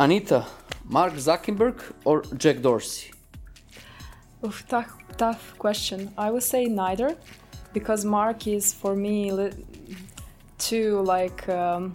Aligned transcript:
Anita, 0.00 0.46
Mark 0.84 1.14
Zuckerberg 1.14 1.80
or 2.04 2.22
Jack 2.36 2.62
Dorsey? 2.62 3.12
Oof, 4.44 4.64
tough, 4.68 4.92
tough 5.16 5.54
question. 5.58 6.12
I 6.16 6.30
would 6.30 6.44
say 6.44 6.66
neither, 6.66 7.16
because 7.72 8.04
Mark 8.04 8.46
is 8.46 8.72
for 8.72 8.94
me 8.94 9.50
too 10.58 11.00
like 11.02 11.48
um, 11.48 11.92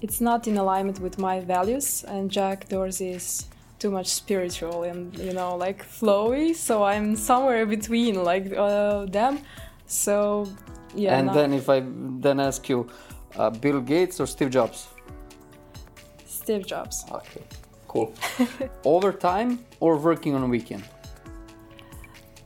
it's 0.00 0.20
not 0.20 0.46
in 0.46 0.58
alignment 0.58 1.00
with 1.00 1.18
my 1.18 1.40
values, 1.40 2.04
and 2.04 2.30
Jack 2.30 2.68
Dorsey 2.68 3.10
is 3.10 3.46
too 3.80 3.90
much 3.90 4.06
spiritual 4.06 4.84
and 4.84 5.18
you 5.18 5.32
know 5.32 5.56
like 5.56 5.84
flowy. 5.84 6.54
So 6.54 6.84
I'm 6.84 7.16
somewhere 7.16 7.66
between 7.66 8.22
like 8.22 8.52
uh, 8.52 9.06
them. 9.06 9.40
So 9.86 10.46
yeah. 10.94 11.18
and 11.18 11.26
no- 11.26 11.34
then 11.34 11.52
if 11.52 11.68
I 11.68 11.82
then 12.20 12.38
ask 12.38 12.68
you, 12.68 12.88
uh, 13.36 13.50
Bill 13.50 13.80
Gates 13.80 14.20
or 14.20 14.26
Steve 14.26 14.50
Jobs? 14.50 14.88
Steve 16.42 16.66
Jobs. 16.66 17.04
Okay, 17.10 17.42
cool. 17.88 18.12
Overtime 18.84 19.50
or 19.80 19.96
working 19.96 20.34
on 20.34 20.42
a 20.42 20.46
weekend? 20.56 20.84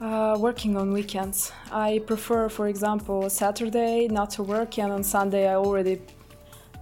Uh, 0.01 0.37
working 0.39 0.77
on 0.77 0.93
weekends. 0.93 1.53
I 1.73 2.01
prefer, 2.07 2.49
for 2.51 2.69
example, 2.69 3.31
Saturday 3.31 4.09
not 4.09 4.29
to 4.37 4.43
work, 4.43 4.79
and 4.79 4.93
on 4.93 5.03
Sunday 5.03 5.49
I 5.49 5.55
already 5.55 6.03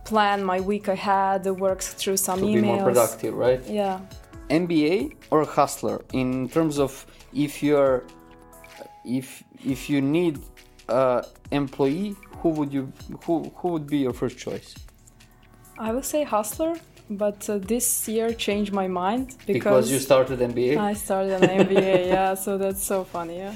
plan 0.05 0.45
my 0.45 0.61
week 0.61 0.89
ahead, 0.89 1.47
work 1.47 1.81
through 1.81 2.17
some 2.17 2.41
To 2.41 2.47
emails. 2.47 2.55
be 2.55 2.61
more 2.63 2.83
productive, 2.91 3.35
right? 3.35 3.63
Yeah. 3.67 4.01
MBA 4.51 5.15
or 5.31 5.45
hustler 5.45 6.03
in 6.13 6.49
terms 6.49 6.79
of 6.79 7.07
if 7.33 7.63
you're 7.63 8.05
if 9.07 9.43
if 9.65 9.89
you 9.89 10.01
need 10.03 10.39
a 10.89 11.25
employee, 11.51 12.15
who 12.41 12.49
would 12.51 12.71
you 12.73 12.93
who 13.25 13.35
who 13.59 13.69
would 13.69 13.87
be 13.87 13.99
your 13.99 14.13
first 14.13 14.37
choice? 14.37 14.75
I 15.79 15.93
would 15.95 16.05
say 16.05 16.25
hustler, 16.25 16.75
but 17.11 17.49
uh, 17.49 17.59
this 17.59 18.09
year 18.09 18.33
changed 18.33 18.73
my 18.73 18.89
mind 18.89 19.37
Because, 19.47 19.53
because, 19.53 19.91
you 19.91 19.99
started 19.99 20.39
MBA. 20.41 20.77
I 20.77 20.95
started 20.95 21.43
an 21.43 21.67
MBA. 21.67 22.07
yeah, 22.15 22.35
so 22.35 22.59
that's 22.59 22.83
so 22.83 23.05
funny. 23.05 23.39
Yeah. 23.39 23.55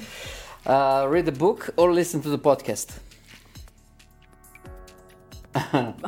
Uh, 0.67 1.07
read 1.09 1.27
a 1.29 1.33
book 1.33 1.71
or 1.77 1.93
listen 1.93 2.21
to 2.23 2.29
the 2.29 2.39
podcast. 2.39 2.99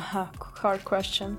Hard 0.56 0.84
question. 0.84 1.38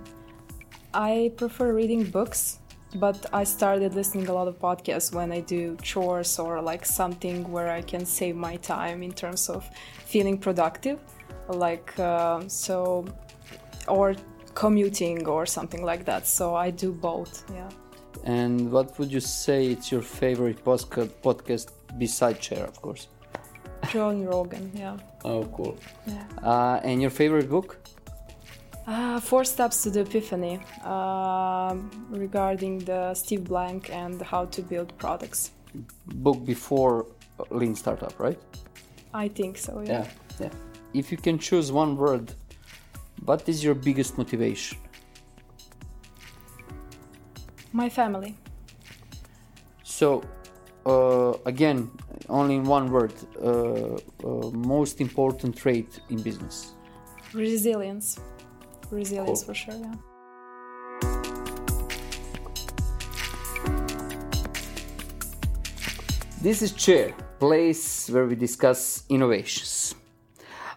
I 0.93 1.31
prefer 1.37 1.73
reading 1.73 2.03
books, 2.03 2.59
but 2.95 3.25
I 3.31 3.43
started 3.43 3.93
listening 3.93 4.27
a 4.27 4.33
lot 4.33 4.47
of 4.47 4.59
podcasts 4.59 5.13
when 5.13 5.31
I 5.31 5.39
do 5.41 5.77
chores 5.81 6.39
or 6.39 6.61
like 6.61 6.85
something 6.85 7.49
where 7.51 7.69
I 7.69 7.81
can 7.81 8.05
save 8.05 8.35
my 8.35 8.57
time 8.57 9.03
in 9.03 9.13
terms 9.13 9.49
of 9.49 9.69
feeling 10.05 10.37
productive, 10.37 10.99
like 11.47 11.97
uh, 11.99 12.41
so, 12.47 13.05
or 13.87 14.15
commuting 14.53 15.27
or 15.27 15.45
something 15.45 15.83
like 15.83 16.05
that. 16.05 16.27
So 16.27 16.55
I 16.55 16.71
do 16.71 16.91
both. 16.91 17.43
Yeah. 17.53 17.69
And 18.23 18.71
what 18.71 18.97
would 18.99 19.11
you 19.11 19.19
say 19.19 19.67
it's 19.67 19.91
your 19.91 20.01
favorite 20.01 20.63
podcast 20.65 21.71
besides 21.97 22.39
Chair, 22.39 22.65
of 22.65 22.81
course? 22.81 23.07
Joe 23.89 24.11
Rogan. 24.11 24.71
Yeah. 24.75 24.97
Oh, 25.25 25.43
cool. 25.45 25.77
Yeah. 26.05 26.23
Uh, 26.43 26.79
and 26.83 27.01
your 27.01 27.09
favorite 27.11 27.49
book? 27.49 27.77
Uh, 28.87 29.19
four 29.19 29.43
steps 29.43 29.83
to 29.83 29.89
the 29.91 30.01
epiphany 30.01 30.59
um 30.83 31.91
regarding 32.09 32.79
the 32.79 33.13
Steve 33.13 33.43
Blank 33.43 33.91
and 33.91 34.21
how 34.21 34.45
to 34.45 34.61
build 34.61 34.97
products. 34.97 35.51
Book 36.05 36.43
before 36.45 37.05
Lean 37.51 37.75
Startup, 37.75 38.13
right? 38.19 38.39
I 39.13 39.27
think 39.27 39.57
so. 39.57 39.81
Yeah. 39.81 39.91
Yeah, 39.91 40.07
yeah. 40.39 40.49
If 40.93 41.11
you 41.11 41.17
can 41.17 41.37
choose 41.37 41.71
one 41.71 41.95
word, 41.95 42.33
what 43.25 43.47
is 43.47 43.63
your 43.63 43.75
biggest 43.75 44.17
motivation? 44.17 44.77
My 47.73 47.89
family. 47.89 48.35
So, 49.83 50.23
uh, 50.85 51.33
again, 51.45 51.91
only 52.29 52.55
in 52.55 52.63
one 52.63 52.91
word, 52.91 53.13
uh, 53.41 53.95
uh, 54.23 54.49
most 54.51 54.99
important 54.99 55.55
trait 55.55 55.99
in 56.09 56.21
business. 56.21 56.73
Resilience. 57.33 58.19
Resilience 58.89 59.43
Cool. 59.43 59.47
for 59.47 59.53
sure. 59.53 59.75
Yeah. 59.75 59.95
This 66.41 66.63
is 66.63 66.71
Chair, 66.71 67.13
place 67.39 68.09
where 68.09 68.25
we 68.25 68.35
discuss 68.35 69.03
innovations. 69.09 69.93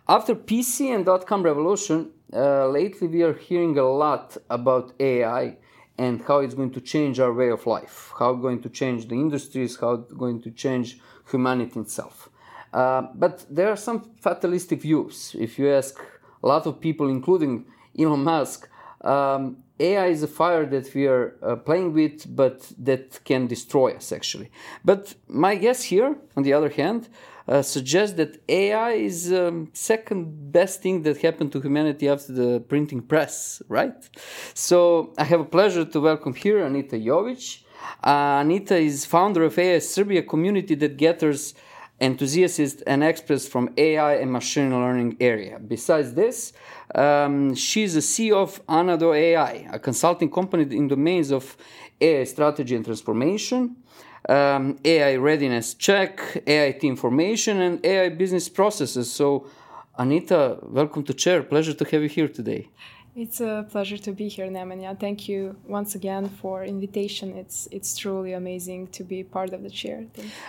After 0.07 0.35
PC 0.35 0.95
and 0.95 1.07
dot-com 1.07 1.43
revolution, 1.43 2.11
uh, 2.35 2.69
lately 2.69 3.07
we 3.07 3.23
are 3.23 3.35
hearing 3.35 3.79
a 3.79 3.85
lot 3.85 4.37
about 4.51 4.93
AI 5.01 5.57
and 5.97 6.23
how 6.23 6.39
it's 6.39 6.55
going 6.55 6.73
to 6.73 6.81
change 6.81 7.21
our 7.21 7.33
way 7.33 7.51
of 7.51 7.67
life, 7.67 8.13
how 8.19 8.33
it's 8.33 8.43
going 8.43 8.61
to 8.63 8.69
change 8.69 9.09
the 9.09 9.15
industries, 9.15 9.77
how 9.77 9.93
it's 9.93 10.13
going 10.13 10.43
to 10.43 10.51
change 10.51 10.99
humanity 11.31 11.79
itself. 11.79 12.29
Uh, 12.73 13.03
but 13.15 13.47
there 13.49 13.71
are 13.71 13.77
some 13.77 14.11
fatalistic 14.21 14.83
views. 14.83 15.37
If 15.39 15.59
you 15.59 15.71
ask 15.71 16.01
a 16.43 16.47
lot 16.47 16.67
of 16.67 16.81
people, 16.81 17.09
including 17.09 17.67
Elon 17.97 18.25
Musk, 18.25 18.69
um, 19.03 19.59
AI 19.81 20.07
is 20.07 20.23
a 20.23 20.29
fire 20.29 20.67
that 20.67 20.95
we 20.95 21.07
are 21.07 21.37
uh, 21.43 21.57
playing 21.57 21.93
with, 21.93 22.25
but 22.35 22.73
that 22.79 23.21
can 23.25 23.47
destroy 23.47 23.93
us 23.93 24.13
actually. 24.13 24.51
But 24.85 25.15
my 25.29 25.57
guess 25.57 25.83
here, 25.85 26.17
on 26.37 26.45
the 26.45 26.53
other 26.53 26.69
hand, 26.69 27.09
uh, 27.47 27.61
suggests 27.61 28.17
that 28.17 28.41
AI 28.49 28.93
is 28.93 29.33
um, 29.33 29.69
second 29.75 30.53
best 30.53 30.81
thing 30.81 31.03
that 31.03 31.21
happened 31.21 31.53
to 31.53 31.61
humanity 31.61 32.09
after 32.09 32.33
the 32.33 32.61
printing 32.61 33.03
press, 33.03 33.61
right? 33.69 34.09
So 34.55 35.13
I 35.19 35.25
have 35.25 35.41
a 35.41 35.45
pleasure 35.45 35.85
to 35.85 36.01
welcome 36.01 36.35
here 36.35 36.65
Anita 36.65 36.97
Jovic. 36.97 37.63
Uh, 38.03 38.39
Anita 38.41 38.77
is 38.77 39.05
founder 39.05 39.43
of 39.45 39.59
AI 39.59 39.79
Serbia 39.81 40.23
community 40.23 40.75
that 40.77 40.97
gathers 40.97 41.55
enthusiasts 42.01 42.83
and 42.87 43.03
experts 43.03 43.47
from 43.47 43.71
AI 43.77 44.15
and 44.17 44.33
machine 44.33 44.71
learning 44.71 45.17
area. 45.21 45.59
Besides 45.59 46.15
this, 46.15 46.53
um, 46.95 47.55
she's 47.55 47.95
the 47.95 48.01
CEO 48.01 48.37
of 48.37 48.65
Anado 48.67 49.17
AI, 49.17 49.69
a 49.73 49.79
consulting 49.79 50.31
company 50.31 50.65
in 50.77 50.89
domains 50.89 51.31
of 51.31 51.57
AI 52.01 52.25
strategy 52.25 52.75
and 52.75 52.85
transformation, 52.85 53.77
um, 54.29 54.79
AI 54.85 55.17
readiness 55.17 55.75
check, 55.75 56.43
AI 56.47 56.73
team 56.73 56.97
formation, 56.97 57.61
and 57.61 57.85
AI 57.85 58.09
business 58.09 58.49
processes. 58.49 59.11
So, 59.13 59.47
Anita, 59.97 60.59
welcome 60.63 61.05
to 61.05 61.15
Chair. 61.15 61.43
Pleasure 61.43 61.75
to 61.75 61.85
have 61.85 62.03
you 62.03 62.09
here 62.09 62.29
today. 62.29 62.69
It's 63.17 63.41
a 63.41 63.65
pleasure 63.71 63.97
to 63.99 64.13
be 64.13 64.27
here, 64.27 64.49
Nemanja. 64.49 64.99
Thank 64.99 65.29
you 65.29 65.55
once 65.69 65.95
again 65.95 66.29
for 66.29 66.65
invitation. 66.65 67.37
It's 67.37 67.69
it's 67.71 67.97
truly 67.97 68.33
amazing 68.33 68.89
to 68.89 69.05
be 69.05 69.23
part 69.23 69.53
of 69.53 69.63
the 69.63 69.71
chair. 69.71 70.05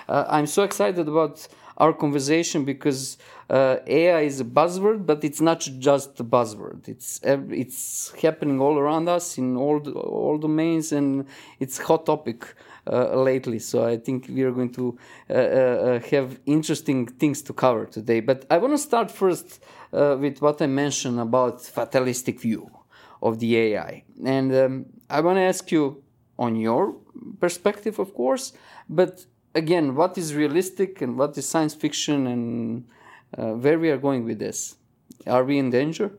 Uh, 0.10 0.26
I'm 0.28 0.48
so 0.48 0.64
excited 0.64 1.08
about 1.08 1.48
our 1.78 1.94
conversation 1.94 2.66
because 2.66 3.18
uh, 3.52 3.78
AI 3.86 4.22
is 4.22 4.40
a 4.40 4.46
buzzword, 4.46 5.06
but 5.06 5.24
it's 5.24 5.42
not 5.42 5.60
just 5.78 6.20
a 6.20 6.24
buzzword. 6.24 6.88
It's 6.88 7.20
it's 7.24 8.12
happening 8.24 8.60
all 8.60 8.80
around 8.80 9.10
us 9.10 9.38
in 9.38 9.56
all 9.58 9.80
the, 9.80 9.92
all 9.92 10.40
domains, 10.40 10.92
and 10.92 11.28
it's 11.60 11.78
hot 11.78 12.08
topic 12.08 12.56
uh, 12.92 13.16
lately. 13.22 13.60
So 13.60 13.86
I 13.86 13.98
think 13.98 14.28
we 14.28 14.42
are 14.42 14.52
going 14.52 14.72
to 14.74 14.98
uh, 15.30 15.34
uh, 15.34 16.00
have 16.12 16.40
interesting 16.48 17.06
things 17.06 17.44
to 17.44 17.54
cover 17.54 17.86
today. 17.86 18.22
But 18.22 18.46
I 18.50 18.58
want 18.58 18.74
to 18.74 18.80
start 18.80 19.12
first 19.12 19.64
uh, 19.94 20.18
with 20.20 20.42
what 20.42 20.62
I 20.62 20.68
mentioned 20.68 21.20
about 21.20 21.62
fatalistic 21.62 22.40
view 22.40 22.70
of 23.22 23.40
the 23.40 23.56
AI, 23.58 24.04
and 24.24 24.54
um, 24.56 24.86
I 25.10 25.22
want 25.22 25.38
to 25.38 25.42
ask 25.42 25.72
you 25.72 26.04
on 26.38 26.56
your 26.56 26.96
perspective, 27.40 28.00
of 28.00 28.14
course, 28.14 28.54
but 28.90 29.26
again, 29.54 29.96
what 29.96 30.18
is 30.18 30.36
realistic 30.36 31.02
and 31.02 31.18
what 31.18 31.38
is 31.38 31.48
science 31.48 31.74
fiction, 31.74 32.28
and 32.28 32.86
uh, 33.38 33.54
where 33.54 33.80
we 33.80 33.90
are 33.90 33.98
going 33.98 34.26
with 34.26 34.40
this? 34.40 34.76
Are 35.26 35.44
we 35.44 35.58
in 35.58 35.70
danger? 35.70 36.12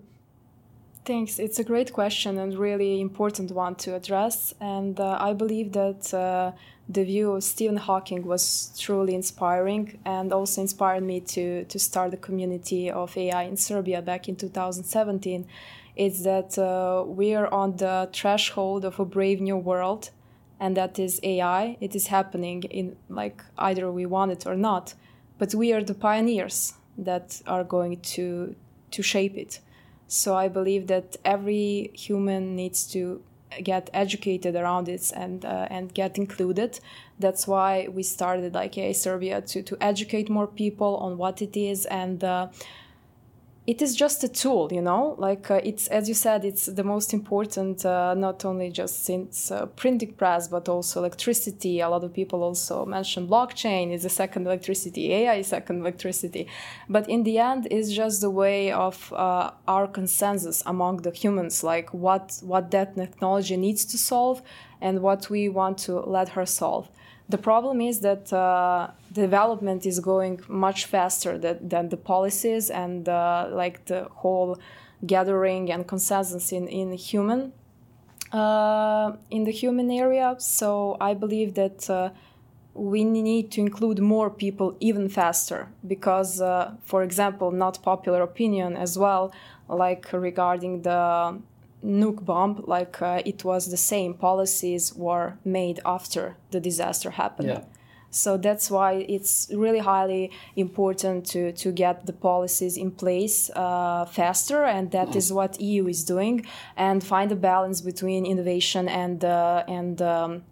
Thanks. 1.06 1.38
It's 1.38 1.60
a 1.60 1.62
great 1.62 1.92
question 1.92 2.36
and 2.36 2.58
really 2.58 3.00
important 3.00 3.52
one 3.52 3.76
to 3.76 3.94
address. 3.94 4.54
And 4.60 4.98
uh, 4.98 5.16
I 5.20 5.34
believe 5.34 5.70
that 5.70 6.12
uh, 6.12 6.50
the 6.88 7.04
view 7.04 7.30
of 7.30 7.44
Stephen 7.44 7.76
Hawking 7.76 8.26
was 8.26 8.76
truly 8.76 9.14
inspiring 9.14 10.00
and 10.04 10.32
also 10.32 10.62
inspired 10.62 11.04
me 11.04 11.20
to, 11.20 11.64
to 11.66 11.78
start 11.78 12.10
the 12.10 12.16
community 12.16 12.90
of 12.90 13.16
AI 13.16 13.44
in 13.44 13.56
Serbia 13.56 14.02
back 14.02 14.28
in 14.28 14.34
2017. 14.34 15.46
It's 15.94 16.24
that 16.24 16.58
uh, 16.58 17.04
we 17.06 17.36
are 17.36 17.54
on 17.54 17.76
the 17.76 18.10
threshold 18.12 18.84
of 18.84 18.98
a 18.98 19.04
brave 19.04 19.40
new 19.40 19.56
world, 19.56 20.10
and 20.58 20.76
that 20.76 20.98
is 20.98 21.20
AI. 21.22 21.76
It 21.80 21.94
is 21.94 22.08
happening 22.08 22.64
in 22.64 22.96
like 23.08 23.44
either 23.58 23.92
we 23.92 24.06
want 24.06 24.32
it 24.32 24.44
or 24.44 24.56
not, 24.56 24.94
but 25.38 25.54
we 25.54 25.72
are 25.72 25.84
the 25.84 25.94
pioneers 25.94 26.74
that 26.98 27.42
are 27.46 27.62
going 27.62 28.00
to 28.16 28.56
to 28.90 29.02
shape 29.04 29.36
it. 29.36 29.60
So 30.08 30.34
I 30.34 30.48
believe 30.48 30.86
that 30.86 31.16
every 31.24 31.90
human 31.94 32.54
needs 32.56 32.86
to 32.92 33.22
get 33.62 33.88
educated 33.92 34.54
around 34.54 34.88
it 34.88 35.12
and 35.14 35.44
uh, 35.44 35.66
and 35.70 35.92
get 35.94 36.18
included. 36.18 36.80
That's 37.18 37.46
why 37.46 37.88
we 37.90 38.02
started 38.02 38.54
like 38.54 38.76
AI 38.78 38.92
Serbia 38.92 39.40
to 39.42 39.62
to 39.62 39.76
educate 39.80 40.28
more 40.28 40.46
people 40.46 40.96
on 40.98 41.18
what 41.18 41.42
it 41.42 41.56
is 41.56 41.86
and. 41.86 42.22
Uh, 42.22 42.48
it 43.66 43.82
is 43.82 43.96
just 43.96 44.22
a 44.22 44.28
tool 44.28 44.68
you 44.72 44.80
know? 44.80 45.14
Like 45.18 45.50
uh, 45.50 45.60
it's 45.64 45.88
as 45.88 46.08
you 46.08 46.14
said 46.14 46.44
it's 46.44 46.66
the 46.66 46.84
most 46.84 47.12
important 47.12 47.84
uh, 47.84 48.14
not 48.14 48.44
only 48.44 48.70
just 48.70 49.04
since 49.04 49.50
uh, 49.50 49.66
printing 49.66 50.12
press 50.12 50.48
but 50.48 50.68
also 50.68 51.00
electricity. 51.00 51.80
A 51.80 51.88
lot 51.88 52.04
of 52.04 52.12
people 52.12 52.42
also 52.42 52.86
mention 52.86 53.26
blockchain 53.26 53.92
is 53.92 54.02
the 54.04 54.08
second 54.08 54.46
electricity 54.46 55.12
ai 55.12 55.34
is 55.36 55.48
second 55.48 55.80
electricity. 55.80 56.46
But 56.88 57.08
in 57.08 57.24
the 57.24 57.38
end 57.38 57.66
it's 57.70 57.90
just 57.92 58.20
the 58.20 58.30
way 58.30 58.70
of 58.72 59.12
uh, 59.12 59.50
our 59.66 59.86
consensus 59.86 60.62
among 60.66 60.98
the 60.98 61.10
humans 61.10 61.64
like 61.64 61.92
what 61.92 62.38
what 62.42 62.70
that 62.70 62.94
technology 62.94 63.56
needs 63.56 63.84
to 63.86 63.98
solve 63.98 64.42
and 64.80 65.00
what 65.00 65.30
we 65.30 65.48
want 65.48 65.78
to 65.78 66.00
let 66.00 66.28
her 66.30 66.46
solve 66.46 66.88
the 67.28 67.38
problem 67.38 67.80
is 67.80 68.00
that 68.00 68.32
uh, 68.32 68.90
development 69.12 69.84
is 69.84 69.98
going 70.00 70.40
much 70.48 70.84
faster 70.84 71.36
that, 71.38 71.68
than 71.68 71.88
the 71.88 71.96
policies 71.96 72.70
and 72.70 73.08
uh, 73.08 73.48
like 73.50 73.84
the 73.86 74.04
whole 74.12 74.58
gathering 75.04 75.70
and 75.70 75.86
consensus 75.86 76.52
in, 76.52 76.68
in 76.68 76.92
human 76.92 77.52
uh, 78.32 79.12
in 79.30 79.44
the 79.44 79.50
human 79.50 79.90
area. 79.90 80.34
So 80.38 80.96
I 81.00 81.14
believe 81.14 81.54
that 81.54 81.88
uh, 81.88 82.10
we 82.74 83.04
need 83.04 83.50
to 83.52 83.60
include 83.60 84.00
more 84.00 84.30
people 84.30 84.76
even 84.80 85.08
faster 85.08 85.68
because, 85.86 86.40
uh, 86.40 86.74
for 86.84 87.02
example, 87.02 87.50
not 87.50 87.82
popular 87.82 88.22
opinion 88.22 88.76
as 88.76 88.98
well, 88.98 89.32
like 89.68 90.12
regarding 90.12 90.82
the 90.82 91.38
nuke 91.84 92.24
bomb 92.24 92.62
like 92.66 93.00
uh, 93.02 93.22
it 93.24 93.44
was 93.44 93.70
the 93.70 93.76
same 93.76 94.14
policies 94.14 94.94
were 94.94 95.38
made 95.44 95.80
after 95.84 96.36
the 96.50 96.60
disaster 96.60 97.10
happened 97.10 97.48
yeah. 97.48 97.62
so 98.10 98.36
that's 98.36 98.70
why 98.70 98.94
it's 99.08 99.50
really 99.54 99.78
highly 99.78 100.30
important 100.56 101.26
to, 101.26 101.52
to 101.52 101.70
get 101.70 102.06
the 102.06 102.12
policies 102.12 102.76
in 102.76 102.90
place 102.90 103.50
uh, 103.50 104.04
faster 104.06 104.64
and 104.64 104.90
that 104.90 105.14
is 105.14 105.32
what 105.32 105.60
eu 105.60 105.86
is 105.86 106.02
doing 106.04 106.44
and 106.76 107.04
find 107.04 107.30
a 107.30 107.36
balance 107.36 107.80
between 107.80 108.24
innovation 108.24 108.88
and 108.88 109.24
uh, 109.24 109.62
and 109.68 110.00
um, 110.02 110.42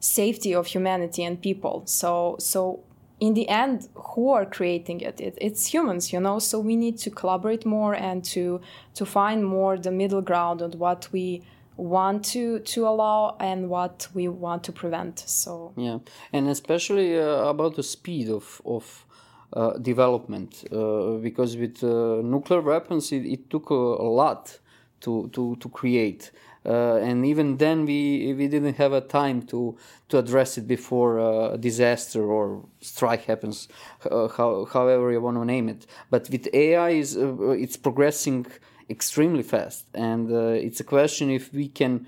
safety 0.00 0.54
of 0.54 0.66
humanity 0.66 1.24
and 1.24 1.42
people 1.42 1.82
so 1.86 2.36
so 2.38 2.80
in 3.18 3.34
the 3.34 3.48
end 3.48 3.88
who 3.94 4.30
are 4.30 4.44
creating 4.44 5.00
it? 5.00 5.20
it? 5.20 5.38
it's 5.40 5.66
humans 5.66 6.12
you 6.12 6.20
know 6.20 6.38
so 6.38 6.58
we 6.58 6.76
need 6.76 6.98
to 6.98 7.10
collaborate 7.10 7.64
more 7.64 7.94
and 7.94 8.24
to 8.24 8.60
to 8.94 9.06
find 9.06 9.44
more 9.44 9.78
the 9.78 9.90
middle 9.90 10.20
ground 10.22 10.60
on 10.60 10.72
what 10.72 11.08
we 11.12 11.42
want 11.76 12.24
to 12.24 12.58
to 12.60 12.86
allow 12.86 13.36
and 13.40 13.68
what 13.68 14.08
we 14.14 14.28
want 14.28 14.62
to 14.64 14.72
prevent 14.72 15.18
so 15.18 15.72
yeah 15.76 15.98
and 16.32 16.48
especially 16.48 17.18
uh, 17.18 17.48
about 17.48 17.74
the 17.76 17.82
speed 17.82 18.28
of 18.28 18.60
of 18.64 19.04
uh, 19.52 19.78
development 19.78 20.64
uh, 20.72 21.12
because 21.22 21.56
with 21.56 21.82
uh, 21.84 22.20
nuclear 22.22 22.60
weapons 22.60 23.12
it, 23.12 23.24
it 23.24 23.48
took 23.48 23.70
a, 23.70 23.74
a, 23.74 24.08
lot 24.10 24.58
to 25.00 25.28
to 25.32 25.56
to 25.56 25.68
create 25.68 26.32
uh, 26.66 26.96
and 26.96 27.24
even 27.24 27.58
then 27.58 27.86
we 27.86 28.34
we 28.34 28.48
didn't 28.48 28.74
have 28.74 28.92
a 28.92 29.00
time 29.00 29.42
to 29.42 29.76
to 30.08 30.18
address 30.18 30.58
it 30.58 30.66
before 30.66 31.20
uh, 31.20 31.54
a 31.54 31.58
disaster 31.58 32.22
or 32.24 32.64
strike 32.80 33.24
happens 33.24 33.68
uh, 34.10 34.28
how, 34.28 34.64
however 34.72 35.12
you 35.12 35.20
want 35.20 35.36
to 35.36 35.44
name 35.44 35.68
it. 35.68 35.86
But 36.10 36.28
with 36.30 36.48
ai 36.52 36.90
is 36.90 37.16
uh, 37.16 37.50
it's 37.50 37.76
progressing 37.76 38.46
extremely 38.90 39.42
fast. 39.42 39.86
And 39.94 40.30
uh, 40.32 40.66
it's 40.66 40.80
a 40.80 40.84
question 40.84 41.30
if 41.30 41.52
we 41.52 41.68
can 41.68 42.06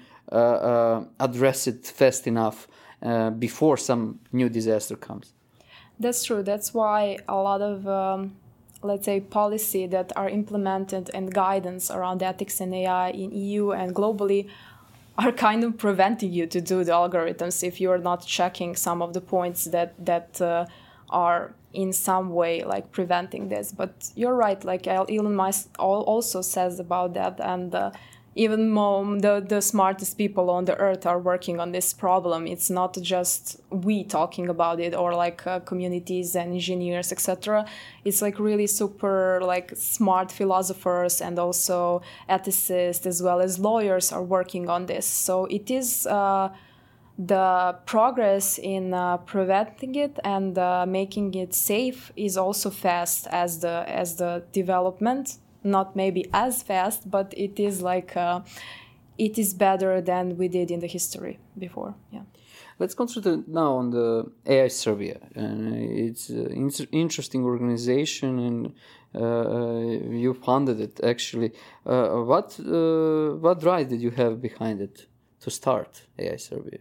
address 1.21 1.67
it 1.67 1.87
fast 1.87 2.27
enough 2.27 2.69
before 3.39 3.77
some 3.79 4.21
new 4.33 4.49
disaster 4.49 4.97
comes. 4.97 5.33
That's 5.99 6.23
true. 6.25 6.43
That's 6.43 6.75
why 6.75 7.19
a 7.27 7.37
lot 7.37 7.63
of 7.63 7.87
um 7.89 8.37
let's 8.83 9.05
say 9.05 9.21
policy 9.21 9.87
that 9.87 10.13
are 10.17 10.29
implemented 10.29 11.11
and 11.13 11.33
guidance 11.35 11.91
around 11.91 12.23
ethics 12.23 12.61
and 12.61 12.75
AI 12.75 13.11
in 13.11 13.33
EU 13.33 13.73
and 13.73 13.95
globally 13.95 14.49
are 15.19 15.33
kind 15.33 15.65
of 15.65 15.77
preventing 15.77 16.33
you 16.33 16.47
to 16.47 16.61
do 16.61 16.85
the 16.85 16.93
algorithms 16.93 17.65
if 17.65 17.81
you're 17.81 17.99
not 17.99 18.25
checking 18.25 18.77
some 18.77 19.03
of 19.03 19.15
the 19.15 19.21
points 19.21 19.65
that 19.65 19.93
that 20.05 20.41
uh, 20.41 20.65
are 21.11 21.53
in 21.73 21.93
some 21.93 22.31
way 22.31 22.63
like 22.63 22.93
preventing 22.93 23.49
this. 23.49 23.73
But 23.73 24.11
you're 24.15 24.35
right 24.35 24.63
like 24.65 24.87
Elon 24.87 25.35
Musk 25.35 25.69
also 25.79 26.41
says 26.41 26.79
about 26.79 27.15
that 27.15 27.41
and 27.41 27.75
uh, 27.75 27.91
even 28.39 28.71
more, 28.71 29.05
the, 29.19 29.45
the 29.47 29.61
smartest 29.61 30.17
people 30.17 30.49
on 30.49 30.65
the 30.65 30.77
earth 30.77 31.05
are 31.07 31.19
working 31.19 31.59
on 31.59 31.73
this 31.73 31.93
problem. 31.93 32.47
It's 32.47 32.71
not 32.71 32.97
just 33.03 33.61
we 33.71 34.05
talking 34.05 34.49
about 34.49 34.79
it 34.79 34.95
or 34.95 35.13
like 35.13 35.45
uh, 35.45 35.59
communities 35.61 36.37
and 36.37 36.53
engineers, 36.55 37.11
etc. 37.11 37.67
It's 38.05 38.23
like 38.23 38.39
really 38.39 38.69
super 38.69 39.41
like 39.43 39.73
smart 39.75 40.31
philosophers 40.31 41.21
and 41.21 41.37
also 41.37 42.01
ethicists 42.31 43.07
as 43.07 43.21
well 43.21 43.41
as 43.41 43.59
lawyers 43.59 44.13
are 44.13 44.23
working 44.23 44.71
on 44.71 44.87
this. 44.87 45.05
So 45.05 45.47
it 45.47 45.71
is. 45.71 46.07
Uh, 46.07 46.51
the 47.21 47.77
progress 47.85 48.59
in 48.59 48.95
uh, 48.95 49.17
preventing 49.17 49.97
it 49.97 50.21
and 50.23 50.57
uh, 50.57 50.87
making 50.87 51.35
it 51.35 51.53
safe 51.53 52.13
is 52.15 52.37
also 52.37 52.71
fast 52.71 53.27
as 53.33 53.59
the 53.59 53.85
as 53.89 54.15
the 54.19 54.45
development 54.53 55.39
not 55.63 55.97
maybe 55.97 56.29
as 56.33 56.63
fast, 56.63 57.11
but 57.11 57.35
it 57.37 57.59
is 57.59 57.83
like 57.83 58.17
uh, 58.17 58.41
it 59.19 59.39
is 59.39 59.55
better 59.55 60.01
than 60.01 60.37
we 60.37 60.49
did 60.49 60.71
in 60.71 60.81
the 60.81 60.87
history 60.87 61.39
before. 61.59 61.95
Yeah. 62.11 62.23
Let's 62.79 62.95
concentrate 62.95 63.49
now 63.49 63.75
on 63.75 63.91
the 63.91 64.31
AI 64.47 64.69
Serbia. 64.69 65.19
Uh, 65.37 65.75
it's 66.07 66.29
an 66.29 66.53
inter- 66.53 66.87
interesting 66.93 67.45
organization, 67.45 68.39
and 68.39 68.75
uh, 69.15 69.21
uh, 69.21 69.81
you 70.25 70.33
founded 70.35 70.81
it 70.81 71.01
actually. 71.03 71.53
Uh, 71.85 72.23
what 72.31 72.59
uh, 72.61 73.35
what 73.45 73.61
drive 73.61 73.89
did 73.89 74.01
you 74.01 74.13
have 74.13 74.41
behind 74.41 74.81
it 74.81 75.07
to 75.41 75.51
start 75.51 76.03
AI 76.19 76.37
Serbia? 76.37 76.79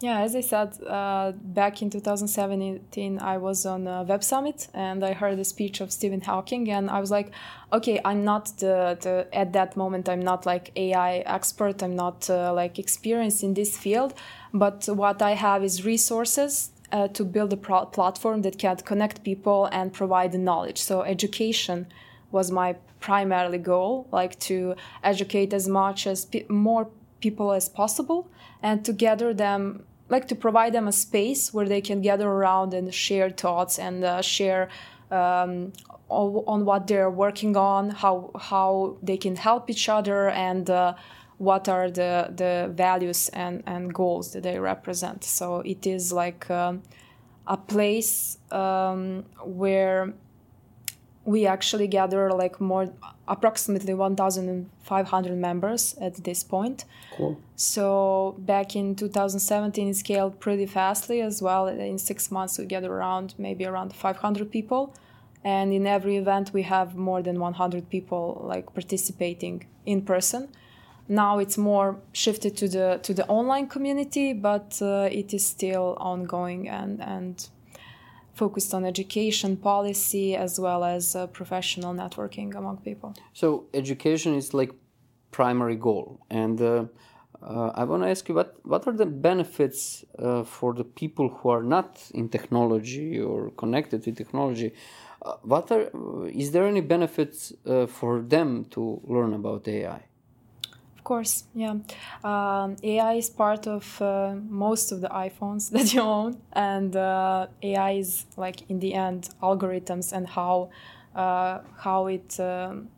Yeah, 0.00 0.20
as 0.20 0.36
I 0.36 0.42
said, 0.42 0.78
uh, 0.86 1.32
back 1.32 1.82
in 1.82 1.90
2017, 1.90 3.18
I 3.18 3.36
was 3.36 3.66
on 3.66 3.88
a 3.88 4.04
web 4.04 4.22
summit 4.22 4.68
and 4.72 5.04
I 5.04 5.12
heard 5.12 5.40
a 5.40 5.44
speech 5.44 5.80
of 5.80 5.90
Stephen 5.90 6.20
Hawking, 6.20 6.70
and 6.70 6.88
I 6.88 7.00
was 7.00 7.10
like, 7.10 7.32
okay, 7.72 8.00
I'm 8.04 8.24
not 8.24 8.46
the, 8.58 8.96
the 9.00 9.26
at 9.32 9.52
that 9.54 9.76
moment, 9.76 10.08
I'm 10.08 10.22
not 10.22 10.46
like 10.46 10.70
AI 10.76 11.18
expert, 11.26 11.82
I'm 11.82 11.96
not 11.96 12.30
uh, 12.30 12.52
like 12.54 12.78
experienced 12.78 13.42
in 13.42 13.54
this 13.54 13.76
field, 13.76 14.14
but 14.54 14.86
what 14.86 15.20
I 15.20 15.32
have 15.32 15.64
is 15.64 15.84
resources 15.84 16.70
uh, 16.92 17.08
to 17.08 17.24
build 17.24 17.52
a 17.52 17.56
pro- 17.56 17.86
platform 17.86 18.42
that 18.42 18.56
can 18.56 18.76
connect 18.76 19.24
people 19.24 19.68
and 19.72 19.92
provide 19.92 20.30
the 20.30 20.38
knowledge. 20.38 20.78
So 20.80 21.02
education 21.02 21.88
was 22.30 22.52
my 22.52 22.76
primarily 23.00 23.58
goal, 23.58 24.06
like 24.12 24.38
to 24.40 24.76
educate 25.02 25.52
as 25.52 25.66
much 25.66 26.06
as 26.06 26.24
pe- 26.24 26.46
more 26.48 26.88
people 27.20 27.52
as 27.52 27.68
possible 27.68 28.30
and 28.62 28.84
to 28.84 28.92
gather 28.92 29.34
them 29.34 29.84
like 30.08 30.26
to 30.28 30.34
provide 30.34 30.72
them 30.72 30.88
a 30.88 30.92
space 30.92 31.52
where 31.52 31.68
they 31.68 31.80
can 31.80 32.00
gather 32.00 32.28
around 32.28 32.72
and 32.72 32.92
share 32.94 33.30
thoughts 33.30 33.78
and 33.78 34.04
uh, 34.04 34.22
share 34.22 34.68
um, 35.10 35.72
on 36.08 36.64
what 36.64 36.86
they're 36.86 37.10
working 37.10 37.56
on, 37.56 37.90
how 37.90 38.30
how 38.38 38.96
they 39.02 39.16
can 39.16 39.36
help 39.36 39.68
each 39.68 39.88
other, 39.88 40.28
and 40.30 40.70
uh, 40.70 40.94
what 41.38 41.68
are 41.68 41.90
the 41.90 42.32
the 42.34 42.70
values 42.74 43.28
and 43.30 43.62
and 43.66 43.92
goals 43.92 44.32
that 44.32 44.42
they 44.42 44.58
represent. 44.58 45.24
So 45.24 45.60
it 45.60 45.86
is 45.86 46.12
like 46.12 46.50
um, 46.50 46.82
a 47.46 47.56
place 47.56 48.38
um, 48.50 49.24
where 49.42 50.14
we 51.24 51.46
actually 51.46 51.86
gather 51.86 52.30
like 52.32 52.60
more 52.60 52.90
approximately 53.26 53.94
1500 53.94 55.36
members 55.36 55.94
at 56.00 56.24
this 56.24 56.42
point. 56.42 56.84
Cool. 57.12 57.38
So 57.56 58.36
back 58.38 58.74
in 58.74 58.94
2017 58.94 59.88
it 59.88 59.96
scaled 59.96 60.40
pretty 60.40 60.66
fastly 60.66 61.20
as 61.20 61.42
well. 61.42 61.66
In 61.66 61.98
six 61.98 62.30
months 62.30 62.58
we 62.58 62.64
gather 62.64 62.92
around 62.92 63.34
maybe 63.38 63.66
around 63.66 63.94
500 63.94 64.50
people. 64.50 64.94
And 65.44 65.72
in 65.72 65.86
every 65.86 66.16
event 66.16 66.52
we 66.52 66.62
have 66.62 66.96
more 66.96 67.22
than 67.22 67.38
100 67.38 67.90
people 67.90 68.42
like 68.44 68.72
participating 68.72 69.66
in 69.84 70.02
person. 70.02 70.48
Now 71.08 71.38
it's 71.38 71.58
more 71.58 71.96
shifted 72.12 72.56
to 72.58 72.68
the 72.68 73.00
to 73.02 73.14
the 73.14 73.26
online 73.26 73.66
community 73.66 74.32
but 74.32 74.78
uh, 74.80 75.08
it 75.10 75.32
is 75.34 75.46
still 75.46 75.96
ongoing 75.98 76.68
and 76.68 77.00
and 77.00 77.48
focused 78.42 78.72
on 78.72 78.84
education 78.84 79.56
policy 79.56 80.36
as 80.36 80.52
well 80.64 80.84
as 80.84 81.16
uh, 81.16 81.26
professional 81.26 81.92
networking 82.02 82.54
among 82.54 82.76
people. 82.88 83.14
So 83.32 83.48
education 83.74 84.34
is 84.34 84.54
like 84.54 84.72
primary 85.30 85.76
goal, 85.76 86.06
and 86.30 86.60
uh, 86.60 86.84
uh, 87.42 87.70
I 87.74 87.84
want 87.84 88.02
to 88.02 88.08
ask 88.08 88.28
you 88.28 88.34
what 88.34 88.50
what 88.64 88.86
are 88.88 88.96
the 89.02 89.10
benefits 89.30 90.04
uh, 90.18 90.42
for 90.44 90.74
the 90.74 90.84
people 90.84 91.28
who 91.28 91.48
are 91.50 91.62
not 91.76 91.90
in 92.14 92.28
technology 92.28 93.20
or 93.20 93.50
connected 93.62 94.02
to 94.04 94.12
technology? 94.12 94.72
Uh, 95.22 95.34
what 95.42 95.70
are 95.70 95.84
is 96.42 96.50
there 96.52 96.66
any 96.66 96.80
benefits 96.80 97.52
uh, 97.66 97.86
for 97.86 98.20
them 98.20 98.64
to 98.74 99.00
learn 99.04 99.34
about 99.34 99.68
AI? 99.68 100.07
Course, 101.08 101.44
yeah. 101.54 101.74
Um, 102.30 102.76
AI 102.82 103.14
is 103.22 103.30
part 103.30 103.66
of 103.66 103.84
uh, 104.02 104.34
most 104.66 104.92
of 104.92 105.00
the 105.00 105.08
iPhones 105.08 105.70
that 105.74 105.94
you 105.94 106.02
own, 106.02 106.30
and 106.52 106.94
uh, 106.94 107.46
AI 107.62 107.92
is 107.92 108.26
like 108.36 108.58
in 108.70 108.78
the 108.84 108.92
end 108.94 109.30
algorithms 109.42 110.12
and 110.12 110.24
how 110.26 110.70
uh, 111.14 111.58
how 111.84 112.06
it 112.08 112.38
um, 112.40 112.88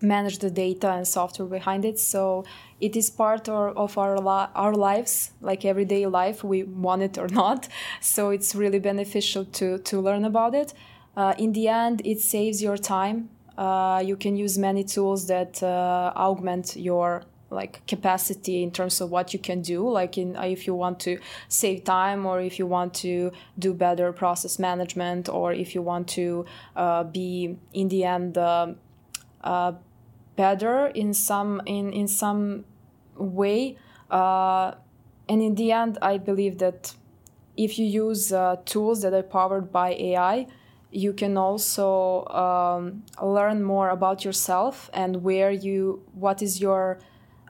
manage 0.00 0.38
the 0.38 0.50
data 0.50 0.90
and 0.90 1.06
software 1.06 1.48
behind 1.48 1.84
it. 1.84 1.98
So 1.98 2.44
it 2.80 2.96
is 2.96 3.10
part 3.10 3.48
of, 3.48 3.76
of 3.76 3.98
our 3.98 4.16
our 4.64 4.74
lives, 4.74 5.32
like 5.40 5.64
everyday 5.64 6.06
life, 6.06 6.38
we 6.44 6.58
want 6.64 7.02
it 7.02 7.18
or 7.18 7.28
not. 7.28 7.68
So 8.00 8.30
it's 8.36 8.54
really 8.54 8.80
beneficial 8.80 9.44
to 9.58 9.78
to 9.78 9.94
learn 10.00 10.24
about 10.24 10.54
it. 10.54 10.74
Uh, 11.16 11.34
in 11.44 11.52
the 11.52 11.66
end, 11.68 11.96
it 12.04 12.20
saves 12.20 12.62
your 12.62 12.78
time. 12.78 13.28
Uh, 13.58 14.00
you 14.04 14.16
can 14.16 14.36
use 14.36 14.56
many 14.56 14.84
tools 14.84 15.26
that 15.26 15.60
uh, 15.64 16.12
augment 16.14 16.76
your 16.76 17.24
like 17.50 17.84
capacity 17.86 18.62
in 18.62 18.70
terms 18.70 19.00
of 19.00 19.10
what 19.10 19.32
you 19.32 19.38
can 19.38 19.62
do 19.62 19.88
like 19.88 20.18
in 20.18 20.36
if 20.36 20.66
you 20.66 20.74
want 20.74 21.00
to 21.00 21.18
save 21.48 21.82
time 21.82 22.26
or 22.26 22.40
if 22.40 22.58
you 22.58 22.66
want 22.66 22.92
to 22.92 23.32
do 23.58 23.72
better 23.72 24.12
process 24.12 24.58
management 24.58 25.28
or 25.28 25.52
if 25.52 25.74
you 25.74 25.82
want 25.82 26.06
to 26.06 26.44
uh, 26.76 27.02
be 27.04 27.56
in 27.72 27.88
the 27.88 28.04
end 28.04 28.36
uh, 28.36 28.68
uh, 29.42 29.72
better 30.36 30.86
in 30.88 31.14
some 31.14 31.62
in 31.64 31.92
in 31.92 32.06
some 32.06 32.64
way 33.16 33.76
uh, 34.10 34.72
and 35.28 35.42
in 35.42 35.54
the 35.54 35.72
end 35.72 35.98
i 36.02 36.18
believe 36.18 36.58
that 36.58 36.94
if 37.56 37.78
you 37.78 37.86
use 37.86 38.32
uh, 38.32 38.56
tools 38.66 39.02
that 39.02 39.14
are 39.14 39.22
powered 39.22 39.72
by 39.72 39.94
ai 39.94 40.46
you 40.90 41.12
can 41.12 41.36
also 41.36 42.24
um, 42.26 43.02
learn 43.22 43.62
more 43.62 43.90
about 43.90 44.24
yourself 44.24 44.90
and 44.92 45.22
where 45.22 45.50
you 45.50 46.02
what 46.14 46.42
is 46.42 46.60
your 46.60 46.98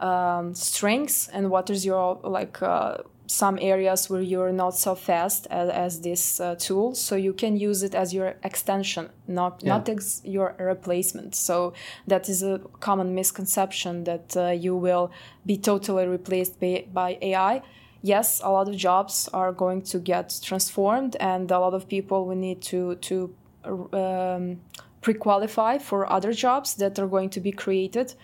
um, 0.00 0.54
strengths 0.54 1.28
and 1.28 1.50
what 1.50 1.71
is 1.71 1.85
your 1.85 2.18
like 2.25 2.61
uh, 2.62 2.99
some 3.26 3.59
areas 3.61 4.09
where 4.09 4.23
you're 4.23 4.52
not 4.52 4.75
so 4.75 4.95
fast 4.95 5.47
as, 5.50 5.68
as 5.68 6.00
this 6.00 6.40
uh, 6.40 6.54
tool. 6.54 6.95
So 6.95 7.14
you 7.14 7.35
can 7.35 7.59
use 7.59 7.83
it 7.83 7.95
as 7.95 8.14
your 8.14 8.37
extension 8.42 9.11
not 9.26 9.61
yeah. 9.62 9.75
not 9.75 9.88
ex- 9.88 10.23
your 10.25 10.57
replacement. 10.59 11.35
So 11.35 11.75
that 12.07 12.28
is 12.28 12.42
a 12.42 12.61
common 12.80 13.14
misconception 13.14 14.04
that 14.04 14.37
uh, 14.37 14.49
you 14.50 14.75
will 14.75 15.11
be 15.47 15.57
totally 15.57 16.07
replaced 16.07 16.59
by, 16.59 16.87
by 16.92 17.18
ai 17.23 17.62
yes 18.02 18.40
a 18.45 18.50
lot 18.50 18.69
of 18.69 18.76
jobs 18.76 19.28
are 19.33 19.52
going 19.52 19.83
to 19.83 19.99
get 19.99 20.38
transformed 20.43 21.17
and 21.21 21.50
a 21.50 21.59
lot 21.59 21.75
of 21.75 21.88
people 21.88 22.26
will 22.26 22.37
need 22.37 22.61
to 22.62 22.95
to 22.97 23.35
um, 23.64 24.61
pre-qualify 25.00 25.78
for 25.78 26.11
other 26.11 26.33
jobs 26.33 26.75
that 26.75 26.99
are 26.99 27.07
going 27.07 27.31
to 27.31 27.40
be 27.40 27.52
created. 27.52 28.14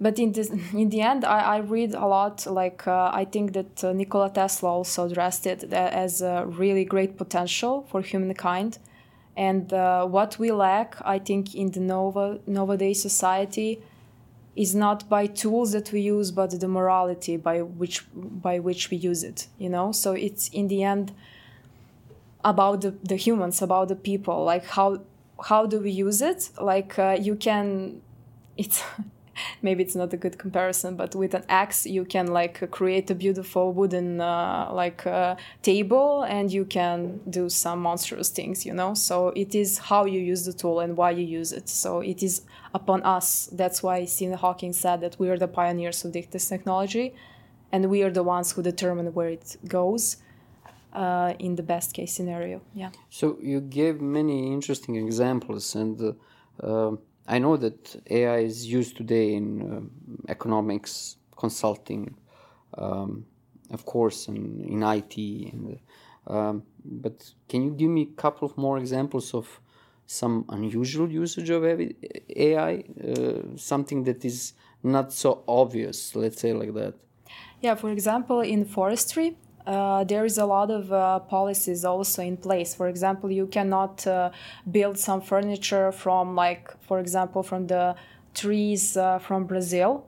But 0.00 0.18
in 0.18 0.32
this 0.32 0.50
in 0.72 0.88
the 0.90 1.00
end 1.00 1.24
i, 1.24 1.40
I 1.56 1.58
read 1.58 1.94
a 1.94 2.06
lot 2.06 2.46
like 2.46 2.86
uh, 2.86 3.10
i 3.12 3.24
think 3.24 3.52
that 3.52 3.84
uh, 3.84 3.92
nikola 3.92 4.30
tesla 4.30 4.70
also 4.70 5.06
addressed 5.06 5.46
it 5.46 5.72
as 5.72 6.22
a 6.22 6.44
really 6.46 6.84
great 6.84 7.16
potential 7.16 7.86
for 7.88 8.02
humankind. 8.02 8.78
And 9.34 9.72
uh, 9.72 10.04
what 10.06 10.38
we 10.38 10.52
lack 10.52 10.96
i 11.04 11.18
think 11.18 11.54
in 11.54 11.70
the 11.70 11.80
nova 11.80 12.38
nowadays 12.46 13.00
society 13.00 13.80
is 14.54 14.74
not 14.74 15.08
by 15.08 15.26
tools 15.26 15.72
that 15.72 15.92
we 15.92 16.00
use 16.00 16.30
but 16.30 16.60
the 16.60 16.68
morality 16.68 17.36
by 17.36 17.62
which 17.62 18.04
by 18.14 18.58
which 18.58 18.90
we 18.90 18.96
use 18.96 19.22
it 19.24 19.46
you 19.58 19.68
know? 19.68 19.92
So 19.92 20.12
it's 20.12 20.48
in 20.48 20.68
the 20.68 20.82
end 20.82 21.12
about 22.44 22.80
the, 22.80 22.90
the 23.02 23.16
humans 23.16 23.62
about 23.62 23.88
the 23.88 23.96
people. 23.96 24.44
Like 24.44 24.66
how 24.66 25.02
how 25.48 25.66
do 25.66 25.80
we 25.80 25.90
use 25.90 26.22
it? 26.22 26.50
Like 26.60 26.98
uh, 26.98 27.16
you 27.20 27.36
can 27.36 28.00
it's 28.56 28.82
maybe 29.62 29.82
it's 29.82 29.94
not 29.94 30.12
a 30.12 30.16
good 30.16 30.38
comparison 30.38 30.94
but 30.94 31.14
with 31.14 31.32
an 31.32 31.42
axe 31.48 31.86
you 31.86 32.04
can 32.04 32.26
like 32.26 32.70
create 32.70 33.10
a 33.10 33.14
beautiful 33.14 33.72
wooden 33.72 34.20
uh, 34.20 34.68
like 34.70 35.06
uh, 35.06 35.34
table 35.62 36.22
and 36.24 36.52
you 36.52 36.66
can 36.66 37.18
do 37.30 37.48
some 37.48 37.80
monstrous 37.80 38.28
things 38.28 38.66
you 38.66 38.74
know? 38.74 38.94
So 38.94 39.28
it 39.28 39.54
is 39.54 39.78
how 39.78 40.04
you 40.04 40.20
use 40.20 40.44
the 40.44 40.52
tool 40.52 40.80
and 40.80 40.96
why 40.96 41.12
you 41.12 41.24
use 41.24 41.52
it. 41.52 41.68
So 41.68 42.00
it 42.00 42.22
is 42.22 42.42
upon 42.74 43.02
us 43.02 43.48
that's 43.52 43.82
why 43.82 44.04
stephen 44.04 44.36
hawking 44.36 44.72
said 44.72 45.00
that 45.00 45.16
we 45.18 45.28
are 45.28 45.38
the 45.38 45.48
pioneers 45.48 46.04
of 46.04 46.12
this 46.12 46.48
technology 46.48 47.14
and 47.70 47.88
we 47.90 48.02
are 48.02 48.10
the 48.10 48.22
ones 48.22 48.52
who 48.52 48.62
determine 48.62 49.06
where 49.14 49.28
it 49.28 49.56
goes 49.66 50.18
uh, 50.94 51.32
in 51.38 51.56
the 51.56 51.62
best 51.62 51.94
case 51.94 52.12
scenario 52.12 52.60
yeah 52.74 52.90
so 53.08 53.38
you 53.40 53.60
gave 53.60 54.00
many 54.00 54.52
interesting 54.52 54.96
examples 54.96 55.74
and 55.74 56.14
uh, 56.62 56.92
I 57.26 57.38
know 57.38 57.56
that 57.56 58.02
AI 58.10 58.38
is 58.38 58.66
used 58.66 58.96
today 58.96 59.34
in 59.34 59.62
um, 59.62 59.90
economics, 60.28 61.16
consulting, 61.36 62.14
um, 62.76 63.24
of 63.70 63.84
course, 63.86 64.28
in, 64.28 64.60
in 64.64 64.82
IT. 64.82 65.16
And, 65.16 65.78
um, 66.26 66.62
but 66.84 67.32
can 67.48 67.62
you 67.62 67.70
give 67.70 67.90
me 67.90 68.02
a 68.02 68.20
couple 68.20 68.46
of 68.46 68.56
more 68.58 68.78
examples 68.78 69.34
of 69.34 69.60
some 70.06 70.44
unusual 70.48 71.10
usage 71.10 71.50
of 71.50 71.64
AI? 71.64 72.84
Uh, 73.02 73.56
something 73.56 74.04
that 74.04 74.24
is 74.24 74.54
not 74.82 75.12
so 75.12 75.42
obvious, 75.46 76.14
let's 76.16 76.40
say 76.40 76.52
like 76.52 76.74
that. 76.74 76.94
Yeah, 77.60 77.74
for 77.76 77.90
example, 77.90 78.40
in 78.40 78.64
forestry, 78.64 79.36
uh, 79.66 80.02
there 80.04 80.24
is 80.24 80.38
a 80.38 80.44
lot 80.44 80.70
of 80.70 80.92
uh, 80.92 81.20
policies 81.20 81.84
also 81.84 82.22
in 82.22 82.36
place. 82.36 82.74
For 82.74 82.88
example, 82.88 83.30
you 83.30 83.46
cannot 83.46 84.04
uh, 84.06 84.30
build 84.70 84.98
some 84.98 85.20
furniture 85.20 85.92
from, 85.92 86.34
like, 86.34 86.70
for 86.82 86.98
example, 86.98 87.42
from 87.42 87.68
the 87.68 87.94
trees 88.34 88.96
uh, 88.96 89.18
from 89.18 89.44
Brazil 89.44 90.06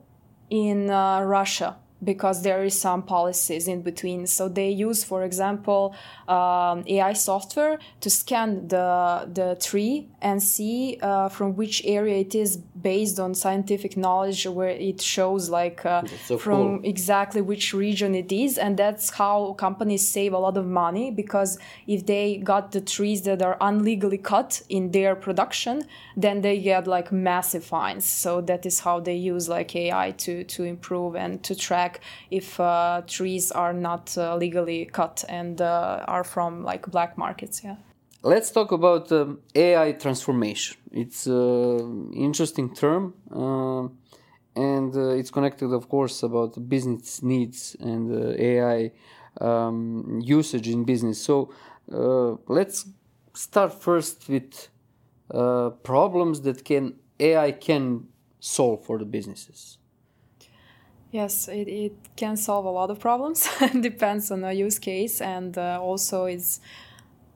in 0.49 0.89
uh, 0.89 1.21
Russia 1.21 1.77
because 2.05 2.43
there 2.43 2.63
is 2.63 2.79
some 2.79 3.01
policies 3.03 3.67
in 3.67 3.81
between. 3.81 4.27
So 4.27 4.47
they 4.47 4.69
use, 4.69 5.03
for 5.03 5.23
example, 5.23 5.95
um, 6.27 6.83
AI 6.87 7.13
software 7.13 7.79
to 8.01 8.09
scan 8.09 8.67
the 8.67 9.29
the 9.33 9.57
tree 9.59 10.07
and 10.21 10.41
see 10.41 10.99
uh, 11.01 11.29
from 11.29 11.55
which 11.55 11.81
area 11.85 12.17
it 12.19 12.35
is 12.35 12.57
based 12.57 13.19
on 13.19 13.33
scientific 13.33 13.97
knowledge, 13.97 14.45
where 14.45 14.69
it 14.69 15.01
shows 15.01 15.49
like 15.49 15.85
uh, 15.85 16.03
so 16.25 16.37
from 16.37 16.79
cool. 16.79 16.79
exactly 16.83 17.41
which 17.41 17.73
region 17.73 18.15
it 18.15 18.31
is, 18.31 18.57
and 18.57 18.77
that's 18.77 19.09
how 19.09 19.53
companies 19.53 20.07
save 20.07 20.33
a 20.33 20.37
lot 20.37 20.57
of 20.57 20.65
money 20.65 21.11
because 21.11 21.57
if 21.87 22.05
they 22.05 22.37
got 22.37 22.71
the 22.71 22.81
trees 22.81 23.23
that 23.23 23.41
are 23.41 23.57
unlegally 23.59 24.21
cut 24.21 24.61
in 24.69 24.91
their 24.91 25.15
production, 25.15 25.83
then 26.15 26.41
they 26.41 26.59
get 26.59 26.87
like 26.87 27.11
massive 27.11 27.63
fines. 27.63 28.05
So 28.05 28.41
that 28.41 28.65
is 28.65 28.79
how 28.79 28.99
they 28.99 29.15
use 29.15 29.49
like 29.49 29.75
AI 29.75 30.11
to 30.11 30.43
to 30.43 30.63
improve 30.63 31.15
and 31.15 31.41
to 31.43 31.55
track 31.55 31.94
if 32.31 32.59
uh, 32.59 33.01
trees 33.07 33.51
are 33.51 33.73
not 33.73 34.17
uh, 34.17 34.35
legally 34.35 34.85
cut 34.85 35.23
and 35.29 35.61
uh, 35.61 36.03
are 36.07 36.23
from 36.23 36.63
like 36.63 36.89
black 36.91 37.17
markets. 37.17 37.61
Yeah. 37.63 37.75
Let's 38.23 38.51
talk 38.51 38.71
about 38.71 39.11
um, 39.11 39.39
AI 39.53 39.91
transformation. 39.93 40.77
It's 40.91 41.27
an 41.27 42.11
interesting 42.13 42.73
term, 42.73 43.13
uh, 43.31 43.87
and 44.55 44.95
uh, 44.95 45.19
it's 45.19 45.29
connected, 45.29 45.71
of 45.71 45.89
course, 45.89 46.23
about 46.23 46.67
business 46.67 47.21
needs 47.21 47.75
and 47.79 48.11
uh, 48.11 48.33
AI 48.37 48.91
um, 49.41 50.21
usage 50.23 50.67
in 50.67 50.85
business. 50.85 51.21
So 51.21 51.53
let's 52.47 52.87
start 53.33 53.73
first 53.73 54.27
with 54.27 54.69
problems 55.83 56.41
that 56.41 56.65
can 56.65 56.95
AI 57.19 57.51
can 57.51 58.07
solve 58.39 58.85
for 58.85 58.97
the 58.97 59.05
businesses. 59.05 59.77
Yes, 61.15 61.47
it, 61.47 61.67
it 61.69 61.95
can 62.17 62.35
solve 62.35 62.65
a 62.65 62.73
lot 62.79 62.89
of 62.89 62.99
problems. 62.99 63.47
it 63.61 63.81
depends 63.81 64.31
on 64.31 64.41
the 64.41 64.53
use 64.53 64.79
case, 64.79 65.21
and 65.21 65.57
uh, 65.57 65.79
also 65.81 66.25
it's 66.25 66.59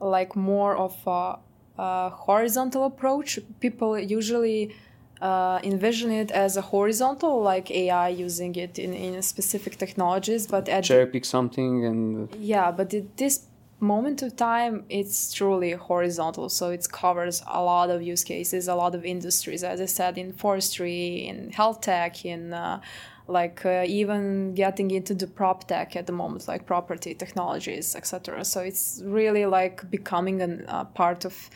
like 0.01 0.36
more 0.36 0.75
of 0.75 0.95
a, 1.07 1.39
a 1.77 2.09
horizontal 2.09 2.83
approach. 2.83 3.39
People 3.62 3.98
usually 3.98 4.75
uh, 5.21 5.59
envision 5.63 6.12
it 6.12 6.29
as 6.31 6.57
a 6.57 6.62
horizontal, 6.62 7.41
like 7.41 7.71
AI 7.71 8.09
using 8.09 8.53
it 8.55 8.77
in, 8.77 8.93
in 8.93 9.21
specific 9.21 9.77
technologies, 9.77 10.45
but 10.45 10.67
at 10.67 10.83
cherry 10.83 11.07
pick 11.07 11.24
something 11.24 11.86
and 11.86 12.29
yeah, 12.36 12.71
but 12.71 12.93
at 12.93 13.15
this 13.15 13.45
moment 13.79 14.21
of 14.21 14.36
time, 14.36 14.83
it's 14.89 15.33
truly 15.33 15.71
horizontal. 15.71 16.50
So 16.50 16.69
it 16.69 16.86
covers 16.91 17.41
a 17.48 17.62
lot 17.63 17.89
of 17.89 18.01
use 18.01 18.24
cases, 18.24 18.67
a 18.67 18.75
lot 18.75 18.93
of 18.93 19.05
industries, 19.05 19.63
as 19.63 19.79
I 19.79 19.86
said, 19.86 20.17
in 20.17 20.33
forestry, 20.33 21.27
in 21.29 21.51
health 21.51 21.79
tech, 21.81 22.25
in 22.25 22.53
uh, 22.53 22.81
like 23.29 23.65
uh, 23.65 23.83
even 23.88 24.53
getting 24.53 24.91
into 24.91 25.13
the 25.13 25.27
prop 25.27 25.67
tech 25.67 25.95
at 25.95 26.07
the 26.07 26.13
moment 26.13 26.48
like 26.48 26.65
property 26.65 27.13
technologies 27.13 27.95
etc 27.95 28.43
so 28.43 28.59
it's 28.62 29.01
really 29.05 29.45
like 29.45 29.89
becoming 29.89 30.41
a 30.41 30.50
uh, 30.67 30.83
part 30.86 31.25
of 31.25 31.50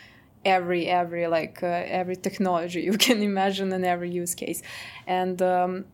every 0.46 0.88
every 0.88 1.28
like 1.28 1.64
uh, 1.64 1.84
every 2.00 2.16
technology 2.16 2.82
you 2.90 2.98
can 2.98 3.22
imagine 3.22 3.72
and 3.72 3.86
every 3.86 4.10
use 4.10 4.36
case. 4.36 4.62
And 5.08 5.42
um, 5.42 5.86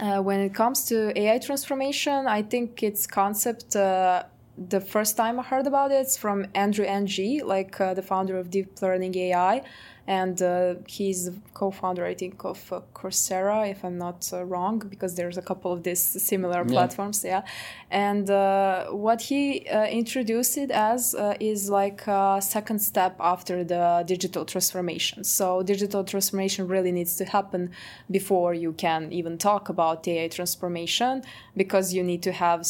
uh, 0.00 0.20
when 0.20 0.40
it 0.40 0.54
comes 0.54 0.84
to 0.84 1.18
ai 1.18 1.38
transformation 1.38 2.26
i 2.26 2.42
think 2.42 2.82
its 2.82 3.06
concept 3.06 3.74
uh, 3.74 4.22
the 4.68 4.80
first 4.80 5.16
time 5.16 5.38
I 5.38 5.42
heard 5.42 5.66
about 5.66 5.92
it, 5.92 6.00
it's 6.00 6.16
from 6.16 6.46
Andrew 6.54 6.84
Ng, 6.84 7.46
like 7.46 7.80
uh, 7.80 7.94
the 7.94 8.02
founder 8.02 8.38
of 8.38 8.50
Deep 8.50 8.82
Learning 8.82 9.16
AI, 9.16 9.62
and 10.06 10.40
uh, 10.40 10.76
he's 10.86 11.30
co-founder, 11.52 12.04
I 12.04 12.14
think, 12.14 12.42
of 12.44 12.72
uh, 12.72 12.80
Coursera, 12.94 13.70
if 13.70 13.84
I'm 13.84 13.98
not 13.98 14.28
uh, 14.32 14.42
wrong, 14.44 14.78
because 14.78 15.16
there's 15.16 15.36
a 15.36 15.42
couple 15.42 15.70
of 15.70 15.82
these 15.82 16.00
similar 16.00 16.62
yeah. 16.62 16.72
platforms, 16.72 17.22
yeah. 17.22 17.42
And 17.90 18.28
uh, 18.30 18.86
what 18.86 19.20
he 19.20 19.68
uh, 19.68 19.84
introduced 19.84 20.56
it 20.56 20.70
as 20.70 21.14
is 21.40 21.68
like 21.68 22.06
a 22.06 22.40
second 22.40 22.78
step 22.80 23.16
after 23.20 23.62
the 23.64 24.02
digital 24.06 24.46
transformation. 24.46 25.24
So 25.24 25.62
digital 25.62 26.02
transformation 26.04 26.68
really 26.68 26.90
needs 26.90 27.16
to 27.16 27.26
happen 27.26 27.70
before 28.10 28.54
you 28.54 28.72
can 28.72 29.12
even 29.12 29.36
talk 29.36 29.68
about 29.68 30.08
AI 30.08 30.28
transformation, 30.28 31.22
because 31.54 31.92
you 31.92 32.02
need 32.02 32.22
to 32.22 32.32
have 32.32 32.66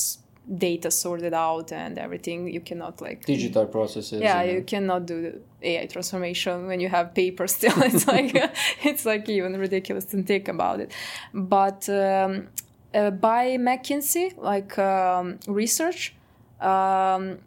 data 0.57 0.91
sorted 0.91 1.35
out 1.35 1.73
and 1.73 1.99
everything 1.99 2.53
you 2.53 2.61
cannot 2.61 3.01
like 3.01 3.25
digital 3.27 3.67
processes 3.67 4.21
yeah 4.23 4.43
you 4.43 4.63
cannot 4.63 5.05
do 5.05 5.39
ai 5.63 5.87
transformation 5.87 6.67
when 6.67 6.81
you 6.81 6.89
have 6.89 7.15
paper 7.15 7.47
still. 7.47 7.75
It's 7.83 8.07
like 8.07 8.33
it's 8.85 9.05
like 9.05 9.29
even 9.29 9.57
ridiculous 9.59 10.05
to 10.07 10.23
think 10.23 10.49
about 10.49 10.81
it. 10.81 10.93
But 11.35 11.89
um, 11.89 12.49
uh, 12.95 13.11
by 13.11 13.57
mckinsey 13.59 14.37
like 14.39 14.79
um, 14.79 15.39
research 15.47 16.15
um, 16.61 17.39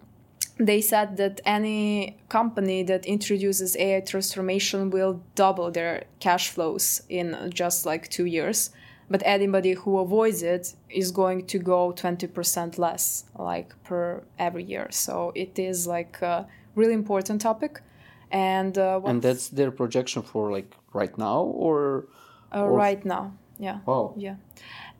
they 0.58 0.79
said 0.81 1.17
that 1.17 1.41
any 1.43 2.17
company 2.29 2.84
that 2.84 3.05
introduces 3.05 3.75
ai 3.77 4.01
transformation 4.01 4.89
will 4.91 5.22
double 5.36 5.72
their 5.72 6.03
cash 6.20 6.50
flows 6.50 7.01
in 7.10 7.50
just 7.53 7.86
like 7.86 8.08
two 8.10 8.25
years 8.25 8.70
but 9.12 9.22
anybody 9.25 9.74
who 9.74 10.00
avoids 10.00 10.41
it 10.41 10.74
is 10.89 11.12
going 11.12 11.46
to 11.48 11.60
go 11.60 11.91
20% 11.91 12.77
less 12.77 13.25
like 13.38 13.70
per 13.84 14.24
every 14.39 14.63
year. 14.63 14.88
So 14.89 15.34
it 15.36 15.60
is 15.60 15.86
like 15.86 16.22
a 16.22 16.48
really 16.75 16.94
important 16.94 17.41
topic. 17.41 17.82
And 18.32 18.77
uh, 18.77 19.01
and 19.06 19.22
that's 19.22 19.50
their 19.50 19.72
projection 19.72 20.22
for 20.22 20.51
like 20.51 20.74
right 20.94 21.15
now 21.18 21.41
or, 21.41 22.08
uh, 22.56 22.62
or 22.62 22.72
right 22.72 23.03
now. 23.03 23.34
Yeah. 23.60 23.80
Oh 23.86 24.13
yeah 24.18 24.36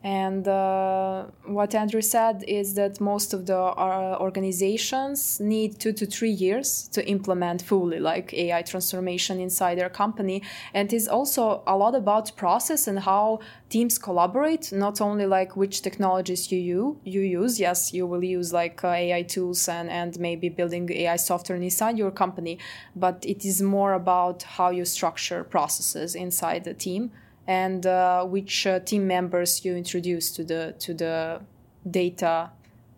and 0.04 0.48
uh, 0.48 1.26
what 1.44 1.76
Andrew 1.76 2.00
said 2.00 2.44
is 2.48 2.74
that 2.74 3.00
most 3.00 3.32
of 3.32 3.46
the 3.46 3.56
uh, 3.56 4.16
organizations 4.18 5.38
need 5.38 5.78
two 5.78 5.92
to 5.92 6.06
three 6.06 6.30
years 6.30 6.88
to 6.88 7.06
implement 7.06 7.62
fully 7.62 8.00
like 8.00 8.34
AI 8.34 8.62
transformation 8.62 9.38
inside 9.38 9.78
their 9.78 9.88
company. 9.88 10.42
And 10.74 10.92
it's 10.92 11.06
also 11.06 11.62
a 11.68 11.76
lot 11.76 11.94
about 11.94 12.36
process 12.36 12.88
and 12.88 12.98
how 12.98 13.40
teams 13.68 13.96
collaborate, 13.96 14.72
not 14.72 15.00
only 15.00 15.24
like 15.24 15.56
which 15.56 15.82
technologies 15.82 16.50
you, 16.50 16.58
you, 16.58 17.00
you 17.04 17.20
use. 17.20 17.60
Yes, 17.60 17.92
you 17.94 18.04
will 18.04 18.24
use 18.24 18.52
like 18.52 18.82
uh, 18.82 18.88
AI 18.88 19.22
tools 19.22 19.68
and, 19.68 19.88
and 19.88 20.18
maybe 20.18 20.48
building 20.48 20.90
AI 20.90 21.14
software 21.14 21.56
inside 21.58 21.96
your 21.96 22.10
company, 22.10 22.58
but 22.96 23.24
it 23.24 23.44
is 23.44 23.62
more 23.62 23.92
about 23.92 24.42
how 24.42 24.70
you 24.70 24.84
structure 24.84 25.44
processes 25.44 26.16
inside 26.16 26.64
the 26.64 26.74
team 26.74 27.12
and 27.46 27.86
uh, 27.86 28.24
which 28.24 28.66
uh, 28.66 28.80
team 28.80 29.06
members 29.06 29.64
you 29.64 29.74
introduce 29.74 30.30
to 30.32 30.44
the 30.44 30.74
to 30.78 30.94
the 30.94 31.40
data 31.88 32.50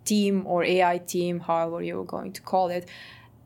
team 0.04 0.46
or 0.46 0.62
AI 0.64 0.98
team, 0.98 1.40
however 1.40 1.82
you're 1.82 2.04
going 2.04 2.32
to 2.32 2.42
call 2.42 2.68
it. 2.68 2.88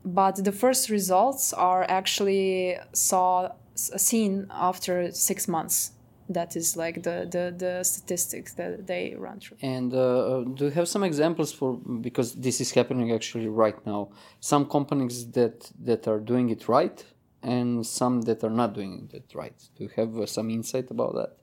But 0.03 0.43
the 0.43 0.51
first 0.51 0.89
results 0.89 1.53
are 1.53 1.85
actually 1.89 2.77
saw 2.93 3.51
seen 3.75 4.47
after 4.49 5.11
six 5.11 5.47
months. 5.47 5.91
That 6.31 6.55
is 6.55 6.77
like 6.77 7.01
the, 7.01 7.27
the, 7.29 7.53
the 7.57 7.83
statistics 7.83 8.53
that 8.53 8.85
they 8.85 9.15
run 9.17 9.39
through. 9.39 9.57
And 9.63 9.91
uh, 9.91 10.43
do 10.43 10.65
you 10.65 10.71
have 10.71 10.87
some 10.87 11.03
examples 11.03 11.51
for 11.51 11.73
because 11.73 12.35
this 12.35 12.61
is 12.61 12.71
happening 12.71 13.11
actually 13.11 13.47
right 13.47 13.83
now? 13.85 14.09
Some 14.39 14.65
companies 14.65 15.31
that 15.31 15.71
that 15.83 16.07
are 16.07 16.19
doing 16.19 16.49
it 16.49 16.69
right 16.69 17.03
and 17.41 17.85
some 17.85 18.21
that 18.23 18.43
are 18.43 18.49
not 18.49 18.73
doing 18.73 19.09
it 19.13 19.31
right. 19.33 19.55
Do 19.77 19.83
you 19.85 19.89
have 19.95 20.17
uh, 20.17 20.25
some 20.25 20.49
insight 20.49 20.91
about 20.91 21.15
that? 21.15 21.37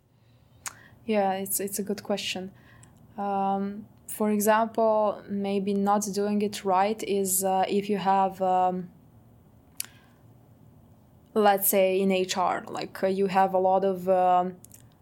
Yeah, 1.04 1.32
it's 1.34 1.60
it's 1.60 1.78
a 1.78 1.82
good 1.82 2.02
question. 2.02 2.50
Um, 3.16 3.86
for 4.08 4.30
example, 4.30 5.22
maybe 5.28 5.74
not 5.74 6.06
doing 6.12 6.42
it 6.42 6.64
right 6.64 7.02
is 7.02 7.44
uh, 7.44 7.64
if 7.68 7.88
you 7.88 7.98
have, 7.98 8.40
um, 8.42 8.88
let's 11.34 11.68
say, 11.68 12.00
in 12.00 12.10
HR, 12.10 12.64
like 12.68 13.02
uh, 13.02 13.08
you 13.08 13.26
have 13.26 13.54
a 13.54 13.58
lot 13.58 13.84
of 13.84 14.08
um, 14.08 14.56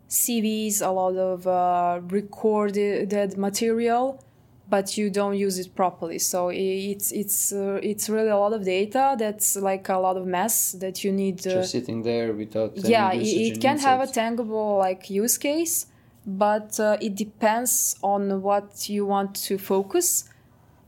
CVs, 0.08 0.80
a 0.82 0.90
lot 0.90 1.16
of 1.16 1.46
uh, 1.46 2.00
recorded 2.08 3.36
material 3.36 4.22
but 4.68 4.96
you 4.96 5.10
don't 5.10 5.36
use 5.36 5.58
it 5.58 5.74
properly. 5.74 6.18
So 6.18 6.50
it's 6.52 7.12
it's 7.12 7.52
uh, 7.52 7.80
it's 7.82 8.08
really 8.08 8.30
a 8.30 8.38
lot 8.38 8.52
of 8.52 8.64
data 8.64 9.14
that's 9.18 9.56
like 9.56 9.88
a 9.88 9.98
lot 9.98 10.16
of 10.16 10.26
mess 10.26 10.72
that 10.72 11.04
you 11.04 11.12
need 11.12 11.46
uh, 11.46 11.50
just 11.50 11.72
sitting 11.72 12.02
there 12.02 12.32
without 12.32 12.76
yeah 12.76 13.12
it, 13.12 13.26
it 13.26 13.60
can 13.60 13.78
have 13.78 14.00
a 14.00 14.06
tangible 14.06 14.78
like 14.78 15.10
use 15.10 15.36
case 15.38 15.86
but 16.26 16.80
uh, 16.80 16.96
it 17.00 17.14
depends 17.14 17.96
on 18.02 18.40
what 18.40 18.88
you 18.88 19.04
want 19.04 19.34
to 19.34 19.58
focus. 19.58 20.24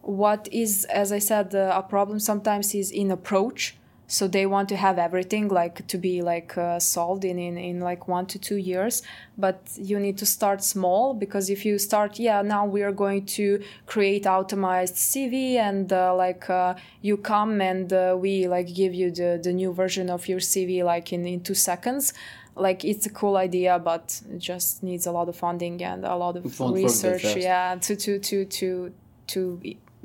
What 0.01 0.49
is 0.53 0.85
as 0.85 1.11
i 1.11 1.19
said 1.19 1.53
uh, 1.55 1.73
a 1.75 1.83
problem 1.83 2.21
sometimes 2.21 2.75
is 2.75 2.93
in 2.93 3.11
approach 3.11 3.77
so 4.09 4.29
they 4.29 4.47
want 4.47 4.69
to 4.69 4.77
have 4.77 4.99
everything 4.99 5.49
like 5.49 5.87
to 5.88 5.99
be 5.99 6.23
like 6.23 6.57
uh, 6.57 6.79
solved 6.79 7.25
in, 7.25 7.38
in 7.38 7.59
in 7.59 7.81
like 7.81 8.07
one 8.07 8.27
to 8.27 8.38
two 8.38 8.57
years. 8.57 9.03
But 9.37 9.61
you 9.77 9.99
need 9.99 10.16
to 10.19 10.27
start 10.27 10.62
small 10.62 11.12
because 11.14 11.51
if 11.51 11.64
you 11.64 11.79
start 11.79 12.19
yeah 12.19 12.42
now 12.42 12.64
we 12.66 12.83
are 12.83 12.92
going 12.92 13.27
to 13.27 13.62
create 13.87 14.27
automated 14.27 14.95
cv 14.97 15.57
and 15.57 15.92
uh, 15.92 16.14
like 16.14 16.49
uh, 16.49 16.75
you 17.03 17.16
come 17.16 17.61
and 17.61 17.92
uh, 17.92 18.16
we 18.19 18.47
like 18.47 18.73
give 18.73 18.95
you 18.95 19.11
the 19.11 19.40
the 19.42 19.53
new 19.53 19.73
version 19.73 20.09
of 20.09 20.29
your 20.29 20.38
cv 20.40 20.85
like 20.85 21.12
in 21.12 21.27
in 21.27 21.40
two 21.40 21.55
seconds. 21.55 22.12
Like 22.59 22.87
it's 22.87 23.05
a 23.05 23.11
cool 23.11 23.37
idea 23.37 23.79
but 23.79 24.23
it 24.31 24.38
just 24.38 24.83
needs 24.83 25.05
a 25.07 25.12
lot 25.12 25.29
of 25.29 25.37
funding 25.37 25.83
and 25.83 26.07
a 26.07 26.16
lot 26.16 26.37
of 26.37 26.59
research 26.61 27.37
yeah 27.37 27.77
to 27.83 27.95
to 27.97 28.19
to 28.19 28.47
to 28.47 28.92
to 29.27 29.61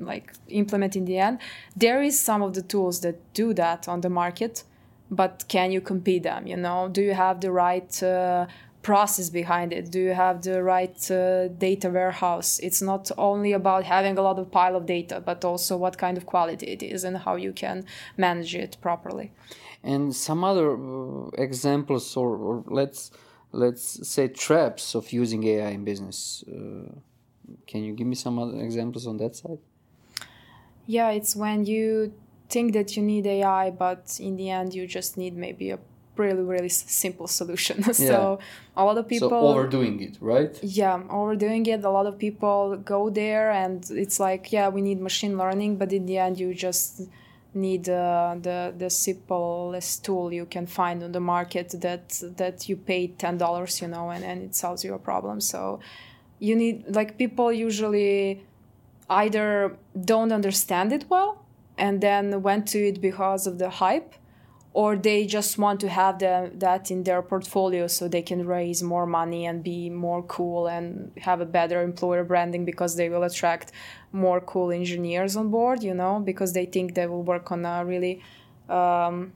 like 0.05 0.33
implement 0.49 0.95
in 0.95 1.05
the 1.05 1.17
end. 1.17 1.39
There 1.75 2.01
is 2.01 2.19
some 2.19 2.41
of 2.41 2.53
the 2.53 2.61
tools 2.61 3.01
that 3.01 3.33
do 3.33 3.53
that 3.53 3.87
on 3.87 4.01
the 4.01 4.09
market 4.09 4.63
but 5.11 5.43
can 5.49 5.71
you 5.71 5.81
compete 5.81 6.23
them 6.23 6.47
you 6.47 6.57
know? 6.57 6.87
Do 6.89 7.01
you 7.01 7.13
have 7.13 7.41
the 7.41 7.51
right 7.51 8.01
uh, 8.01 8.47
process 8.81 9.29
behind 9.29 9.73
it? 9.73 9.91
Do 9.91 9.99
you 9.99 10.13
have 10.13 10.41
the 10.41 10.63
right 10.63 11.11
uh, 11.11 11.49
data 11.49 11.89
warehouse? 11.89 12.59
It's 12.59 12.81
not 12.81 13.11
only 13.17 13.51
about 13.51 13.83
having 13.83 14.17
a 14.17 14.21
lot 14.21 14.39
of 14.39 14.49
pile 14.49 14.75
of 14.75 14.85
data 14.85 15.21
but 15.23 15.43
also 15.45 15.77
what 15.77 15.97
kind 15.97 16.17
of 16.17 16.25
quality 16.25 16.67
it 16.67 16.81
is 16.81 17.03
and 17.03 17.17
how 17.17 17.35
you 17.35 17.51
can 17.51 17.85
manage 18.17 18.55
it 18.55 18.77
properly. 18.81 19.31
And 19.83 20.15
some 20.15 20.43
other 20.43 20.71
uh, 20.71 21.29
examples 21.37 22.15
or, 22.15 22.35
or, 22.37 22.63
let's 22.67 23.11
let's 23.51 24.07
say 24.07 24.29
traps 24.29 24.95
of 24.95 25.11
using 25.11 25.43
ai 25.43 25.71
in 25.71 25.83
business 25.83 26.41
uh, 26.47 26.89
can 27.67 27.83
you 27.83 27.93
give 27.93 28.07
me 28.07 28.15
some 28.15 28.39
other 28.39 28.57
examples 28.61 29.05
on 29.05 29.17
that 29.17 29.35
side 29.35 29.57
yeah, 30.87 31.09
it's 31.09 31.35
when 31.35 31.65
you 31.65 32.13
think 32.49 32.73
that 32.73 32.95
you 32.95 33.03
need 33.03 33.25
AI, 33.25 33.71
but 33.71 34.17
in 34.19 34.35
the 34.35 34.49
end, 34.49 34.73
you 34.73 34.85
just 34.87 35.17
need 35.17 35.35
maybe 35.35 35.71
a 35.71 35.79
really 36.17 36.43
really 36.43 36.69
simple 36.69 37.27
solution. 37.27 37.83
So 37.93 38.39
yeah. 38.39 38.81
a 38.81 38.83
lot 38.83 38.97
of 38.97 39.07
people 39.07 39.29
so 39.29 39.47
overdoing 39.47 40.01
it 40.01 40.17
right? 40.19 40.57
Yeah 40.61 41.01
overdoing 41.09 41.65
it. 41.65 41.83
A 41.83 41.89
lot 41.89 42.05
of 42.05 42.17
people 42.17 42.77
go 42.77 43.09
there 43.09 43.51
and 43.51 43.77
it's 43.89 44.19
like 44.19 44.51
yeah 44.51 44.67
we 44.69 44.81
need 44.81 44.99
machine 45.01 45.37
learning 45.37 45.77
but 45.77 45.91
in 45.93 46.05
the 46.05 46.17
end 46.17 46.39
you 46.39 46.53
just 46.53 47.01
need 47.53 47.89
uh, 47.89 48.35
the 48.41 48.73
the 48.77 48.89
simplest 48.89 50.05
tool 50.05 50.31
you 50.31 50.45
can 50.45 50.65
find 50.65 51.03
on 51.03 51.11
the 51.11 51.19
market 51.19 51.69
that 51.81 52.21
that 52.37 52.69
you 52.69 52.75
pay 52.75 53.07
ten 53.07 53.37
dollars 53.37 53.81
you 53.81 53.87
know 53.87 54.09
and, 54.09 54.23
and 54.23 54.41
it 54.43 54.55
solves 54.55 54.83
your 54.83 54.97
problem. 54.97 55.41
So 55.41 55.79
you 56.39 56.55
need 56.55 56.85
like 56.87 57.17
people 57.17 57.51
usually 57.51 58.43
either 59.12 59.78
don't 60.06 60.32
understand 60.32 60.93
it 60.93 61.06
well 61.10 61.45
and 61.78 62.00
then 62.02 62.41
went 62.41 62.67
to 62.69 62.80
it 62.80 63.02
because 63.02 63.45
of 63.45 63.60
the 63.60 63.69
hype 63.69 64.15
or 64.74 64.95
they 64.95 65.26
just 65.26 65.58
want 65.58 65.82
to 65.82 65.89
have 65.89 66.19
the, 66.19 66.50
that 66.56 66.89
in 66.89 67.04
their 67.04 67.21
portfolio 67.21 67.88
so 67.88 68.08
they 68.08 68.21
can 68.21 68.47
raise 68.47 68.82
more 68.82 69.06
money 69.06 69.45
and 69.45 69.63
be 69.63 69.89
more 69.89 70.24
cool 70.24 70.67
and 70.67 71.12
have 71.17 71.41
a 71.41 71.45
better 71.45 71.82
employer 71.82 72.24
branding 72.24 72.63
because 72.63 72.95
they 72.95 73.10
will 73.10 73.24
attract 73.24 73.74
more 74.13 74.39
cool 74.39 74.71
engineers 74.71 75.36
on 75.36 75.50
board 75.50 75.84
you 75.84 75.93
know 75.93 76.19
because 76.19 76.54
they 76.54 76.65
think 76.65 76.95
they 76.95 77.06
will 77.06 77.24
work 77.24 77.52
on 77.52 77.65
a 77.65 77.84
really 77.84 78.24
um, 78.69 79.34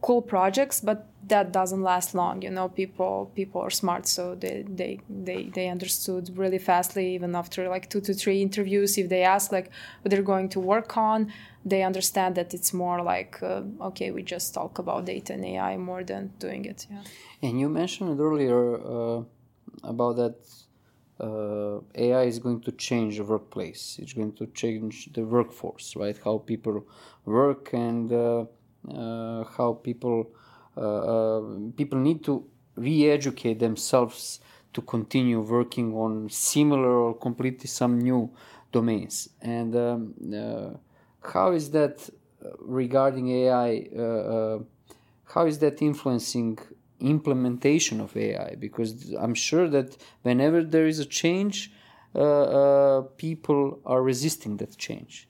cool 0.00 0.22
projects 0.22 0.80
but 0.80 1.06
that 1.26 1.52
doesn't 1.52 1.82
last 1.82 2.14
long 2.14 2.40
you 2.42 2.50
know 2.50 2.68
people 2.68 3.30
people 3.34 3.60
are 3.60 3.70
smart 3.70 4.06
so 4.06 4.34
they 4.34 4.64
they 4.68 5.00
they, 5.08 5.50
they 5.54 5.68
understood 5.68 6.30
really 6.38 6.58
fastly 6.58 7.14
even 7.14 7.34
after 7.34 7.68
like 7.68 7.90
two 7.90 8.00
to 8.00 8.14
three 8.14 8.40
interviews 8.40 8.96
if 8.96 9.08
they 9.08 9.24
ask 9.24 9.50
like 9.50 9.70
what 10.02 10.10
they're 10.10 10.22
going 10.22 10.48
to 10.48 10.60
work 10.60 10.96
on 10.96 11.32
they 11.64 11.82
understand 11.82 12.34
that 12.36 12.54
it's 12.54 12.72
more 12.72 13.02
like 13.02 13.42
uh, 13.42 13.62
okay 13.80 14.10
we 14.12 14.22
just 14.22 14.54
talk 14.54 14.78
about 14.78 15.04
data 15.04 15.32
and 15.32 15.44
ai 15.44 15.76
more 15.76 16.04
than 16.04 16.32
doing 16.38 16.64
it 16.64 16.86
yeah 16.90 17.02
and 17.42 17.58
you 17.58 17.68
mentioned 17.68 18.20
earlier 18.20 18.76
uh, 18.76 19.22
about 19.82 20.16
that 20.16 20.36
uh, 21.20 21.80
AI 21.96 22.22
is 22.24 22.38
going 22.38 22.60
to 22.60 22.70
change 22.72 23.16
the 23.16 23.24
workplace. 23.24 23.98
It's 24.00 24.12
going 24.12 24.34
to 24.34 24.46
change 24.46 25.12
the 25.12 25.24
workforce, 25.24 25.96
right? 25.96 26.16
How 26.24 26.38
people 26.38 26.86
work 27.24 27.72
and 27.72 28.12
uh, 28.12 28.44
how 29.56 29.80
people 29.82 30.30
uh, 30.76 30.80
uh, 30.80 31.42
people 31.76 31.98
need 31.98 32.22
to 32.24 32.44
re-educate 32.76 33.58
themselves 33.58 34.38
to 34.72 34.80
continue 34.82 35.40
working 35.40 35.92
on 35.94 36.30
similar 36.30 36.92
or 37.00 37.14
completely 37.14 37.66
some 37.66 37.98
new 37.98 38.30
domains. 38.70 39.28
And 39.40 39.74
um, 39.74 40.14
uh, 40.32 40.76
how 41.32 41.50
is 41.50 41.70
that 41.72 42.08
regarding 42.60 43.28
AI? 43.30 44.60
how 45.34 45.44
is 45.44 45.58
that 45.58 45.82
influencing 45.82 46.58
implementation 47.00 48.00
of 48.00 48.16
AI 48.16 48.54
because 48.58 49.12
I'm 49.12 49.34
sure 49.34 49.68
that 49.68 49.96
whenever 50.22 50.64
there 50.64 50.86
is 50.86 50.98
a 50.98 51.04
change, 51.04 51.70
uh, 52.14 52.20
uh, 52.20 53.00
people 53.18 53.80
are 53.84 54.02
resisting 54.02 54.56
that 54.56 54.76
change. 54.78 55.27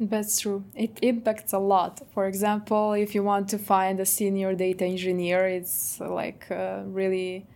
That's 0.00 0.40
true. 0.40 0.64
It 0.76 0.98
impacts 1.02 1.52
a 1.52 1.58
lot. 1.58 2.02
For 2.14 2.26
example, 2.26 2.92
if 2.92 3.14
you 3.14 3.24
want 3.24 3.48
to 3.48 3.58
find 3.58 3.98
a 3.98 4.06
senior 4.06 4.54
data 4.54 4.84
engineer, 4.84 5.46
it's 5.46 5.98
like 5.98 6.46
uh, 6.50 6.82
really 6.86 7.46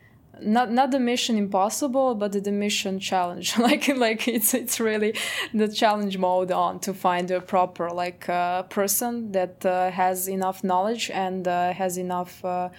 not 0.40 0.72
not 0.72 0.90
the 0.90 0.98
mission 0.98 1.36
impossible, 1.36 2.16
but 2.16 2.32
the 2.32 2.50
mission 2.50 2.98
challenge. 2.98 3.56
like 3.58 3.86
like 3.96 4.26
it's 4.26 4.54
it's 4.54 4.80
really 4.80 5.14
the 5.54 5.68
challenge 5.68 6.18
mode 6.18 6.50
on 6.50 6.80
to 6.80 6.92
find 6.92 7.30
a 7.30 7.40
proper 7.40 7.90
like 7.90 8.28
uh, 8.28 8.64
person 8.64 9.30
that 9.32 9.64
uh, 9.64 9.90
has 9.92 10.26
enough 10.26 10.64
knowledge 10.64 11.10
and 11.10 11.46
uh, 11.46 11.72
has 11.72 11.96
enough 11.96 12.44
uh, 12.44 12.70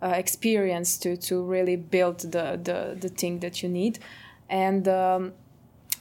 uh, 0.00 0.06
experience 0.08 0.96
to 0.98 1.18
to 1.18 1.42
really 1.42 1.76
build 1.76 2.20
the 2.20 2.58
the 2.62 2.96
the 2.98 3.08
thing 3.10 3.40
that 3.40 3.62
you 3.62 3.68
need, 3.68 3.98
and 4.48 4.88
um, 4.88 5.32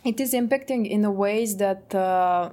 it 0.05 0.21
is 0.21 0.33
impacting 0.33 0.89
in 0.89 1.01
the 1.01 1.11
ways 1.11 1.57
that. 1.57 1.93
Uh, 1.93 2.51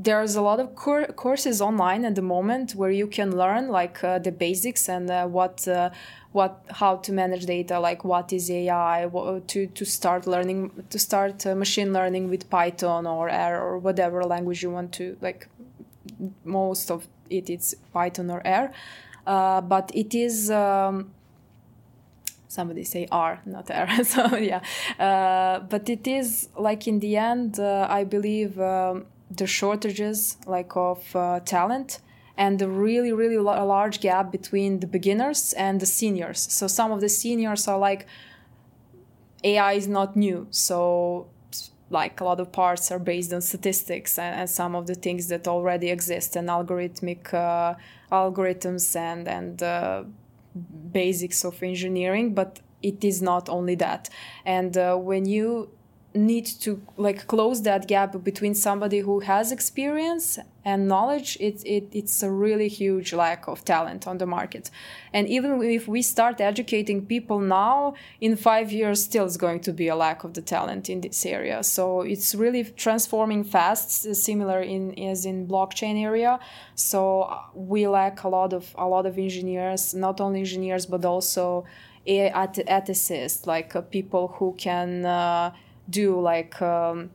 there's 0.00 0.36
a 0.36 0.42
lot 0.42 0.60
of 0.60 0.74
courses 0.76 1.60
online 1.60 2.04
at 2.04 2.14
the 2.14 2.22
moment 2.22 2.74
where 2.74 2.90
you 2.90 3.06
can 3.06 3.36
learn 3.36 3.68
like 3.68 4.02
uh, 4.04 4.18
the 4.18 4.30
basics 4.30 4.88
and 4.88 5.10
uh, 5.10 5.26
what 5.26 5.66
uh, 5.66 5.90
what 6.32 6.64
how 6.70 6.96
to 6.96 7.12
manage 7.12 7.46
data 7.46 7.80
like 7.80 8.04
what 8.04 8.32
is 8.32 8.50
ai 8.50 9.08
to 9.46 9.66
to 9.66 9.84
start 9.84 10.26
learning 10.26 10.70
to 10.90 10.98
start 10.98 11.44
uh, 11.46 11.54
machine 11.54 11.92
learning 11.92 12.30
with 12.30 12.48
python 12.48 13.06
or 13.06 13.28
r 13.28 13.60
or 13.60 13.78
whatever 13.78 14.22
language 14.24 14.62
you 14.62 14.70
want 14.70 14.92
to 14.92 15.16
like 15.20 15.48
most 16.44 16.90
of 16.90 17.08
it 17.28 17.50
it's 17.50 17.74
python 17.92 18.30
or 18.30 18.40
r 18.46 18.70
uh, 19.26 19.60
but 19.60 19.90
it 19.94 20.14
is 20.14 20.50
um, 20.50 21.10
somebody 22.48 22.82
say 22.82 23.06
R, 23.12 23.42
not 23.44 23.70
R. 23.70 24.04
so 24.04 24.36
yeah, 24.36 24.62
uh, 24.98 25.60
but 25.60 25.88
it 25.90 26.06
is 26.06 26.48
like 26.56 26.88
in 26.88 27.00
the 27.00 27.18
end, 27.18 27.60
uh, 27.60 27.86
I 27.90 28.04
believe 28.04 28.58
um, 28.58 29.04
the 29.30 29.46
shortages 29.46 30.36
like 30.46 30.76
of 30.76 31.14
uh, 31.14 31.40
talent 31.40 32.00
and 32.36 32.58
the 32.58 32.68
really 32.68 33.12
really 33.12 33.36
large 33.36 34.00
gap 34.00 34.30
between 34.30 34.80
the 34.80 34.86
beginners 34.86 35.52
and 35.54 35.80
the 35.80 35.86
seniors. 35.86 36.40
So 36.52 36.66
some 36.66 36.92
of 36.92 37.00
the 37.00 37.08
seniors 37.08 37.68
are 37.68 37.78
like 37.78 38.06
AI 39.44 39.72
is 39.74 39.88
not 39.88 40.16
new, 40.16 40.46
so 40.50 41.28
like 41.90 42.20
a 42.20 42.24
lot 42.24 42.40
of 42.40 42.52
parts 42.52 42.90
are 42.90 42.98
based 42.98 43.32
on 43.32 43.40
statistics 43.40 44.18
and, 44.18 44.40
and 44.40 44.50
some 44.50 44.74
of 44.74 44.86
the 44.86 44.94
things 44.94 45.28
that 45.28 45.48
already 45.48 45.90
exist 45.90 46.36
and 46.36 46.48
algorithmic 46.48 47.32
uh, 47.32 47.74
algorithms 48.12 48.94
and 48.94 49.26
and 49.26 49.62
uh, 49.62 50.04
basics 50.92 51.44
of 51.44 51.62
engineering 51.62 52.34
but 52.34 52.60
it 52.82 53.02
is 53.04 53.22
not 53.22 53.48
only 53.48 53.74
that 53.74 54.08
and 54.44 54.76
uh, 54.76 54.96
when 54.96 55.24
you 55.24 55.70
need 56.26 56.46
to 56.46 56.82
like 56.96 57.26
close 57.26 57.62
that 57.62 57.86
gap 57.86 58.22
between 58.22 58.54
somebody 58.54 59.00
who 59.00 59.20
has 59.20 59.52
experience 59.52 60.38
and 60.64 60.86
knowledge 60.86 61.36
it, 61.40 61.62
it 61.64 61.88
it's 61.92 62.22
a 62.22 62.30
really 62.30 62.68
huge 62.68 63.12
lack 63.12 63.48
of 63.48 63.64
talent 63.64 64.06
on 64.06 64.18
the 64.18 64.26
market. 64.26 64.70
And 65.12 65.26
even 65.28 65.62
if 65.62 65.88
we 65.88 66.02
start 66.02 66.40
educating 66.40 67.06
people 67.06 67.40
now 67.40 67.94
in 68.20 68.36
five 68.36 68.70
years 68.70 69.02
still 69.02 69.24
is 69.24 69.36
going 69.36 69.60
to 69.60 69.72
be 69.72 69.88
a 69.88 69.96
lack 69.96 70.24
of 70.24 70.34
the 70.34 70.42
talent 70.42 70.90
in 70.90 71.00
this 71.00 71.24
area. 71.24 71.62
So 71.62 72.02
it's 72.02 72.34
really 72.34 72.64
transforming 72.64 73.44
fast 73.44 74.14
similar 74.14 74.60
in 74.60 74.98
as 74.98 75.24
in 75.24 75.46
blockchain 75.46 76.02
area. 76.02 76.38
So 76.74 77.38
we 77.54 77.86
lack 77.86 78.24
a 78.24 78.28
lot 78.28 78.52
of 78.52 78.74
a 78.76 78.86
lot 78.86 79.06
of 79.06 79.18
engineers 79.18 79.94
not 79.94 80.20
only 80.20 80.40
engineers 80.40 80.84
but 80.86 81.04
also 81.04 81.64
ethicists 82.08 83.46
like 83.46 83.76
uh, 83.76 83.82
people 83.82 84.28
who 84.38 84.54
can 84.56 85.04
uh, 85.04 85.52
do 85.88 86.20
like 86.20 86.60
um, 86.60 87.10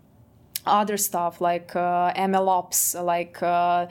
other 0.66 0.98
stuff 0.98 1.42
like 1.42 1.76
uh, 1.76 2.14
MLOps, 2.14 3.02
like 3.04 3.42
uh, 3.42 3.88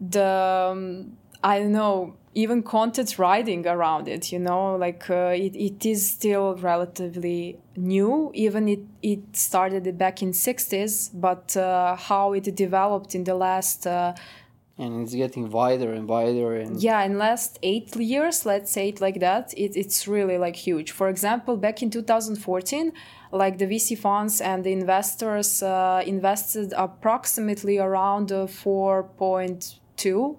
the 0.00 0.68
um, 0.72 1.16
I 1.42 1.60
don't 1.60 1.72
know 1.72 2.16
even 2.32 2.62
content 2.62 3.18
writing 3.18 3.66
around 3.66 4.06
it. 4.06 4.30
You 4.30 4.38
know, 4.38 4.76
like 4.76 5.10
uh, 5.10 5.32
it, 5.34 5.56
it 5.56 5.84
is 5.84 6.08
still 6.08 6.54
relatively 6.56 7.58
new. 7.76 8.30
Even 8.34 8.68
it 8.68 8.80
it 9.02 9.36
started 9.36 9.98
back 9.98 10.22
in 10.22 10.30
60s, 10.32 11.10
but 11.12 11.56
uh, 11.56 11.96
how 11.96 12.32
it 12.32 12.54
developed 12.54 13.14
in 13.14 13.24
the 13.24 13.34
last 13.34 13.86
uh, 13.86 14.14
and 14.80 15.02
it's 15.02 15.14
getting 15.14 15.50
wider 15.50 15.92
and 15.92 16.08
wider 16.08 16.56
and 16.56 16.82
yeah 16.82 17.02
in 17.02 17.18
last 17.18 17.58
eight 17.62 17.94
years 17.96 18.46
let's 18.46 18.70
say 18.72 18.88
it 18.88 19.00
like 19.00 19.20
that 19.20 19.52
it, 19.56 19.76
it's 19.76 20.08
really 20.08 20.38
like 20.38 20.56
huge. 20.56 20.90
For 20.90 21.08
example 21.08 21.56
back 21.56 21.82
in 21.82 21.90
2014 21.90 22.92
like 23.30 23.58
the 23.58 23.66
vc 23.66 23.98
funds 23.98 24.40
and 24.40 24.64
the 24.64 24.72
investors 24.72 25.62
uh, 25.62 26.02
invested 26.06 26.72
approximately 26.76 27.78
around 27.78 28.32
uh, 28.32 28.46
4.2 28.46 30.36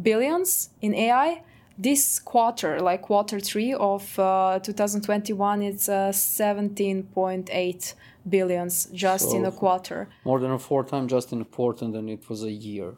billions 0.00 0.70
in 0.80 0.94
ai 0.94 1.42
this 1.76 2.18
quarter 2.18 2.80
like 2.80 3.02
quarter 3.02 3.40
three 3.40 3.74
of 3.74 4.18
uh, 4.18 4.58
2021 4.62 5.62
it's 5.62 5.88
uh, 5.88 6.10
17.8 6.12 7.94
billions 8.28 8.86
just 8.92 9.30
so 9.30 9.36
in 9.36 9.44
a 9.44 9.50
quarter. 9.50 10.08
more 10.24 10.38
than 10.38 10.52
a 10.52 10.58
four 10.58 10.84
time 10.84 11.08
just 11.08 11.32
in 11.32 11.40
a 11.40 11.44
quarter 11.44 11.90
than 11.90 12.08
it 12.08 12.28
was 12.28 12.44
a 12.44 12.50
year 12.50 12.94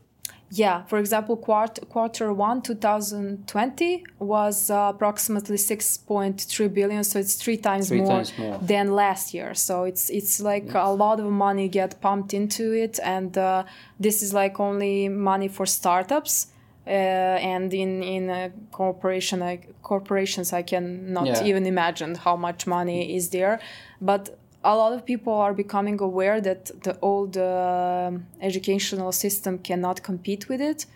yeah, 0.57 0.85
for 0.85 0.99
example, 0.99 1.37
quarter, 1.37 1.85
quarter 1.87 2.33
one 2.33 2.63
2020 2.63 4.05
was 4.21 4.71
uh, 4.71 4.93
approximately 4.95 5.57
6.3 5.57 6.75
billion, 6.75 7.03
so 7.03 7.19
it's 7.19 7.35
three 7.35 7.57
times, 7.57 7.89
three 7.89 7.99
more, 7.99 8.09
times 8.09 8.33
more, 8.39 8.59
than 8.59 8.93
last 8.93 9.35
year. 9.35 9.55
So 9.55 9.85
it's 9.85 10.11
it's 10.11 10.41
like 10.41 10.67
yes. 10.67 10.77
a 10.77 10.93
lot 10.93 11.19
of 11.19 11.27
money 11.27 11.69
get 11.69 12.01
pumped 12.01 12.35
into 12.35 12.73
it, 12.73 13.01
and 13.03 13.37
uh, 13.37 13.65
this 13.99 14.23
is 14.23 14.33
like 14.33 14.61
only 14.61 15.09
money 15.09 15.49
for 15.49 15.67
startups. 15.67 16.49
Uh, 16.87 16.91
and 16.91 17.73
in 17.73 18.03
in 18.03 18.31
a 18.31 18.53
corporation 18.71 19.59
corporations, 19.83 20.53
I 20.53 20.63
can 20.63 21.13
not 21.13 21.27
yeah. 21.27 21.45
even 21.45 21.67
imagine 21.67 22.15
how 22.15 22.37
much 22.37 22.67
money 22.67 23.17
is 23.17 23.31
there. 23.31 23.59
But 24.01 24.39
a 24.65 24.75
lot 24.75 24.93
of 24.93 25.05
people 25.05 25.33
are 25.33 25.53
becoming 25.53 26.01
aware 26.01 26.41
that 26.41 26.71
the 26.83 26.99
old 27.03 27.37
uh, 27.37 28.11
educational 28.41 29.13
system 29.13 29.59
cannot 29.59 30.03
compete 30.03 30.49
with 30.49 30.61
it. 30.61 30.87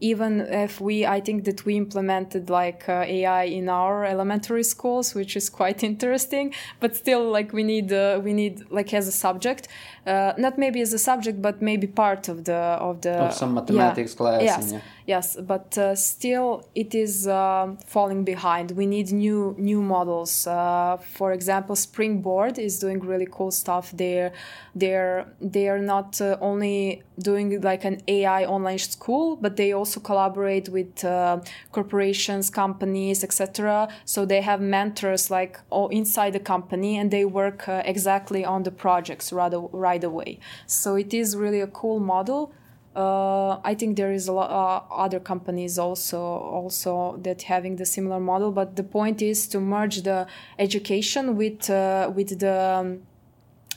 Even 0.00 0.40
if 0.40 0.80
we 0.80 1.04
i 1.04 1.20
think 1.20 1.42
that 1.44 1.64
we 1.66 1.76
implemented 1.76 2.48
like 2.48 2.88
uh, 2.88 3.16
ai 3.16 3.42
in 3.42 3.68
our 3.68 4.04
elementary 4.04 4.62
schools 4.62 5.12
which 5.12 5.34
is 5.36 5.50
quite 5.50 5.82
interesting 5.90 6.54
but 6.78 6.94
still 6.94 7.28
like 7.28 7.52
we 7.52 7.64
need 7.64 7.92
uh, 7.92 8.20
we 8.22 8.32
need 8.32 8.64
like 8.70 8.94
as 8.94 9.08
a 9.08 9.12
subject 9.24 9.66
uh, 10.08 10.32
not 10.38 10.58
maybe 10.58 10.80
as 10.80 10.92
a 10.92 10.98
subject 10.98 11.42
but 11.42 11.60
maybe 11.60 11.86
part 11.86 12.28
of 12.28 12.44
the 12.44 12.60
of 12.88 13.00
the 13.02 13.16
of 13.26 13.34
some 13.34 13.54
mathematics 13.54 14.12
yeah, 14.12 14.16
class 14.16 14.42
yes 14.42 14.72
yeah. 14.72 14.80
yes 15.06 15.36
but 15.52 15.76
uh, 15.76 15.94
still 15.94 16.64
it 16.74 16.94
is 16.94 17.26
uh, 17.26 17.66
falling 17.86 18.24
behind 18.24 18.70
we 18.72 18.86
need 18.86 19.12
new 19.12 19.54
new 19.58 19.82
models 19.82 20.46
uh, 20.46 20.96
for 21.16 21.32
example 21.32 21.74
springboard 21.76 22.58
is 22.58 22.78
doing 22.78 23.00
really 23.00 23.28
cool 23.30 23.50
stuff 23.50 23.90
there 23.92 24.32
they're 24.74 25.26
they're 25.40 25.82
not 25.94 26.20
only 26.40 27.02
doing 27.30 27.60
like 27.60 27.84
an 27.84 28.00
ai 28.08 28.44
online 28.44 28.78
school 28.78 29.36
but 29.36 29.56
they 29.56 29.72
also 29.72 29.88
also 29.88 30.00
collaborate 30.00 30.68
with 30.68 31.04
uh, 31.04 31.40
corporations, 31.72 32.50
companies, 32.50 33.24
etc. 33.24 33.88
So 34.04 34.26
they 34.26 34.42
have 34.42 34.60
mentors 34.60 35.30
like 35.30 35.60
all 35.70 35.88
inside 35.88 36.32
the 36.32 36.40
company, 36.40 36.98
and 36.98 37.10
they 37.10 37.24
work 37.24 37.68
uh, 37.68 37.82
exactly 37.84 38.44
on 38.44 38.62
the 38.62 38.70
projects 38.70 39.32
rather 39.32 39.60
right, 39.72 39.97
right 39.98 40.04
away. 40.04 40.38
So 40.66 40.96
it 40.96 41.12
is 41.14 41.36
really 41.36 41.60
a 41.60 41.66
cool 41.66 42.00
model. 42.00 42.52
Uh, 42.96 43.60
I 43.64 43.74
think 43.74 43.96
there 43.96 44.12
is 44.12 44.28
a 44.28 44.32
lot 44.32 44.50
uh, 44.50 44.94
other 44.94 45.20
companies 45.20 45.78
also 45.78 46.20
also 46.20 47.18
that 47.22 47.42
having 47.42 47.76
the 47.76 47.86
similar 47.86 48.18
model. 48.20 48.50
But 48.50 48.76
the 48.76 48.82
point 48.82 49.22
is 49.22 49.46
to 49.48 49.60
merge 49.60 50.02
the 50.02 50.26
education 50.58 51.36
with 51.36 51.70
uh, 51.70 52.10
with 52.14 52.38
the 52.40 52.58
um, 52.80 53.02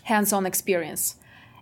hands-on 0.03 0.45
experience 0.45 1.17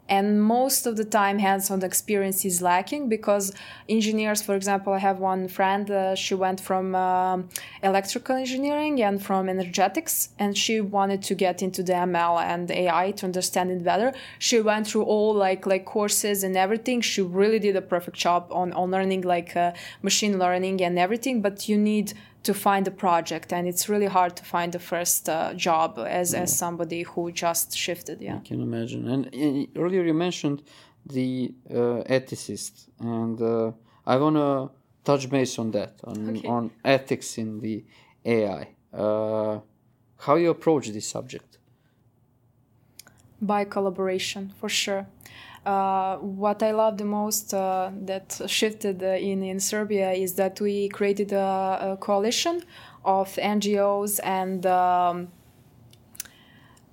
and 0.10 0.44
most 0.44 0.86
of 0.86 0.98
the 0.98 1.06
time 1.06 1.40
hands-on 1.40 1.84
experience 1.84 2.44
is 2.44 2.62
lacking 2.62 3.08
because 3.08 3.54
engineers 3.88 4.42
for 4.42 4.56
example 4.56 4.92
i 4.94 4.98
have 4.98 5.20
one 5.20 5.48
friend 5.48 5.90
uh, 5.92 6.16
she 6.16 6.34
went 6.34 6.60
from 6.60 6.96
um, 6.96 7.48
electrical 7.84 8.36
engineering 8.36 9.02
and 9.02 9.24
from 9.24 9.48
energetics 9.48 10.30
and 10.40 10.58
she 10.58 10.82
wanted 10.82 11.22
to 11.22 11.36
get 11.36 11.62
into 11.62 11.82
the 11.84 11.94
ml 11.94 12.42
and 12.42 12.72
ai 12.72 13.12
to 13.12 13.26
understand 13.26 13.72
it 13.72 13.84
better. 13.84 14.14
She 14.40 14.60
went 14.62 14.88
through 14.88 15.04
all 15.04 15.34
like 15.34 15.66
like 15.66 15.86
courses 15.86 16.44
and 16.44 16.56
everything. 16.58 17.02
She 17.02 17.22
really 17.22 17.60
did 17.60 17.76
a 17.76 17.82
perfect 17.82 18.18
job 18.18 18.42
on 18.52 18.74
on 18.74 18.92
learning 18.92 19.22
like 19.22 19.56
uh, 19.56 19.72
machine 20.02 20.40
learning 20.40 20.82
and 20.82 20.98
everything 20.98 21.42
but 21.42 21.56
you 21.70 21.78
need 21.78 22.14
to 22.44 22.54
find 22.54 22.88
a 22.88 22.92
project 22.92 23.52
and 23.52 23.68
it's 23.68 23.90
really 23.90 24.06
hard 24.06 24.36
to 24.36 24.44
find 24.44 24.72
the 24.72 24.80
first 24.80 25.28
uh, 25.28 25.54
job 25.54 26.00
as, 26.00 26.34
yeah. 26.34 26.42
as 26.42 26.58
somebody 26.58 27.04
who 27.04 27.32
just 27.32 27.76
shifted 27.76 28.22
yeah. 28.22 28.38
I 28.38 28.40
can 28.40 28.62
imagine. 28.62 29.08
And 29.08 29.26
uh, 29.28 29.80
earlier 29.80 30.04
you 30.04 30.14
mentioned 30.14 30.64
the 31.06 31.54
uh, 31.70 32.04
ethicist 32.18 32.88
and 33.00 33.42
uh, 33.42 33.72
i 34.06 34.16
want 34.18 34.36
to 34.36 34.70
touch 35.04 35.30
base 35.30 35.58
on 35.58 35.72
that 35.72 35.94
on, 36.04 36.38
okay. 36.38 36.48
on 36.48 36.72
ethics 36.84 37.38
in 37.38 37.60
the 37.62 37.84
ai 38.26 38.68
uh, 38.94 39.60
how 40.20 40.36
you 40.36 40.50
approach 40.50 40.90
this 40.90 41.08
subject? 41.08 41.58
By 43.42 43.64
collaboration 43.64 44.54
for 44.60 44.70
sure 44.70 45.08
uh, 45.66 46.18
what 46.18 46.64
I 46.64 46.72
love 46.72 46.98
the 46.98 47.06
most 47.06 47.54
uh, 47.54 47.92
that 48.02 48.42
shifted 48.48 49.02
in, 49.04 49.44
in 49.44 49.60
Serbia 49.60 50.12
is 50.12 50.36
that 50.36 50.62
we 50.62 50.90
created 50.90 51.34
a, 51.34 51.94
a 51.94 51.98
coalition 52.00 52.64
of 53.04 53.28
NGOs 53.36 54.20
and 54.24 54.66
um, 54.66 55.28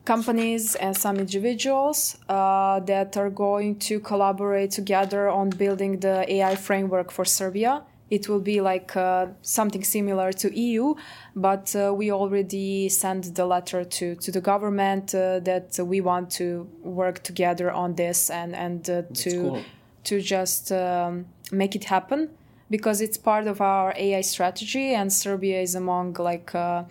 companies 0.04 0.74
and 0.76 0.96
some 0.96 1.16
individuals 1.16 2.16
uh, 2.28 2.80
that 2.80 3.16
are 3.16 3.30
going 3.30 3.78
to 3.78 4.00
collaborate 4.00 4.70
together 4.70 5.28
on 5.28 5.50
building 5.50 6.00
the 6.00 6.24
AI 6.32 6.54
framework 6.56 7.10
for 7.10 7.24
Serbia 7.24 7.82
it 8.08 8.28
will 8.28 8.40
be 8.40 8.60
like 8.60 8.96
uh, 8.96 9.26
something 9.42 9.82
similar 9.82 10.32
to 10.32 10.56
EU, 10.58 10.94
but 11.34 11.74
uh, 11.74 11.92
we 11.92 12.12
already 12.12 12.88
sent 12.88 13.34
the 13.34 13.44
letter 13.44 13.84
to, 13.84 14.14
to 14.16 14.30
the 14.30 14.40
government 14.40 15.14
uh, 15.14 15.40
that 15.40 15.78
we 15.80 16.00
want 16.00 16.30
to 16.30 16.68
work 16.82 17.22
together 17.22 17.70
on 17.70 17.94
this 17.94 18.30
and 18.30 18.54
and 18.54 18.88
uh, 18.88 19.02
to 19.14 19.30
cool. 19.30 19.62
to 20.04 20.20
just 20.20 20.70
um, 20.70 21.26
make 21.50 21.74
it 21.74 21.84
happen 21.84 22.30
because 22.70 23.00
it's 23.00 23.18
part 23.18 23.46
of 23.46 23.60
our 23.60 23.92
AI 23.96 24.20
strategy 24.20 24.94
and 24.94 25.12
Serbia 25.12 25.60
is 25.60 25.74
among 25.74 26.14
like 26.14 26.54
uh, 26.54 26.84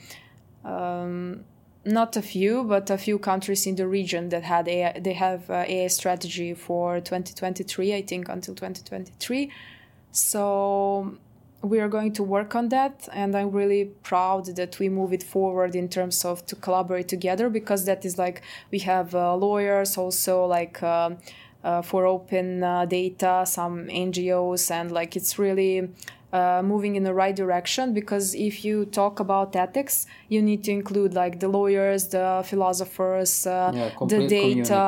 um, 0.66 1.46
not 1.86 2.18
a 2.18 2.22
few 2.22 2.64
but 2.64 2.90
a 2.90 2.98
few 2.98 3.20
countries 3.20 3.66
in 3.66 3.76
the 3.76 3.88
region 3.88 4.30
that 4.30 4.44
had 4.44 4.68
AI, 4.68 5.00
they 5.00 5.14
have 5.14 5.50
uh, 5.50 5.64
AI 5.66 5.88
strategy 5.88 6.54
for 6.54 7.00
2023 7.00 7.96
I 7.96 8.02
think 8.02 8.28
until 8.28 8.54
2023 8.54 9.50
so 10.16 11.18
we 11.62 11.80
are 11.80 11.90
going 11.90 12.14
to 12.14 12.24
work 12.24 12.56
on 12.56 12.70
that 12.70 13.08
and 13.12 13.36
i'm 13.36 13.52
really 13.52 13.86
proud 14.04 14.46
that 14.56 14.80
we 14.80 14.88
move 14.88 15.12
it 15.12 15.24
forward 15.24 15.76
in 15.76 15.90
terms 15.90 16.24
of 16.24 16.46
to 16.46 16.56
collaborate 16.56 17.08
together 17.08 17.50
because 17.50 17.86
that 17.86 18.06
is 18.06 18.18
like 18.18 18.42
we 18.72 18.80
have 18.80 19.14
uh, 19.14 19.36
lawyers 19.36 19.98
also 19.98 20.46
like 20.46 20.82
uh, 20.82 21.10
uh, 21.64 21.82
for 21.82 22.06
open 22.06 22.64
uh, 22.64 22.86
data 22.86 23.44
some 23.46 23.88
ngos 23.88 24.72
and 24.72 24.92
like 24.92 25.18
it's 25.18 25.38
really 25.38 25.90
uh, 26.36 26.62
moving 26.64 26.96
in 26.96 27.04
the 27.04 27.14
right 27.14 27.36
direction 27.36 27.94
because 27.94 28.36
if 28.36 28.66
you 28.66 28.86
talk 28.86 29.20
about 29.20 29.56
ethics 29.56 30.06
you 30.28 30.42
need 30.42 30.64
to 30.64 30.72
include 30.72 31.14
like 31.14 31.40
the 31.40 31.48
lawyers 31.48 32.08
the 32.10 32.44
philosophers 32.46 33.48
uh, 33.48 33.72
yeah, 33.74 33.90
the 34.14 34.28
data 34.28 34.82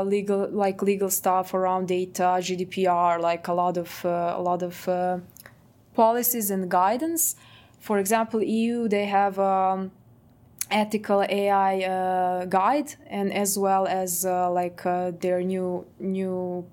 community. 0.00 0.10
legal 0.16 0.48
like 0.64 0.80
legal 0.82 1.10
stuff 1.10 1.52
around 1.52 1.88
data 1.88 2.28
gdpr 2.46 3.20
like 3.20 3.48
a 3.48 3.52
lot 3.52 3.76
of 3.76 3.90
uh, 4.04 4.40
a 4.40 4.42
lot 4.48 4.62
of 4.62 4.88
uh, 4.88 5.18
policies 5.94 6.50
and 6.50 6.70
guidance 6.70 7.36
for 7.80 7.98
example 7.98 8.40
eu 8.42 8.88
they 8.88 9.04
have 9.04 9.38
um, 9.38 9.90
ethical 10.70 11.22
ai 11.28 11.74
uh, 11.84 12.46
guide 12.46 12.94
and 13.10 13.32
as 13.32 13.58
well 13.58 13.86
as 13.86 14.24
uh, 14.24 14.50
like 14.50 14.82
their 15.20 15.42
new 15.42 15.84
new 15.98 16.64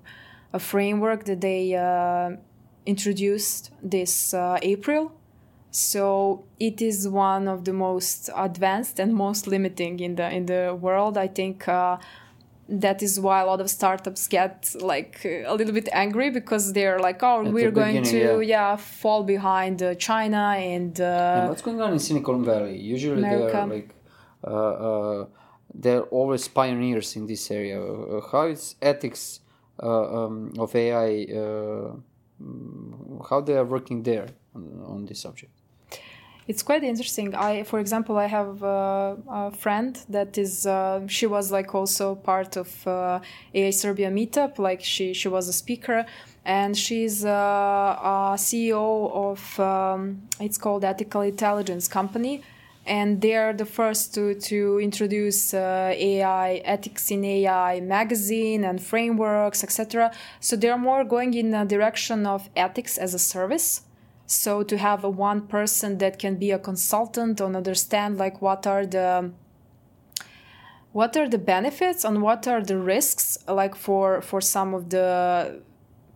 framework 0.58 1.24
that 1.24 1.40
they 1.40 1.74
introduced 2.86 3.70
this 3.82 4.34
uh, 4.34 4.58
April. 4.62 5.12
So 5.70 6.44
it 6.60 6.82
is 6.82 7.08
one 7.08 7.48
of 7.48 7.64
the 7.64 7.72
most 7.72 8.28
advanced 8.36 8.98
and 8.98 9.14
most 9.14 9.46
limiting 9.46 10.00
in 10.00 10.16
the 10.16 10.30
in 10.30 10.46
the 10.46 10.76
world. 10.78 11.16
I 11.16 11.28
think 11.28 11.66
uh, 11.66 11.96
that 12.68 13.02
is 13.02 13.18
why 13.18 13.40
a 13.40 13.46
lot 13.46 13.60
of 13.60 13.70
startups 13.70 14.28
get 14.28 14.74
like 14.80 15.24
a 15.24 15.54
little 15.54 15.72
bit 15.72 15.88
angry 15.92 16.30
because 16.30 16.72
they're 16.72 16.98
like, 16.98 17.22
oh, 17.22 17.46
At 17.46 17.52
we're 17.52 17.70
going 17.70 18.02
to 18.02 18.18
yeah. 18.18 18.40
yeah. 18.40 18.76
fall 18.76 19.22
behind 19.24 19.82
uh, 19.82 19.94
China 19.94 20.54
and, 20.58 21.00
uh, 21.00 21.38
and. 21.38 21.48
what's 21.48 21.62
going 21.62 21.80
on 21.80 21.92
in 21.92 21.98
Silicon 21.98 22.44
Valley? 22.44 22.78
Usually 22.78 23.18
America. 23.18 23.52
they're 23.52 23.66
like. 23.66 23.94
Uh, 24.44 24.50
uh, 24.50 25.26
they're 25.74 26.02
always 26.02 26.48
pioneers 26.48 27.16
in 27.16 27.26
this 27.26 27.50
area. 27.50 27.80
how 28.30 28.46
is 28.46 28.74
ethics 28.82 29.40
um, 29.80 30.52
of 30.58 30.74
AI 30.76 31.26
how 33.28 33.40
they 33.40 33.56
are 33.56 33.64
working 33.64 34.02
there 34.02 34.26
on, 34.54 35.06
this 35.06 35.20
subject? 35.20 35.52
It's 36.48 36.62
quite 36.62 36.82
interesting. 36.82 37.34
I 37.34 37.62
for 37.62 37.78
example 37.78 38.18
i 38.18 38.26
have 38.26 38.62
a 38.62 39.50
friend 39.64 39.92
that 40.08 40.36
is 40.38 40.66
uh, 40.66 41.06
she 41.06 41.26
was 41.26 41.52
like 41.52 41.74
also 41.74 42.16
part 42.16 42.56
of 42.56 42.86
uh, 42.86 43.20
ai 43.54 43.70
serbia 43.70 44.10
meetup 44.10 44.58
like 44.58 44.82
she 44.82 45.14
she 45.14 45.28
was 45.28 45.48
a 45.48 45.52
speaker 45.52 46.04
and 46.44 46.76
she's 46.76 47.24
uh, 47.24 47.30
a 47.30 48.34
ceo 48.36 49.12
of 49.30 49.60
um, 49.60 50.22
it's 50.40 50.58
called 50.58 50.84
ethical 50.84 51.20
intelligence 51.20 51.86
company 51.86 52.42
and 52.84 53.20
they 53.20 53.36
are 53.36 53.52
the 53.52 53.64
first 53.64 54.12
to, 54.14 54.34
to 54.34 54.80
introduce 54.80 55.54
uh, 55.54 55.92
AI 55.94 56.54
ethics 56.64 57.10
in 57.10 57.24
AI 57.24 57.80
magazine 57.80 58.64
and 58.64 58.82
frameworks, 58.82 59.62
etc. 59.62 60.12
So 60.40 60.56
they 60.56 60.68
are 60.68 60.78
more 60.78 61.04
going 61.04 61.34
in 61.34 61.54
a 61.54 61.64
direction 61.64 62.26
of 62.26 62.50
ethics 62.56 62.98
as 62.98 63.14
a 63.14 63.18
service. 63.18 63.82
So 64.26 64.62
to 64.64 64.78
have 64.78 65.04
a 65.04 65.10
one 65.10 65.42
person 65.42 65.98
that 65.98 66.18
can 66.18 66.36
be 66.36 66.50
a 66.50 66.58
consultant 66.58 67.40
and 67.40 67.54
understand 67.56 68.18
like 68.18 68.42
what 68.42 68.66
are 68.66 68.86
the 68.86 69.30
what 70.92 71.16
are 71.16 71.28
the 71.28 71.38
benefits 71.38 72.04
and 72.04 72.20
what 72.20 72.46
are 72.46 72.62
the 72.62 72.78
risks 72.78 73.38
like 73.48 73.74
for 73.74 74.20
for 74.20 74.40
some 74.40 74.74
of 74.74 74.90
the 74.90 75.62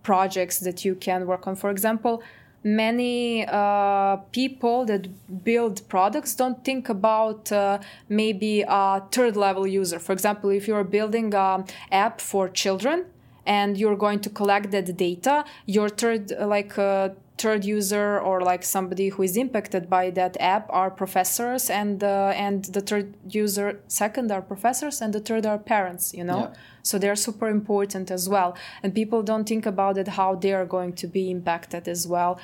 projects 0.02 0.58
that 0.60 0.84
you 0.84 0.94
can 0.94 1.26
work 1.26 1.46
on. 1.46 1.56
For 1.56 1.70
example, 1.70 2.22
many 2.66 3.46
uh, 3.46 4.16
people 4.32 4.84
that 4.84 5.06
build 5.44 5.88
products 5.88 6.34
don't 6.34 6.64
think 6.64 6.88
about 6.88 7.52
uh, 7.52 7.78
maybe 8.08 8.64
a 8.66 9.02
third 9.12 9.36
level 9.36 9.68
user. 9.68 10.00
For 10.00 10.12
example, 10.12 10.50
if 10.50 10.66
you're 10.66 10.82
building 10.82 11.32
an 11.32 11.64
app 11.92 12.20
for 12.20 12.48
children 12.48 13.04
and 13.46 13.78
you're 13.78 13.94
going 13.94 14.18
to 14.18 14.30
collect 14.30 14.72
that 14.72 14.96
data, 14.96 15.44
your 15.66 15.88
third, 15.88 16.32
like, 16.40 16.76
uh, 16.76 17.10
third 17.38 17.64
user 17.64 18.18
or 18.18 18.40
like 18.40 18.62
somebody 18.62 19.08
who 19.10 19.22
is 19.22 19.36
impacted 19.36 19.90
by 19.90 20.10
that 20.10 20.36
app 20.40 20.66
are 20.70 20.90
professors 20.90 21.68
and 21.68 22.02
uh, 22.02 22.32
and 22.34 22.64
the 22.66 22.80
third 22.80 23.14
user 23.28 23.80
second 23.88 24.30
are 24.32 24.40
professors 24.40 25.02
and 25.02 25.12
the 25.12 25.20
third 25.20 25.44
are 25.44 25.58
parents 25.58 26.14
you 26.14 26.24
know? 26.24 26.40
Yeah. 26.40 26.54
so 26.82 26.98
they're 26.98 27.16
super 27.16 27.48
important 27.48 28.12
as 28.12 28.28
well. 28.28 28.56
And 28.82 28.94
people 28.94 29.22
don't 29.22 29.46
think 29.52 29.66
about 29.66 29.98
it 29.98 30.08
how 30.08 30.36
they 30.36 30.52
are 30.52 30.64
going 30.64 30.92
to 31.02 31.06
be 31.08 31.30
impacted 31.36 31.88
as 31.88 32.06
well. 32.06 32.38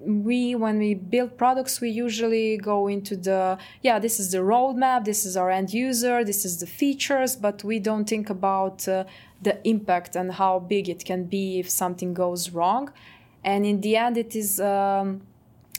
We 0.00 0.54
when 0.54 0.78
we 0.78 0.94
build 0.94 1.36
products 1.36 1.80
we 1.80 1.90
usually 1.90 2.56
go 2.56 2.86
into 2.86 3.16
the 3.16 3.58
yeah 3.82 3.98
this 3.98 4.20
is 4.20 4.30
the 4.30 4.42
roadmap 4.52 5.04
this 5.04 5.24
is 5.24 5.36
our 5.36 5.50
end 5.50 5.72
user 5.72 6.16
this 6.22 6.44
is 6.44 6.60
the 6.60 6.66
features 6.66 7.34
but 7.34 7.64
we 7.64 7.78
don't 7.78 8.06
think 8.14 8.28
about 8.28 8.86
uh, 8.86 9.04
the 9.40 9.56
impact 9.66 10.16
and 10.16 10.32
how 10.32 10.58
big 10.58 10.88
it 10.88 11.04
can 11.04 11.24
be 11.24 11.58
if 11.58 11.68
something 11.70 12.12
goes 12.14 12.50
wrong 12.50 12.92
and 13.44 13.66
in 13.66 13.80
the 13.82 13.96
end, 13.96 14.16
it 14.16 14.34
is 14.34 14.58
um, 14.58 15.20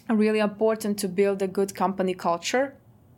really 0.10 0.40
important 0.40 1.00
to 1.00 1.08
build 1.08 1.42
a 1.42 1.48
good 1.48 1.74
company 1.74 2.14
culture 2.14 2.76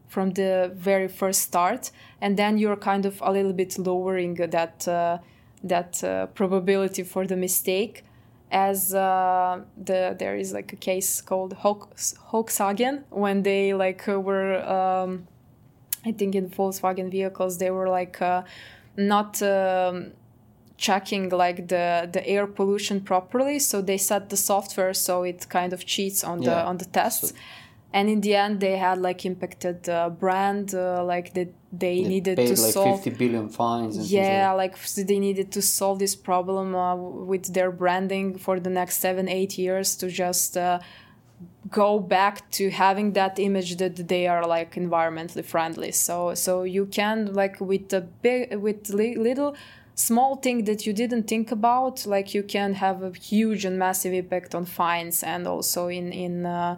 from 0.08 0.32
the 0.32 0.72
very 0.74 1.10
first 1.10 1.42
start, 1.42 1.92
and 2.22 2.38
then 2.38 2.58
you're 2.58 2.78
kind 2.78 3.06
of 3.06 3.22
a 3.22 3.32
little 3.32 3.52
bit 3.52 3.78
lowering 3.78 4.36
that 4.36 4.88
uh, 4.88 5.18
that 5.64 6.02
uh, 6.04 6.28
probability 6.28 7.04
for 7.04 7.28
the 7.28 7.36
mistake. 7.36 8.04
As 8.50 8.94
uh, 8.94 9.60
the 9.76 10.16
there 10.18 10.38
is 10.38 10.54
like 10.54 10.72
a 10.72 10.78
case 10.78 11.20
called 11.20 11.54
Volkswagen 11.58 13.04
when 13.10 13.44
they 13.44 13.74
like 13.74 14.08
uh, 14.08 14.22
were 14.22 14.64
um, 14.64 15.28
I 16.06 16.14
think 16.14 16.36
in 16.36 16.50
Volkswagen 16.50 17.12
vehicles 17.12 17.58
they 17.58 17.70
were 17.70 17.90
like 17.90 18.22
uh, 18.22 18.44
not. 18.96 19.42
Um, 19.42 20.14
checking 20.78 21.30
like 21.30 21.68
the 21.68 22.10
the 22.12 22.26
air 22.28 22.48
pollution 22.48 23.02
properly. 23.02 23.60
So 23.60 23.82
they 23.82 23.98
set 23.98 24.30
the 24.30 24.38
software 24.38 24.94
so 24.94 25.24
it 25.24 25.50
kind 25.50 25.74
of 25.74 25.86
cheats 25.86 26.24
on 26.24 26.40
the 26.40 26.52
yeah. 26.52 26.66
on 26.66 26.78
the 26.78 26.86
tests. 26.86 27.30
So, 27.30 27.36
and 27.94 28.10
in 28.10 28.22
the 28.22 28.36
end 28.36 28.60
they 28.60 28.78
had 28.78 28.98
like 29.00 29.26
impacted 29.26 29.90
uh, 29.90 30.10
brand 30.10 30.76
uh, 30.76 31.04
like 31.04 31.34
that 31.34 31.54
they, 31.72 32.02
They 32.02 32.08
needed 32.08 32.38
paid 32.38 32.56
to 32.56 32.62
like 32.62 32.74
solve 32.74 33.04
50 33.04 33.18
billion 33.18 33.50
fines 33.50 33.98
and 33.98 34.06
yeah 34.06 34.52
like 34.52 34.74
like 34.74 35.08
they 35.08 35.20
needed 35.20 35.52
to 35.54 35.62
solve 35.62 36.00
this 36.00 36.16
problem 36.16 36.76
uh, 36.76 36.96
with 36.96 37.54
their 37.54 37.72
branding 37.72 38.38
for 38.38 38.60
the 38.60 38.70
next 38.70 38.98
seven 38.98 39.28
eight 39.28 39.58
years 39.58 39.96
to 39.98 40.10
just 40.10 40.58
uh, 40.58 40.80
go 41.70 42.00
back 42.00 42.50
to 42.52 42.70
having 42.70 43.13
that 43.13 43.40
image 43.40 43.78
that 43.78 44.08
they 44.08 44.28
are 44.28 44.46
like 44.46 44.76
environmentally 44.76 45.44
friendly. 45.44 45.92
So 45.92 46.34
so 46.34 46.63
you 46.63 46.86
can 46.86 47.34
like 47.34 47.60
with 47.60 47.94
a 47.94 48.02
big 48.02 48.56
with 48.56 48.90
li- 48.90 49.18
little 49.18 49.56
small 49.98 50.36
thing 50.36 50.64
that 50.66 50.86
you 50.86 50.94
didn't 50.94 51.24
think 51.28 51.52
about 51.52 52.06
like 52.06 52.34
you 52.34 52.44
can 52.44 52.74
have 52.76 53.02
a 53.04 53.12
huge 53.12 53.66
and 53.66 53.78
massive 53.78 54.14
impact 54.14 54.54
on 54.56 54.64
fines 54.66 55.24
and 55.24 55.48
also 55.48 55.88
in 55.88 56.12
in 56.14 56.46
uh, 56.46 56.78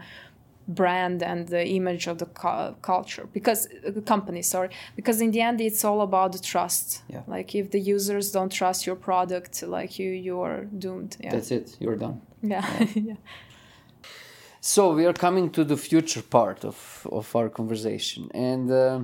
brand 0.67 1.21
and 1.23 1.47
the 1.47 1.65
image 1.67 2.07
of 2.07 2.17
the 2.17 2.25
cu- 2.27 2.73
culture. 2.81 3.27
Because 3.33 3.67
the 3.97 4.01
company 4.01 4.41
sorry. 4.41 4.69
Because 4.95 5.19
in 5.21 5.31
the 5.31 5.41
end 5.41 5.59
it's 5.61 5.83
all 5.83 6.01
about 6.01 6.31
the 6.31 6.39
trust. 6.39 7.01
Yeah. 7.09 7.23
like 7.27 7.53
if 7.55 7.71
the 7.71 7.79
users 7.95 8.31
don't 8.31 8.51
trust 8.51 8.85
your 8.87 8.95
product 8.95 9.63
like 9.63 9.99
you 9.99 10.09
you're 10.11 10.65
doomed. 10.65 11.17
Yeah. 11.19 11.31
That's 11.33 11.51
it. 11.51 11.75
You're 11.79 11.97
done. 11.97 12.21
yeah. 12.41 12.65
Yeah. 12.95 13.15
So 14.61 14.93
we 14.93 15.05
are 15.05 15.13
coming 15.13 15.49
to 15.51 15.63
the 15.63 15.77
future 15.77 16.21
part 16.21 16.65
of, 16.65 17.07
of 17.11 17.33
our 17.35 17.49
conversation. 17.49 18.29
And 18.33 18.69
uh, 18.69 18.99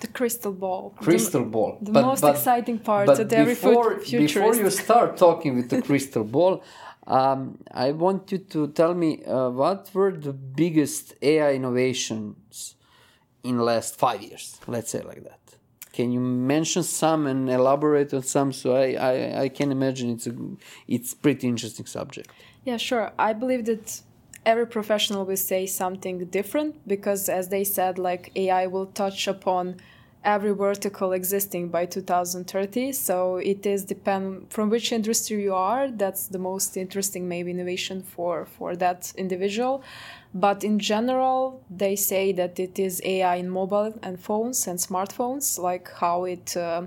the 0.00 0.08
crystal 0.08 0.52
ball 0.52 0.94
The- 0.98 1.04
crystal 1.04 1.44
ball. 1.44 1.78
the 1.80 1.92
most 1.92 2.24
exciting 2.24 2.78
part 2.78 3.06
but 3.06 3.16
that 3.18 3.32
every 3.32 3.54
before, 3.54 3.98
futurist 4.00 4.34
before 4.34 4.54
you 4.56 4.70
start 4.70 5.16
talking 5.16 5.56
with 5.56 5.68
the 5.70 5.80
crystal 5.88 6.24
ball, 6.24 6.62
um, 7.06 7.40
I 7.86 7.92
want 7.92 8.30
you 8.32 8.38
to 8.54 8.68
tell 8.68 8.94
me 8.94 9.10
uh, 9.24 9.50
what 9.50 9.90
were 9.94 10.12
the 10.12 10.32
biggest 10.32 11.14
AI 11.22 11.52
innovations 11.54 12.76
in 13.42 13.58
last 13.58 13.96
five 13.96 14.20
years. 14.22 14.58
Let's 14.66 14.90
say 14.90 15.02
like 15.02 15.22
that. 15.24 15.40
Can 15.92 16.12
you 16.12 16.20
mention 16.20 16.82
some 16.82 17.26
and 17.26 17.50
elaborate 17.50 18.14
on 18.14 18.22
some 18.22 18.52
so 18.52 18.76
I, 18.76 18.86
I, 19.10 19.42
I 19.44 19.48
can 19.48 19.72
imagine 19.72 20.10
it's 20.10 20.26
a 20.26 20.34
it's 20.86 21.14
pretty 21.14 21.48
interesting 21.48 21.86
subject. 21.86 22.30
Yeah, 22.64 22.76
sure. 22.76 23.12
I 23.18 23.32
believe 23.32 23.64
that 23.64 24.00
every 24.44 24.66
professional 24.66 25.24
will 25.24 25.36
say 25.36 25.66
something 25.66 26.24
different 26.26 26.86
because, 26.86 27.28
as 27.28 27.48
they 27.48 27.64
said, 27.64 27.98
like 27.98 28.32
AI 28.36 28.66
will 28.66 28.86
touch 28.86 29.28
upon 29.28 29.76
every 30.22 30.52
vertical 30.52 31.12
existing 31.12 31.68
by 31.68 31.86
2030. 31.86 32.92
So 32.92 33.36
it 33.36 33.64
is 33.64 33.84
depend 33.84 34.52
from 34.52 34.68
which 34.68 34.92
industry 34.92 35.42
you 35.42 35.54
are. 35.54 35.90
That's 35.90 36.28
the 36.28 36.38
most 36.38 36.76
interesting 36.76 37.28
maybe 37.28 37.50
innovation 37.50 38.02
for 38.02 38.44
for 38.44 38.76
that 38.76 39.12
individual. 39.16 39.82
But 40.34 40.62
in 40.62 40.78
general, 40.78 41.62
they 41.70 41.96
say 41.96 42.32
that 42.32 42.60
it 42.60 42.78
is 42.78 43.00
AI 43.04 43.36
in 43.36 43.50
mobile 43.50 43.98
and 44.02 44.20
phones 44.20 44.66
and 44.66 44.78
smartphones, 44.78 45.58
like 45.58 45.90
how 45.92 46.24
it. 46.24 46.56
Uh, 46.56 46.86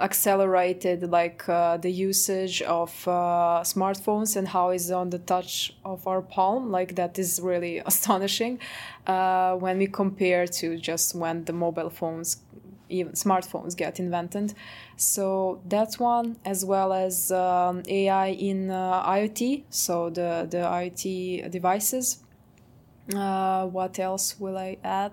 accelerated 0.00 1.10
like 1.10 1.48
uh, 1.48 1.76
the 1.76 1.90
usage 1.90 2.62
of 2.62 2.90
uh, 3.06 3.62
smartphones 3.64 4.36
and 4.36 4.48
how 4.48 4.70
it's 4.70 4.90
on 4.90 5.10
the 5.10 5.18
touch 5.18 5.74
of 5.84 6.06
our 6.06 6.22
palm. 6.22 6.70
Like 6.70 6.94
that 6.96 7.18
is 7.18 7.40
really 7.42 7.78
astonishing 7.86 8.58
uh, 9.06 9.54
when 9.56 9.78
we 9.78 9.86
compare 9.86 10.46
to 10.46 10.76
just 10.78 11.14
when 11.14 11.44
the 11.44 11.52
mobile 11.52 11.90
phones 11.90 12.38
even 12.90 13.12
smartphones 13.12 13.76
get 13.76 14.00
invented. 14.00 14.54
So 14.96 15.60
that's 15.66 15.98
one 15.98 16.36
as 16.44 16.64
well 16.64 16.92
as 16.92 17.30
um, 17.30 17.82
ai 17.86 18.28
in 18.28 18.70
uh, 18.70 19.04
iot 19.04 19.64
so 19.70 20.10
the 20.10 20.46
the 20.50 20.58
iot 20.58 21.50
devices. 21.50 22.22
Uh, 23.14 23.66
what 23.66 23.98
else 23.98 24.38
will 24.38 24.58
i 24.58 24.76
add? 24.84 25.12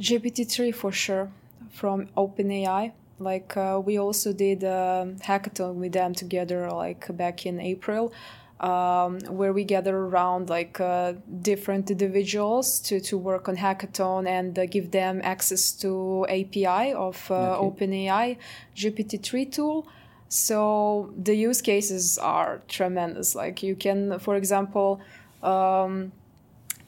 Gpt-3 0.00 0.74
for 0.74 0.92
sure 0.92 1.30
from 1.70 2.06
openai 2.16 2.92
like 3.18 3.56
uh, 3.56 3.80
we 3.84 3.98
also 3.98 4.32
did 4.32 4.62
a 4.62 5.14
hackathon 5.24 5.74
with 5.74 5.92
them 5.92 6.14
together 6.14 6.70
like 6.70 7.14
back 7.16 7.46
in 7.46 7.60
april 7.60 8.12
um, 8.60 9.18
where 9.28 9.52
we 9.52 9.64
gather 9.64 9.96
around 9.96 10.48
like 10.48 10.80
uh, 10.80 11.12
different 11.42 11.90
individuals 11.90 12.80
to, 12.80 13.00
to 13.00 13.18
work 13.18 13.48
on 13.48 13.56
hackathon 13.56 14.26
and 14.26 14.58
uh, 14.58 14.66
give 14.66 14.90
them 14.90 15.20
access 15.22 15.72
to 15.72 16.26
api 16.28 16.92
of 16.92 17.30
uh, 17.30 17.58
Okay. 17.58 17.86
openai 17.86 18.36
gpt-3 18.74 19.52
tool 19.52 19.86
so 20.28 21.12
the 21.16 21.34
use 21.34 21.62
cases 21.62 22.18
are 22.18 22.60
tremendous 22.68 23.34
like 23.34 23.62
you 23.62 23.76
can 23.76 24.18
for 24.18 24.36
example 24.36 25.00
um, 25.42 26.12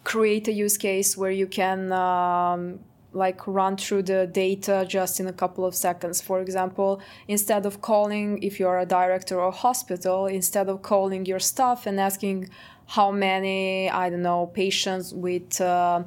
create 0.04 0.48
a 0.48 0.52
use 0.52 0.76
case 0.78 1.16
where 1.16 1.30
you 1.30 1.46
can 1.46 1.92
um, 1.92 2.80
like 3.24 3.40
run 3.46 3.76
through 3.76 4.04
the 4.12 4.26
data 4.26 4.86
just 4.88 5.20
in 5.20 5.26
a 5.26 5.36
couple 5.42 5.64
of 5.64 5.74
seconds. 5.74 6.20
For 6.20 6.40
example 6.40 7.00
instead 7.26 7.66
of 7.66 7.80
calling 7.80 8.42
if 8.42 8.58
you're 8.58 8.78
a 8.78 8.86
director 8.86 9.38
a 9.38 9.50
hospital 9.50 10.26
instead 10.26 10.68
of 10.68 10.82
calling 10.82 11.26
your 11.26 11.38
staff 11.38 11.86
and 11.86 12.00
asking 12.00 12.48
how 12.86 13.10
many 13.10 13.90
i 13.90 14.08
don't 14.10 14.22
know 14.22 14.46
patients 14.46 15.12
with 15.12 15.60
uh, 15.60 16.02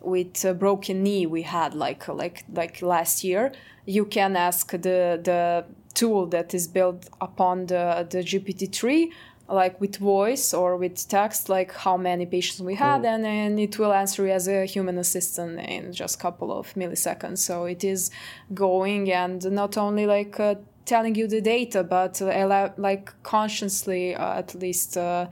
with 0.00 0.44
a 0.44 0.54
broken 0.54 1.02
knee 1.02 1.26
we 1.26 1.42
had 1.42 1.74
like 1.74 2.06
like 2.08 2.44
like 2.52 2.82
last 2.82 3.24
year 3.24 3.52
you 3.86 4.04
can 4.04 4.36
ask 4.36 4.70
the 4.72 5.20
the 5.30 5.64
tool 5.94 6.26
that 6.26 6.52
is 6.52 6.66
built 6.66 7.08
upon 7.20 7.66
the 7.66 8.06
the 8.10 8.18
gpt-3 8.18 9.10
like 9.48 9.78
with 9.80 9.96
voice 9.96 10.54
or 10.54 10.76
with 10.76 11.06
text 11.08 11.48
like 11.48 11.72
how 11.72 11.96
many 11.96 12.24
patients 12.24 12.60
we 12.62 12.74
had 12.74 13.02
Cool. 13.02 13.10
and 13.10 13.24
then 13.24 13.58
it 13.58 13.78
will 13.78 13.92
answer 13.92 14.24
you 14.26 14.32
as 14.32 14.48
a 14.48 14.64
human 14.64 14.96
assistant 14.98 15.60
in 15.60 15.92
just 15.92 16.16
a 16.16 16.18
couple 16.18 16.50
of 16.50 16.72
milliseconds 16.74 17.38
so 17.38 17.64
it 17.64 17.84
is 17.84 18.10
going 18.54 19.12
and 19.12 19.50
not 19.52 19.76
only 19.76 20.06
like 20.06 20.40
uh, 20.40 20.54
telling 20.86 21.14
you 21.14 21.26
the 21.26 21.42
data 21.42 21.82
but 21.84 22.20
uh, 22.22 22.70
like 22.78 23.12
consciously 23.22 24.14
uh, 24.14 24.38
at 24.38 24.54
least 24.54 24.96
uh, 24.96 25.26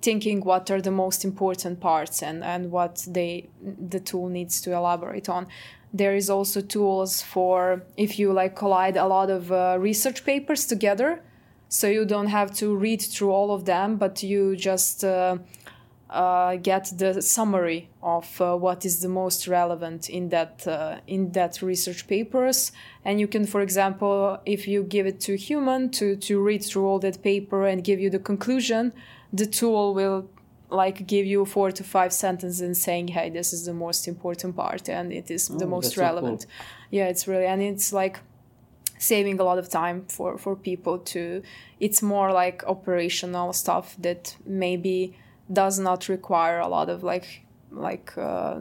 thinking 0.00 0.40
what 0.42 0.70
are 0.70 0.80
the 0.80 0.90
most 0.90 1.24
important 1.24 1.80
parts 1.80 2.22
and, 2.22 2.44
and 2.44 2.70
what 2.70 3.04
they 3.08 3.48
the 3.60 3.98
tool 3.98 4.28
needs 4.28 4.60
to 4.60 4.72
elaborate 4.72 5.28
on 5.28 5.46
there 5.92 6.14
is 6.14 6.28
also 6.28 6.60
tools 6.60 7.22
for 7.22 7.82
if 7.96 8.18
you 8.18 8.32
like 8.32 8.54
collide 8.54 8.96
a 8.96 9.06
lot 9.06 9.30
of 9.30 9.50
uh, 9.50 9.76
research 9.80 10.24
papers 10.24 10.66
together 10.66 11.22
so 11.68 11.86
you 11.88 12.04
don't 12.04 12.28
have 12.28 12.54
to 12.54 12.74
read 12.76 13.00
through 13.02 13.30
all 13.32 13.50
of 13.52 13.64
them 13.64 13.96
but 13.96 14.22
you 14.22 14.56
just 14.56 15.04
uh, 15.04 15.36
uh, 16.08 16.54
get 16.56 16.92
the 16.98 17.20
summary 17.20 17.88
of 18.02 18.40
uh, 18.40 18.56
what 18.56 18.84
is 18.84 19.00
the 19.00 19.08
most 19.08 19.48
relevant 19.48 20.08
in 20.08 20.28
that 20.28 20.66
uh, 20.68 20.98
in 21.08 21.32
that 21.32 21.60
research 21.62 22.06
papers 22.06 22.70
and 23.04 23.18
you 23.18 23.26
can 23.26 23.44
for 23.44 23.60
example 23.60 24.40
if 24.46 24.68
you 24.68 24.84
give 24.84 25.06
it 25.06 25.18
to 25.20 25.32
a 25.34 25.36
human 25.36 25.90
to 25.90 26.14
to 26.16 26.40
read 26.40 26.62
through 26.64 26.86
all 26.86 27.00
that 27.00 27.20
paper 27.22 27.66
and 27.66 27.82
give 27.82 27.98
you 27.98 28.08
the 28.08 28.20
conclusion 28.20 28.92
the 29.32 29.46
tool 29.46 29.94
will 29.94 30.28
like 30.70 31.06
give 31.06 31.26
you 31.26 31.44
four 31.44 31.70
to 31.72 31.82
five 31.82 32.12
sentences 32.12 32.60
and 32.60 32.76
saying 32.76 33.08
hey 33.08 33.28
this 33.28 33.52
is 33.52 33.66
the 33.66 33.74
most 33.74 34.06
important 34.06 34.54
part 34.54 34.88
and 34.88 35.12
it 35.12 35.28
is 35.30 35.48
the 35.48 35.64
Oh, 35.64 35.68
most 35.68 35.84
that's 35.86 35.94
so 35.96 36.00
cool. 36.02 36.06
relevant 36.06 36.46
yeah 36.92 37.06
it's 37.08 37.26
really 37.26 37.46
and 37.46 37.60
it's 37.62 37.92
like 37.92 38.20
saving 38.98 39.38
a 39.40 39.44
lot 39.44 39.58
of 39.58 39.68
time 39.68 40.04
for 40.08 40.38
for 40.38 40.56
people 40.56 40.98
to 40.98 41.42
it's 41.80 42.02
more 42.02 42.32
like 42.32 42.64
operational 42.66 43.52
stuff 43.52 43.96
that 43.98 44.36
maybe 44.46 45.16
does 45.52 45.78
not 45.78 46.08
require 46.08 46.58
a 46.58 46.68
lot 46.68 46.88
of 46.88 47.02
like 47.02 47.46
like 47.70 48.16
uh, 48.16 48.58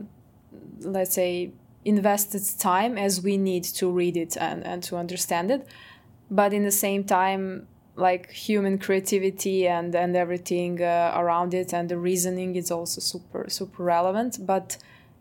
let's 0.81 1.15
say 1.15 1.51
invested 1.83 2.41
time 2.59 2.97
as 2.97 3.21
we 3.21 3.37
need 3.37 3.63
to 3.63 3.89
read 3.89 4.17
it 4.17 4.35
and, 4.37 4.65
and 4.65 4.81
to 4.83 4.97
understand 4.97 5.51
it. 5.51 5.67
But 6.29 6.53
in 6.53 6.63
the 6.63 6.71
same 6.71 7.03
time 7.03 7.67
like 7.95 8.29
human 8.29 8.77
creativity 8.77 9.67
and 9.67 9.95
and 9.95 10.17
everything 10.17 10.81
uh, 10.81 11.13
around 11.15 11.53
it 11.53 11.73
and 11.73 11.87
the 11.87 11.97
reasoning 11.97 12.55
is 12.55 12.71
also 12.71 12.99
super 12.99 13.45
super 13.47 13.83
relevant. 13.83 14.45
But 14.45 14.77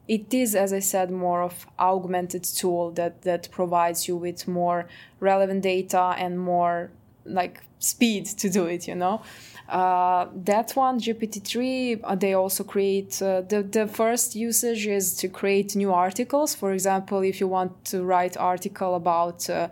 it 0.09 0.33
is 0.35 0.55
as 0.55 0.73
i 0.73 0.79
said 0.79 1.11
more 1.11 1.43
of 1.43 1.67
augmented 1.79 2.45
tool 2.45 2.91
that 2.91 3.23
that 3.23 3.49
provides 3.51 4.07
you 4.09 4.17
with 4.17 4.47
more 4.47 4.87
relevant 5.21 5.63
data 5.63 6.15
and 6.19 6.39
more 6.39 6.91
like 7.25 7.63
speed 7.79 8.25
to 8.27 8.49
do 8.51 8.67
it 8.67 8.87
you 8.89 8.95
know? 8.95 9.23
Uh, 9.69 10.27
that 10.35 10.73
one 10.73 11.01
gpt-3 11.01 12.01
uh, 12.05 12.15
they 12.15 12.35
also 12.35 12.63
create 12.63 13.21
uh, 13.23 13.41
the, 13.43 13.63
the 13.63 13.87
first 13.87 14.37
usage 14.37 14.87
is 14.87 15.17
to 15.17 15.27
create 15.27 15.75
new 15.75 15.91
articles. 15.91 16.55
For 16.55 16.73
example 16.73 17.21
if 17.21 17.41
you 17.41 17.49
want 17.49 17.85
to 17.87 18.05
write 18.05 18.37
article 18.37 18.95
about 18.95 19.49
uh, 19.49 19.69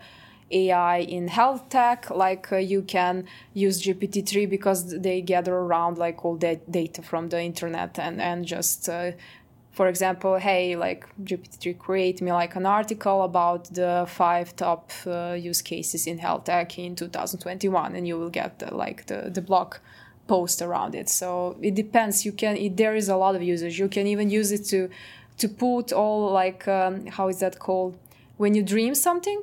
AI 0.53 0.99
in 0.99 1.29
health 1.29 1.69
tech, 1.71 2.11
like 2.11 2.53
uh, 2.53 2.57
you 2.57 2.83
can 2.83 3.27
use 3.55 3.83
GPT-3 3.83 4.49
because 4.49 4.99
they 5.01 5.21
gather 5.23 5.55
around 5.55 5.99
like 5.99 6.25
all 6.25 6.37
that 6.39 6.71
data 6.71 7.03
from 7.03 7.29
the 7.31 7.41
internet 7.41 7.99
and 7.99 8.21
and 8.21 8.45
just, 8.45 8.89
uh, 8.89 9.13
for 9.73 9.89
example, 9.89 10.37
hey, 10.37 10.77
like 10.77 11.07
GPT-3 11.25 11.79
create 11.79 12.21
me 12.21 12.31
like 12.31 12.57
an 12.57 12.67
article 12.67 13.23
about 13.23 13.73
the 13.73 14.05
five 14.07 14.55
top 14.55 14.91
uh, 15.07 15.33
use 15.33 15.63
cases 15.63 16.07
in 16.07 16.19
health 16.19 16.45
tech 16.45 16.79
in 16.79 16.95
2021, 16.95 17.97
and 17.97 18.07
you 18.07 18.19
will 18.19 18.31
get 18.31 18.59
the, 18.59 18.75
like 18.75 19.07
the 19.07 19.31
the 19.33 19.41
blog 19.41 19.77
post 20.29 20.61
around 20.61 20.95
it. 20.95 21.09
So 21.09 21.57
it 21.63 21.75
depends. 21.75 22.27
You 22.27 22.33
can 22.33 22.57
it, 22.57 22.77
there 22.77 22.95
is 22.95 23.09
a 23.09 23.17
lot 23.17 23.35
of 23.35 23.43
usage. 23.43 23.79
You 23.79 23.89
can 23.89 24.07
even 24.07 24.29
use 24.29 24.53
it 24.53 24.65
to 24.67 24.91
to 25.39 25.49
put 25.49 25.91
all 25.91 26.31
like 26.31 26.69
um, 26.69 27.07
how 27.07 27.29
is 27.29 27.39
that 27.39 27.59
called 27.59 27.97
when 28.37 28.55
you 28.55 28.63
dream 28.63 28.95
something. 28.95 29.43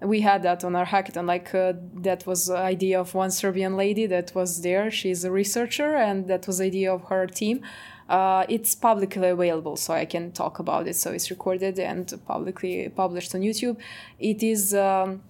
We 0.00 0.20
had 0.20 0.42
that 0.42 0.64
on 0.64 0.76
our 0.76 0.86
hackathon. 0.86 1.26
Like 1.26 1.52
uh, 1.52 1.72
that 2.08 2.26
was 2.26 2.46
the 2.46 2.58
idea 2.58 3.00
of 3.00 3.12
one 3.14 3.32
Serbian 3.32 3.76
lady 3.76 4.06
that 4.06 4.34
was 4.36 4.62
there. 4.62 4.88
She's 4.90 5.24
a 5.24 5.32
researcher, 5.32 5.96
and 5.96 6.28
that 6.28 6.46
was 6.46 6.58
the 6.58 6.66
idea 6.66 6.94
of 6.94 7.04
her 7.04 7.26
team. 7.26 7.62
Uh, 8.08 8.44
it's 8.48 8.74
publicly 8.74 9.28
available, 9.28 9.76
so 9.76 9.94
I 9.94 10.04
can 10.04 10.32
talk 10.32 10.58
about 10.58 10.86
it. 10.86 10.96
So 10.96 11.12
it's 11.12 11.30
recorded 11.30 11.78
and 11.78 12.12
publicly 12.26 12.88
published 12.88 13.34
on 13.34 13.40
YouTube. 13.40 13.76
It 14.18 14.42
is. 14.42 14.74
Um, 14.74 15.22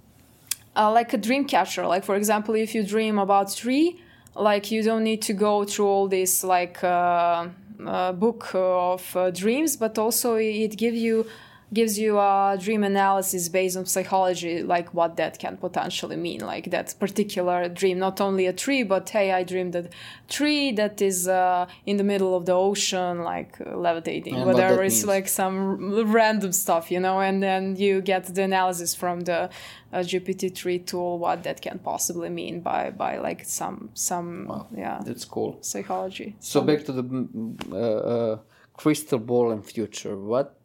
uh, 0.76 0.90
like 0.90 1.12
a 1.12 1.18
dream 1.18 1.44
catcher. 1.44 1.86
Like 1.86 2.04
for 2.04 2.16
example, 2.16 2.54
if 2.54 2.74
you 2.74 2.82
dream 2.82 3.18
about 3.18 3.54
tree, 3.54 4.00
like 4.34 4.70
you 4.70 4.82
don't 4.82 5.04
need 5.04 5.22
to 5.22 5.32
go 5.32 5.64
through 5.64 5.86
all 5.86 6.08
this 6.08 6.42
like 6.42 6.82
uh, 6.82 7.48
uh, 7.86 8.12
book 8.12 8.50
of 8.54 9.16
uh, 9.16 9.30
dreams, 9.30 9.76
but 9.76 9.98
also 9.98 10.34
it 10.34 10.76
gives 10.76 10.98
you 10.98 11.26
gives 11.72 11.98
you 11.98 12.18
a 12.18 12.56
dream 12.60 12.84
analysis 12.84 13.48
based 13.48 13.76
on 13.76 13.86
psychology, 13.86 14.62
like 14.62 14.92
what 14.94 15.16
that 15.16 15.38
can 15.38 15.56
potentially 15.56 16.16
mean, 16.16 16.40
like 16.40 16.70
that 16.70 16.94
particular 17.00 17.68
dream, 17.68 17.98
not 17.98 18.20
only 18.20 18.46
a 18.46 18.52
tree, 18.52 18.82
but 18.82 19.08
hey, 19.10 19.32
I 19.32 19.42
dreamed 19.42 19.74
a 19.74 19.88
tree 20.28 20.70
that 20.72 21.00
is 21.02 21.26
uh, 21.26 21.66
in 21.86 21.96
the 21.96 22.04
middle 22.04 22.36
of 22.36 22.46
the 22.46 22.52
ocean, 22.52 23.22
like 23.22 23.56
uh, 23.60 23.76
levitating, 23.76 24.34
And 24.36 24.46
whatever. 24.46 24.76
what 24.76 24.86
It's 24.86 24.96
means. 24.96 25.06
like 25.06 25.28
some 25.28 26.12
random 26.12 26.52
stuff, 26.52 26.90
you 26.90 27.00
know, 27.00 27.20
and 27.20 27.42
then 27.42 27.76
you 27.76 28.00
get 28.00 28.26
the 28.34 28.42
analysis 28.42 28.94
from 28.94 29.20
the 29.22 29.50
uh, 29.92 29.98
GPT-3 29.98 30.84
tool, 30.86 31.18
what 31.18 31.42
that 31.44 31.60
can 31.60 31.78
possibly 31.78 32.28
mean 32.28 32.60
by 32.60 32.90
by 32.90 33.18
like 33.18 33.44
some 33.44 33.90
some 33.94 34.66
yeah 34.76 35.00
That's 35.04 35.24
cool. 35.24 35.58
psychology. 35.60 36.34
So 36.40 36.60
back 36.62 36.84
to 36.86 36.92
the 36.92 37.04
mm, 37.04 37.72
uh, 37.72 37.76
uh, 37.76 38.38
crystal 38.76 39.18
ball 39.20 39.52
and 39.52 39.64
future. 39.64 40.16
What, 40.16 40.56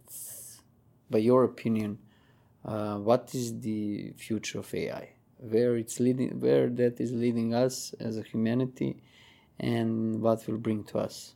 by 1.10 1.20
your 1.20 1.43
opinion, 1.43 1.99
uh, 2.66 2.97
what 2.97 3.34
is 3.34 3.60
the 3.60 4.14
future 4.18 4.60
of 4.60 4.74
AI? 4.74 5.10
Where 5.38 5.76
it's 5.78 5.99
leading, 5.99 6.39
where 6.39 6.68
that 6.70 6.99
is 6.99 7.12
leading 7.14 7.53
us 7.53 7.93
as 7.99 8.18
a 8.18 8.24
humanity, 8.24 8.97
and 9.60 10.22
what 10.22 10.45
will 10.47 10.57
bring 10.57 10.84
to 10.86 10.99
us? 10.99 11.34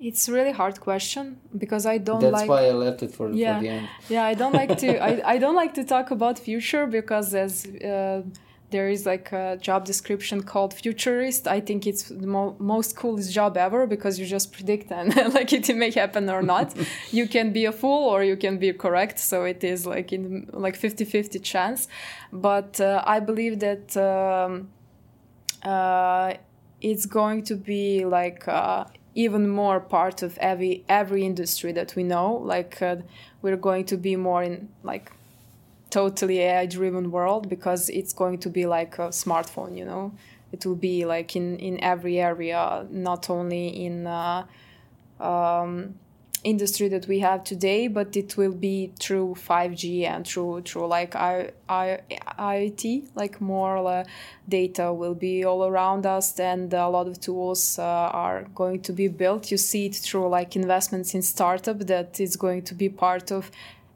It's 0.00 0.28
really 0.28 0.52
hard 0.52 0.80
question 0.80 1.40
because 1.56 1.84
I 1.86 1.98
don't 1.98 2.20
That's 2.20 2.32
like. 2.32 2.48
why 2.48 2.66
I 2.68 2.72
left 2.72 3.02
it 3.02 3.12
for, 3.12 3.30
yeah 3.30 3.56
for 3.56 3.62
the 3.64 3.68
end. 3.68 3.88
yeah 4.08 4.24
i 4.24 4.34
don't 4.34 4.52
like 4.52 4.76
to 4.78 4.88
I, 5.08 5.34
I 5.34 5.38
don't 5.38 5.56
like 5.56 5.74
to 5.74 5.84
talk 5.84 6.10
about 6.12 6.38
future 6.38 6.86
because 6.86 7.34
as 7.34 7.66
uh, 7.66 8.22
there 8.70 8.88
is 8.88 9.06
like 9.06 9.32
a 9.32 9.56
job 9.60 9.84
description 9.84 10.42
called 10.42 10.74
futurist. 10.74 11.48
I 11.48 11.60
think 11.60 11.86
it's 11.86 12.08
the 12.08 12.26
mo- 12.26 12.56
most 12.58 12.96
coolest 12.96 13.32
job 13.32 13.56
ever 13.56 13.86
because 13.86 14.18
you 14.18 14.26
just 14.26 14.52
predict 14.52 14.92
and 14.92 15.14
like 15.34 15.52
it 15.52 15.74
may 15.74 15.90
happen 15.90 16.28
or 16.28 16.42
not. 16.42 16.74
You 17.10 17.26
can 17.26 17.52
be 17.52 17.64
a 17.64 17.72
fool 17.72 18.04
or 18.04 18.22
you 18.22 18.36
can 18.36 18.58
be 18.58 18.72
correct 18.72 19.18
so 19.18 19.44
it 19.44 19.64
is 19.64 19.86
like 19.86 20.12
in 20.12 20.48
like 20.52 20.78
50-50 20.78 21.42
chance. 21.42 21.88
But 22.32 22.80
uh, 22.80 23.02
i 23.06 23.20
believe 23.20 23.60
that 23.60 23.96
um, 23.96 24.68
uh, 25.62 26.34
it's 26.80 27.06
going 27.06 27.42
to 27.44 27.54
be 27.56 28.04
like 28.04 28.46
uh, 28.46 28.84
even 29.14 29.48
more 29.48 29.80
part 29.80 30.22
of 30.22 30.38
every 30.38 30.84
every 30.88 31.24
industry 31.24 31.72
that 31.72 31.96
we 31.96 32.04
know. 32.04 32.34
Like 32.34 32.80
uh, 32.82 32.96
we're 33.42 33.56
going 33.56 33.84
to 33.86 33.96
be 33.96 34.16
more 34.16 34.42
in 34.42 34.68
like 34.82 35.10
totally 35.90 36.40
AI 36.40 36.66
driven 36.66 37.10
world 37.10 37.48
because 37.48 37.88
it's 37.88 38.12
going 38.12 38.38
to 38.38 38.50
be 38.50 38.66
like 38.66 38.98
a 38.98 39.08
smartphone. 39.08 39.76
You 39.76 39.84
know, 39.84 40.12
it 40.52 40.64
will 40.66 40.76
be 40.76 41.04
like 41.04 41.36
in 41.36 41.58
in 41.58 41.82
every 41.82 42.20
area, 42.20 42.86
not 42.90 43.30
only 43.30 43.68
in. 43.68 44.06
Uh, 44.06 44.46
um, 45.20 45.94
industry 46.44 46.88
that 46.88 47.06
we 47.08 47.18
have 47.18 47.42
today, 47.44 47.88
but 47.88 48.16
it 48.16 48.36
will 48.36 48.52
be 48.52 48.92
through 48.98 49.34
5G 49.34 50.04
and 50.04 50.26
through 50.26 50.62
through 50.62 50.86
like 50.86 51.16
I, 51.16 51.50
I, 51.68 52.00
IoT, 52.38 53.08
like 53.14 53.40
more 53.40 53.76
uh, 53.78 54.04
data 54.48 54.92
will 54.92 55.14
be 55.14 55.44
all 55.44 55.66
around 55.66 56.06
us, 56.06 56.38
and 56.38 56.72
a 56.72 56.88
lot 56.88 57.08
of 57.08 57.20
tools 57.20 57.78
uh, 57.78 57.82
are 57.82 58.44
going 58.54 58.80
to 58.82 58.92
be 58.92 59.08
built. 59.08 59.50
You 59.50 59.58
see 59.58 59.86
it 59.86 59.96
through 59.96 60.28
like 60.28 60.54
investments 60.54 61.14
in 61.14 61.22
startup 61.22 61.78
that 61.80 62.20
is 62.20 62.36
going 62.36 62.62
to 62.62 62.74
be 62.74 62.88
part 62.88 63.32
of 63.32 63.50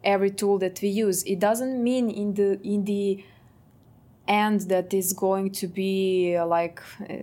every 0.05 0.31
tool 0.31 0.59
that 0.59 0.81
we 0.83 0.89
use. 0.89 1.23
It 1.25 1.39
doesn't 1.39 1.83
mean 1.83 2.11
in 2.11 2.35
the 2.35 2.61
in 2.63 2.85
the 2.85 3.25
end 4.29 4.63
that 4.63 4.93
is 4.95 5.13
going 5.13 5.53
to 5.53 5.67
be 5.67 6.37
uh, 6.37 6.47
like. 6.47 6.81
Uh, 7.09 7.15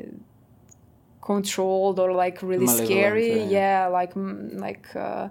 controlled 1.21 1.99
or 1.99 2.11
like 2.11 2.41
really 2.41 2.65
Malevolent, 2.65 2.87
scary 2.87 3.39
yeah. 3.41 3.83
yeah 3.83 3.87
like 3.87 4.13
like 4.67 4.87
uh, 4.95 5.29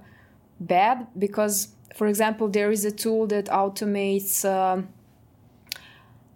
bad 0.61 1.09
because 1.19 1.75
for 1.93 2.07
example 2.07 2.47
there 2.49 2.71
is 2.71 2.85
a 2.85 2.93
tool 2.93 3.27
that 3.27 3.47
automates 3.47 4.45
um 4.45 4.89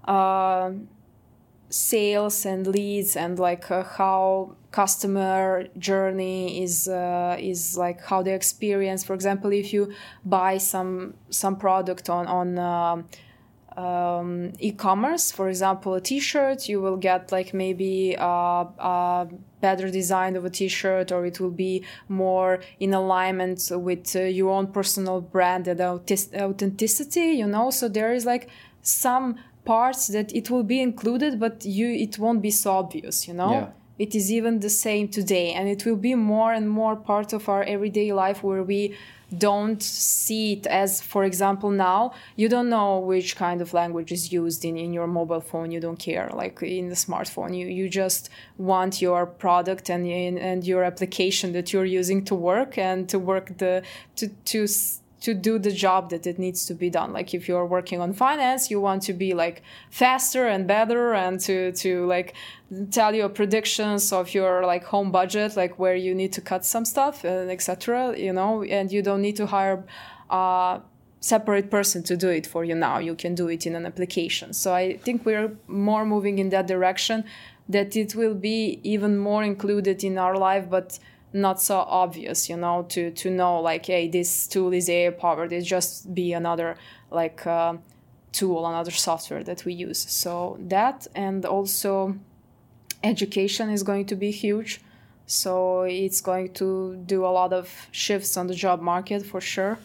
uh, 0.04 0.72
sales 1.72 2.44
and 2.44 2.66
leads 2.66 3.16
and 3.16 3.38
like 3.38 3.70
uh, 3.70 3.82
how 3.82 4.54
customer 4.70 5.66
journey 5.78 6.62
is 6.62 6.86
uh, 6.88 7.36
is 7.38 7.76
like 7.76 8.02
how 8.04 8.22
they 8.22 8.34
experience. 8.34 9.04
For 9.04 9.14
example 9.14 9.52
if 9.52 9.72
you 9.72 9.92
buy 10.24 10.58
some 10.58 11.14
some 11.30 11.56
product 11.56 12.10
on 12.10 12.26
on 12.26 12.58
um 12.58 13.04
um, 13.76 14.52
e-commerce 14.58 15.32
for 15.32 15.48
example 15.48 15.94
a 15.94 16.00
t-shirt 16.00 16.68
you 16.68 16.80
will 16.80 16.96
get 16.96 17.32
like 17.32 17.54
maybe 17.54 18.14
a, 18.14 18.22
a 18.22 19.28
better 19.60 19.90
design 19.90 20.36
of 20.36 20.44
a 20.44 20.50
t-shirt 20.50 21.10
or 21.10 21.24
it 21.24 21.40
will 21.40 21.50
be 21.50 21.82
more 22.08 22.60
in 22.80 22.92
alignment 22.92 23.70
with 23.72 24.14
uh, 24.14 24.20
your 24.20 24.50
own 24.50 24.66
personal 24.66 25.20
brand 25.20 25.68
and 25.68 25.80
authentic- 25.80 26.34
authenticity 26.34 27.32
you 27.32 27.46
know? 27.46 27.70
So 27.70 27.88
there 27.88 28.12
is 28.12 28.26
like 28.26 28.50
some 28.82 29.36
parts 29.64 30.08
that 30.08 30.34
it 30.34 30.50
will 30.50 30.64
be 30.64 30.80
included 30.80 31.38
but 31.38 31.64
you 31.64 31.88
it 32.06 32.18
won't 32.18 32.42
be 32.42 32.50
so 32.50 32.72
obvious 32.72 33.28
you 33.28 33.34
know 33.34 33.52
Yeah. 33.52 33.68
it 33.98 34.14
is 34.14 34.30
even 34.32 34.60
the 34.60 34.70
same 34.70 35.08
today 35.08 35.52
and 35.52 35.68
it 35.68 35.84
will 35.86 36.00
be 36.10 36.14
more 36.14 36.52
and 36.52 36.68
more 36.68 36.96
part 36.96 37.32
of 37.32 37.48
our 37.48 37.62
everyday 37.62 38.12
life 38.12 38.42
where 38.42 38.62
we 38.62 38.96
don't 39.38 39.82
see 39.82 40.52
it 40.54 40.66
as 40.66 41.00
for 41.00 41.24
example 41.24 41.70
now 41.70 42.12
you 42.36 42.48
don't 42.54 42.68
know 42.68 42.98
which 42.98 43.34
kind 43.36 43.62
of 43.62 43.72
language 43.72 44.12
is 44.12 44.30
used 44.30 44.62
in, 44.64 44.76
in 44.76 44.92
your 44.92 45.06
mobile 45.06 45.40
phone 45.40 45.70
you 45.70 45.80
don't 45.80 45.98
care 45.98 46.28
like 46.34 46.62
in 46.62 46.88
the 46.90 46.94
smartphone 46.94 47.56
you, 47.56 47.66
you 47.66 47.88
just 47.88 48.28
want 48.58 49.00
your 49.00 49.24
product 49.24 49.88
and, 49.88 50.06
and 50.38 50.66
your 50.66 50.82
application 50.84 51.52
that 51.52 51.72
you're 51.72 51.86
using 52.00 52.22
to 52.24 52.34
work 52.34 52.76
and 52.76 53.08
to 53.08 53.18
work 53.18 53.56
the 53.56 53.82
to 54.16 54.28
to 54.44 54.66
to 55.22 55.34
do 55.34 55.58
the 55.58 55.70
job 55.70 56.10
that 56.10 56.26
it 56.26 56.38
needs 56.38 56.66
to 56.66 56.74
be 56.74 56.90
done. 56.90 57.12
Like 57.12 57.32
if 57.32 57.48
you're 57.48 57.66
working 57.66 58.00
on 58.00 58.12
finance 58.12 58.70
you 58.70 58.80
want 58.80 59.02
to 59.04 59.12
be 59.12 59.34
like 59.34 59.62
faster 59.90 60.46
and 60.48 60.66
better 60.66 61.14
and 61.14 61.40
to 61.40 61.72
to 61.72 62.06
like 62.06 62.34
tell 62.90 63.14
your 63.14 63.28
predictions 63.28 64.12
of 64.12 64.34
your 64.34 64.66
like 64.66 64.84
home 64.84 65.10
budget 65.12 65.56
like 65.56 65.78
where 65.78 65.94
you 65.94 66.14
need 66.14 66.32
to 66.32 66.40
cut 66.40 66.64
some 66.64 66.84
stuff 66.84 67.24
and 67.24 67.50
etc 67.50 68.16
you 68.18 68.32
know? 68.32 68.62
And 68.62 68.90
you 68.90 69.02
don't 69.02 69.22
need 69.22 69.36
to 69.36 69.46
hire 69.46 69.84
a 70.30 70.80
separate 71.20 71.70
person 71.70 72.02
to 72.02 72.16
do 72.16 72.28
it 72.28 72.46
for 72.46 72.64
you 72.64 72.74
now. 72.74 72.98
You 72.98 73.14
can 73.14 73.34
do 73.36 73.48
it 73.48 73.64
in 73.66 73.76
an 73.76 73.86
application. 73.86 74.52
So 74.52 74.74
i 74.74 74.96
think 75.04 75.24
we're 75.24 75.52
more 75.68 76.04
moving 76.04 76.38
in 76.38 76.48
that 76.50 76.66
direction 76.66 77.24
that 77.68 77.94
it 77.96 78.16
will 78.16 78.34
be 78.34 78.80
even 78.82 79.16
more 79.18 79.44
included 79.44 80.02
in 80.02 80.18
our 80.18 80.36
life 80.36 80.68
but 80.68 80.98
not 81.32 81.60
so 81.60 81.78
obvious 81.78 82.48
you 82.48 82.56
know 82.56 82.84
to 82.88 83.10
to 83.12 83.30
know 83.30 83.60
like 83.60 83.86
hey 83.86 84.08
this 84.08 84.46
tool 84.46 84.72
is 84.72 84.88
AI 84.88 85.10
powered 85.10 85.52
it 85.52 85.62
just 85.62 86.14
be 86.14 86.32
another 86.32 86.76
like 87.10 87.46
uh, 87.46 87.74
tool 88.32 88.66
another 88.66 88.90
software 88.90 89.44
that 89.44 89.64
we 89.64 89.74
use. 89.74 89.98
So 89.98 90.56
that 90.68 91.06
and 91.14 91.44
also 91.44 92.16
education 93.04 93.70
is 93.70 93.82
going 93.82 94.06
to 94.06 94.16
be 94.16 94.30
huge. 94.30 94.80
So 95.26 95.82
it's 95.82 96.20
going 96.20 96.52
to 96.54 96.96
do 97.06 97.24
a 97.24 97.32
lot 97.40 97.52
of 97.52 97.88
shifts 97.92 98.36
on 98.36 98.48
the 98.48 98.54
job 98.54 98.80
market 98.80 99.24
for 99.24 99.40
sure 99.40 99.78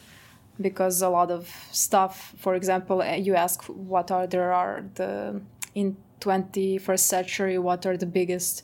because 0.60 1.02
a 1.02 1.10
lot 1.10 1.30
of 1.30 1.54
stuff 1.72 2.34
for 2.40 2.56
example 2.56 3.02
uh, 3.02 3.14
you 3.14 3.36
ask 3.36 3.62
what 3.66 4.10
are 4.10 4.26
there 4.26 4.52
are 4.52 4.84
the 4.96 5.40
in 5.76 5.96
21st 6.20 7.00
century 7.00 7.60
what 7.60 7.86
are 7.86 7.96
the 7.96 8.08
biggest 8.08 8.64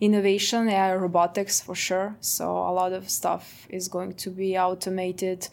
innovation 0.00 0.68
AI 0.68 0.94
robotics 0.94 1.60
for 1.60 1.74
sure. 1.74 2.16
So 2.20 2.50
a 2.50 2.72
lot 2.72 2.92
of 2.92 3.08
stuff 3.08 3.66
is 3.70 3.88
going 3.88 4.14
to 4.14 4.30
be 4.30 4.58
automated 4.58 5.48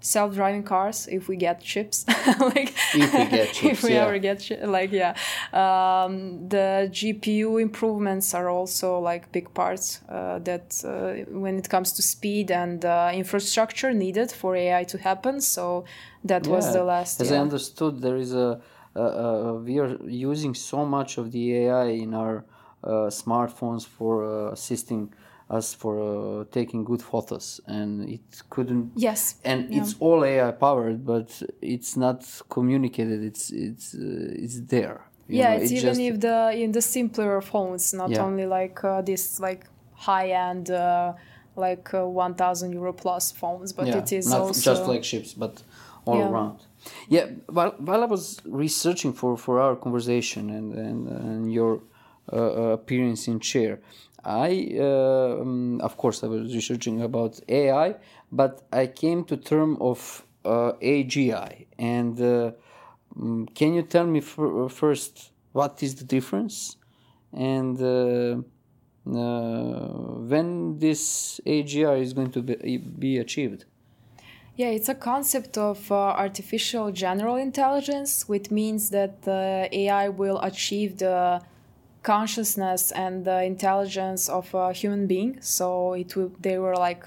self-driving 0.00 0.62
cars 0.62 1.08
if 1.10 1.28
we 1.28 1.36
get 1.36 1.60
chips. 1.60 2.04
Like 2.40 2.72
If 2.94 3.12
we 3.12 3.26
get 3.26 3.52
chips, 3.56 3.72
if 3.72 3.82
we 3.82 3.94
yeah. 3.94 4.06
ever 4.06 4.18
get 4.18 4.38
chi- 4.46 4.64
like 4.64 4.92
yeah. 4.92 5.14
Um, 5.52 6.48
the 6.48 6.88
gpu 6.92 7.60
improvements 7.60 8.34
are 8.34 8.48
also 8.48 9.00
like 9.00 9.32
big 9.32 9.52
parts 9.54 10.00
uh, 10.08 10.38
that 10.40 10.66
uh, 10.84 11.28
when 11.44 11.58
it 11.58 11.68
comes 11.68 11.92
to 11.94 12.02
speed 12.02 12.50
and 12.50 12.84
uh, 12.84 13.10
infrastructure 13.12 13.92
needed 13.92 14.30
for 14.30 14.54
ai 14.54 14.84
to 14.84 14.98
happen. 14.98 15.40
So 15.40 15.84
that 16.24 16.46
was 16.46 16.72
the 16.72 16.84
last 16.84 17.20
As 17.20 17.32
I 17.32 17.38
understood, 17.38 18.00
there 18.00 18.16
is 18.16 18.34
a, 18.34 18.60
we 19.64 19.78
are 19.78 19.96
using 20.06 20.54
so 20.54 20.84
much 20.84 21.18
of 21.18 21.32
the 21.32 21.56
AI 21.56 21.88
in 22.04 22.14
our 22.14 22.44
smartphones 22.82 23.86
for 23.86 24.24
uh, 24.24 24.52
assisting 24.52 25.12
us 25.50 25.74
for 25.74 25.98
uh, 26.40 26.44
taking 26.50 26.84
good 26.84 27.02
photos, 27.02 27.60
and 27.66 28.08
it 28.08 28.20
couldn't. 28.50 28.92
Yes. 28.96 29.36
And 29.44 29.72
Yeah. 29.72 29.80
it's 29.80 29.94
all 29.98 30.24
AI 30.24 30.50
powered, 30.52 31.04
but 31.04 31.42
it's 31.62 31.96
not 31.96 32.24
communicated. 32.48 33.22
It's 33.22 33.50
it's 33.50 33.94
uh, 33.94 34.44
it's 34.44 34.60
there. 34.60 35.00
you 35.28 35.38
yeah, 35.38 35.50
know, 35.50 35.56
it's 35.62 35.70
it 35.70 35.76
even 35.76 36.00
if 36.00 36.20
the 36.20 36.52
in 36.54 36.72
the 36.72 36.82
simpler 36.82 37.40
phones, 37.40 37.92
not 37.94 38.10
Yeah. 38.10 38.24
only 38.24 38.46
like 38.46 38.82
uh, 38.84 39.02
this 39.02 39.40
like 39.40 39.66
high 39.94 40.30
end 40.30 40.70
uh, 40.70 41.12
like 41.56 41.92
uh, 41.94 42.06
1000 42.06 42.72
euro 42.72 42.92
plus 42.92 43.32
phones, 43.32 43.72
but 43.72 43.86
yeah, 43.86 43.98
it 43.98 44.12
is 44.12 44.26
not 44.26 44.40
also 44.42 44.60
just 44.60 44.84
flagships, 44.84 45.34
but 45.34 45.62
all 46.04 46.18
Yeah. 46.18 46.28
around. 46.28 46.58
Yeah, 47.08 47.26
while, 47.48 47.74
while 47.78 48.02
I 48.02 48.06
was 48.06 48.40
researching 48.44 49.12
for, 49.12 49.36
for 49.36 49.60
our 49.60 49.76
conversation 49.76 50.50
and 50.50 50.74
and, 50.74 51.08
and 51.08 51.52
your 51.52 51.72
uh, 51.74 51.76
uh, 51.76 51.87
appearance 52.32 53.28
in 53.28 53.40
chair, 53.40 53.80
I 54.24 54.76
uh, 54.78 55.40
um, 55.40 55.80
of 55.80 55.96
course 55.96 56.22
I 56.24 56.26
was 56.26 56.54
researching 56.54 57.02
about 57.02 57.40
AI, 57.48 57.94
but 58.32 58.62
I 58.72 58.86
came 58.86 59.24
to 59.24 59.36
term 59.36 59.78
of 59.80 60.24
uh, 60.44 60.72
AGI. 60.82 61.66
And 61.78 62.20
uh, 62.20 62.52
mm, 63.16 63.54
can 63.54 63.74
you 63.74 63.82
tell 63.82 64.06
me 64.06 64.20
fir- 64.20 64.68
first 64.68 65.32
what 65.52 65.82
is 65.82 65.94
the 65.94 66.04
difference, 66.04 66.76
and 67.32 67.80
uh, 67.80 68.42
uh, 69.10 69.88
when 70.32 70.78
this 70.78 71.40
AGI 71.46 72.00
is 72.02 72.12
going 72.12 72.30
to 72.32 72.42
be, 72.42 72.76
be 72.76 73.18
achieved? 73.18 73.64
Yeah, 74.56 74.68
it's 74.70 74.88
a 74.88 74.94
concept 74.94 75.56
of 75.56 75.90
uh, 75.92 75.94
artificial 75.94 76.90
general 76.90 77.36
intelligence, 77.36 78.28
which 78.28 78.50
means 78.50 78.90
that 78.90 79.22
the 79.22 79.68
AI 79.70 80.08
will 80.08 80.40
achieve 80.40 80.98
the 80.98 81.40
consciousness 82.02 82.92
and 82.92 83.24
the 83.24 83.42
intelligence 83.42 84.28
of 84.28 84.52
a 84.54 84.72
human 84.72 85.06
being. 85.06 85.38
So 85.40 85.94
it 85.94 86.16
will 86.16 86.32
they 86.40 86.58
were 86.58 86.76
like 86.76 87.04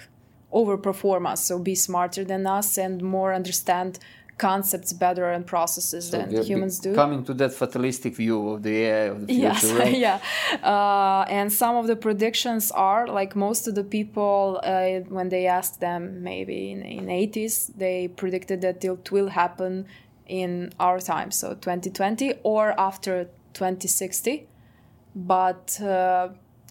overperform 0.54 1.26
us, 1.28 1.46
so 1.46 1.60
be 1.60 1.76
smarter 1.76 2.24
than 2.24 2.46
us 2.46 2.78
and 2.78 3.02
more 3.02 3.34
understand 3.34 4.00
concepts 4.42 4.92
better 4.92 5.26
and 5.36 5.46
processes 5.46 6.10
So 6.10 6.18
than 6.18 6.44
humans 6.44 6.80
do. 6.80 6.96
Coming 6.96 7.24
to 7.26 7.34
that 7.36 7.54
fatalistic 7.54 8.16
view 8.16 8.50
of 8.50 8.64
the 8.64 8.76
AI 8.86 9.06
of 9.14 9.18
the 9.22 9.28
future, 9.28 9.42
Yes, 9.42 9.72
right? 9.72 9.98
yeah. 10.08 10.20
Uh, 10.64 11.24
and 11.40 11.54
some 11.54 11.76
of 11.76 11.86
the 11.88 11.96
predictions 11.96 12.72
are 12.72 13.08
like 13.08 13.36
most 13.36 13.68
of 13.68 13.76
the 13.76 13.84
people, 13.84 14.60
uh, 14.64 15.00
when 15.18 15.30
they 15.30 15.46
asked 15.46 15.80
them 15.80 16.24
maybe 16.24 16.72
in, 16.72 16.82
in 16.82 17.06
80s, 17.06 17.72
they 17.78 18.08
predicted 18.08 18.62
that 18.62 18.84
it 18.84 19.12
will 19.12 19.30
happen 19.30 19.86
in 20.28 20.74
our 20.80 21.00
time, 21.00 21.30
so 21.30 21.50
2020 21.50 22.34
or 22.44 22.74
after 22.80 23.26
2060. 23.54 24.48
But 25.16 25.80
uh, 25.82 26.30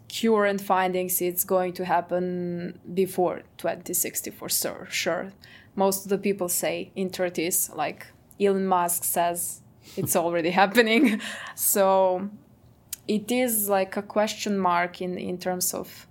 current 0.09 0.61
findings, 0.61 1.20
it's 1.20 1.45
going 1.45 1.72
to 1.74 1.84
happen 1.84 2.80
before 2.95 3.43
2060 3.59 4.30
for 4.30 4.49
sure. 4.49 4.86
Sure, 4.91 5.32
most 5.76 6.05
of 6.05 6.11
the 6.11 6.18
people 6.18 6.49
say 6.49 6.91
in 6.97 7.11
30s, 7.11 7.74
like 7.76 8.07
Elon 8.41 8.66
Musk 8.66 9.05
says 9.05 9.61
it's 9.97 10.16
already 10.22 10.51
happening. 10.51 11.20
So 11.55 12.28
it 13.07 13.30
is 13.30 13.68
like 13.68 13.97
a 13.97 14.03
question 14.03 14.59
mark 14.59 15.01
in 15.03 15.18
in 15.18 15.38
terms 15.38 15.74
of 15.74 16.07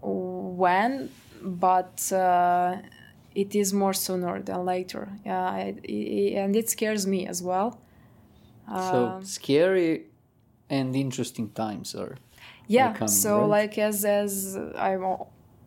when, 0.00 1.10
but 1.42 2.12
uh, 2.12 2.76
it 3.34 3.54
is 3.54 3.72
more 3.72 3.92
sooner 3.92 4.40
than 4.42 4.64
later. 4.64 5.08
Yeah, 5.24 5.56
it, 5.56 5.78
it, 5.84 6.34
and 6.36 6.56
it 6.56 6.70
scares 6.70 7.06
me 7.06 7.26
as 7.26 7.42
well. 7.42 7.78
So 8.68 9.06
Um, 9.16 9.24
scary 9.24 10.06
and 10.72 10.96
interesting 10.96 11.48
times 11.50 11.94
are. 11.94 12.16
yeah 12.66 12.92
coming, 12.92 13.08
so 13.22 13.32
right? 13.40 13.56
like 13.58 13.74
as 13.78 14.04
as 14.04 14.32
i'm 14.88 15.04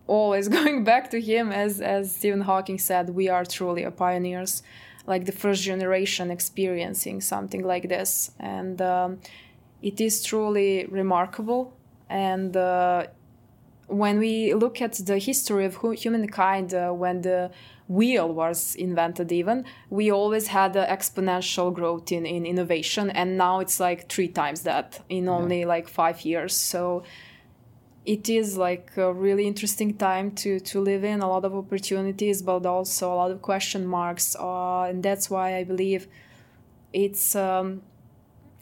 always 0.07 0.45
going 0.57 0.83
back 0.91 1.05
to 1.13 1.19
him 1.31 1.45
as 1.51 1.73
as 1.95 2.03
stephen 2.17 2.41
hawking 2.49 2.79
said 2.89 3.03
we 3.21 3.25
are 3.35 3.45
truly 3.57 3.83
a 3.83 3.91
pioneers 3.91 4.53
like 5.11 5.23
the 5.29 5.35
first 5.43 5.61
generation 5.71 6.25
experiencing 6.37 7.17
something 7.21 7.63
like 7.73 7.85
this 7.95 8.31
and 8.39 8.81
um, 8.81 9.19
it 9.89 9.97
is 10.01 10.23
truly 10.23 10.85
remarkable 11.01 11.61
and 12.09 12.57
uh, 12.57 13.05
when 13.87 14.17
we 14.17 14.53
look 14.53 14.81
at 14.81 14.93
the 15.09 15.17
history 15.19 15.65
of 15.65 15.75
hu- 15.81 15.97
humankind 16.03 16.73
uh, 16.73 16.91
when 16.91 17.21
the 17.21 17.51
wheel 17.87 18.33
was 18.33 18.75
invented 18.75 19.31
even 19.31 19.63
we 19.89 20.11
always 20.11 20.47
had 20.47 20.75
an 20.75 20.87
exponential 20.87 21.71
growth 21.71 22.11
in, 22.11 22.25
in 22.25 22.45
innovation 22.45 23.09
and 23.11 23.37
now 23.37 23.59
it's 23.59 23.79
like 23.79 24.09
three 24.09 24.27
times 24.27 24.61
that 24.61 25.01
in 25.09 25.29
only 25.29 25.65
like 25.65 25.87
five 25.87 26.21
years. 26.21 26.55
So 26.55 27.03
it 28.05 28.29
is 28.29 28.57
like 28.57 28.95
a 28.97 29.11
really 29.13 29.47
interesting 29.47 29.95
time 29.97 30.31
to 30.31 30.59
to 30.59 30.79
live 30.79 31.03
in 31.03 31.21
a 31.21 31.27
lot 31.27 31.43
of 31.43 31.55
opportunities 31.55 32.41
but 32.41 32.65
also 32.65 33.11
a 33.11 33.15
lot 33.15 33.31
of 33.31 33.41
question 33.41 33.85
marks 33.85 34.35
uh, 34.35 34.83
and 34.83 35.01
that's 35.01 35.29
why 35.29 35.55
i 35.55 35.63
believe 35.63 36.07
it's 36.93 37.35
um, 37.35 37.81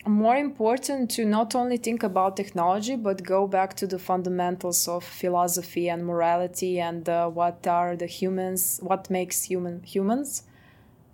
more 0.05 0.35
important 0.35 1.09
to 1.11 1.23
not 1.25 1.55
only 1.55 1.77
think 1.77 2.03
about 2.03 2.35
technology 2.35 2.95
but 2.95 3.23
go 3.23 3.47
back 3.47 3.73
to 3.75 3.87
the 3.87 3.97
fundamentals 3.97 4.87
of 4.87 5.03
philosophy 5.03 5.89
and 5.89 6.05
morality 6.05 6.79
and 6.79 7.07
uh, 7.07 7.29
what 7.29 7.65
are 7.67 7.95
the 7.95 8.05
humans 8.05 8.79
what 8.83 9.09
makes 9.09 9.43
human 9.43 9.81
humans 9.83 10.43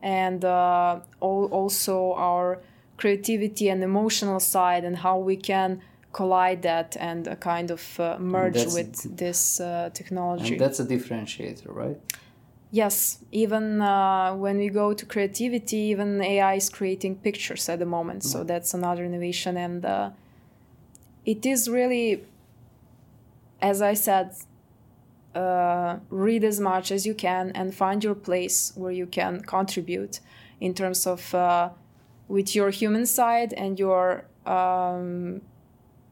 and 0.01 0.43
uh, 0.43 0.99
al- 1.21 1.49
also 1.51 2.13
our 2.13 2.59
creativity 2.97 3.69
and 3.69 3.83
emotional 3.83 4.39
side 4.39 4.83
and 4.83 4.97
how 4.97 5.17
we 5.17 5.35
can 5.35 5.81
collide 6.11 6.63
that 6.63 6.97
and 6.99 7.27
uh, 7.27 7.35
kind 7.35 7.69
of 7.71 7.99
uh, 7.99 8.17
merge 8.19 8.65
with 8.73 9.17
this 9.17 9.59
uh, 9.59 9.89
technology 9.93 10.53
And 10.53 10.61
that's 10.61 10.79
a 10.79 10.85
differentiator, 10.85 11.67
right? 11.67 11.97
Yes, 12.71 13.19
even 13.31 13.81
uh, 13.81 14.35
when 14.35 14.57
we 14.57 14.69
go 14.69 14.93
to 14.93 15.05
creativity, 15.05 15.77
even 15.77 16.21
AI 16.21 16.55
is 16.55 16.69
creating 16.69 17.15
pictures 17.15 17.67
at 17.67 17.79
the 17.79 17.85
moment. 17.85 18.23
So 18.23 18.43
that's 18.43 18.75
another 18.75 19.03
innovation, 19.03 19.57
and 19.57 19.83
uh, 19.83 20.11
it 21.25 21.45
is 21.45 21.67
really, 21.67 22.23
as 23.61 23.81
I 23.81 23.95
said, 23.95 24.35
uh, 25.33 25.97
read 26.09 26.43
as 26.43 26.59
much 26.59 26.91
as 26.91 27.05
you 27.05 27.13
can 27.15 27.51
and 27.55 27.73
find 27.73 28.03
your 28.03 28.15
place 28.15 28.71
where 28.75 28.91
you 28.91 29.07
can 29.07 29.41
contribute 29.41 30.19
in 30.59 30.73
terms 30.73 31.07
of 31.07 31.33
uh, 31.33 31.69
with 32.27 32.55
your 32.55 32.69
human 32.69 33.05
side 33.05 33.53
and 33.53 33.79
your 33.79 34.25
um, 34.45 35.41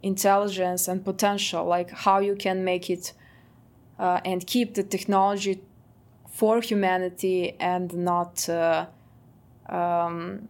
intelligence 0.03 0.87
and 0.87 1.05
potential, 1.05 1.65
like 1.65 1.91
how 1.91 2.19
you 2.19 2.35
can 2.35 2.63
make 2.63 2.89
it 2.89 3.13
uh, 3.99 4.21
and 4.25 4.47
keep 4.47 4.75
the 4.75 4.83
technology 4.83 5.61
for 6.37 6.61
humanity 6.61 7.55
and 7.59 7.91
not 7.95 8.47
uh, 8.47 8.85
um, 9.69 10.47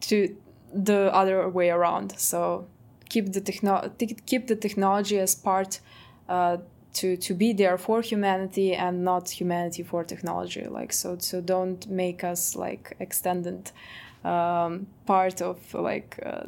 to 0.00 0.36
the 0.74 1.10
other 1.14 1.48
way 1.48 1.70
around. 1.70 2.12
So 2.18 2.66
keep 3.08 3.32
the 3.32 3.40
techno- 3.40 3.90
keep 4.26 4.46
the 4.46 4.56
technology 4.56 5.18
as 5.18 5.34
part 5.34 5.80
uh, 6.28 6.58
to 6.98 7.16
to 7.16 7.34
be 7.34 7.54
there 7.54 7.78
for 7.78 8.02
humanity 8.02 8.74
and 8.74 9.04
not 9.04 9.30
humanity 9.40 9.82
for 9.82 10.04
technology. 10.04 10.66
Like 10.68 10.92
so 10.92 11.16
so 11.18 11.40
don't 11.40 11.88
make 11.88 12.22
us 12.22 12.54
like 12.54 12.96
extended 13.00 13.72
um, 14.22 14.86
part 15.06 15.40
of 15.40 15.56
like. 15.72 16.18
Uh, 16.24 16.46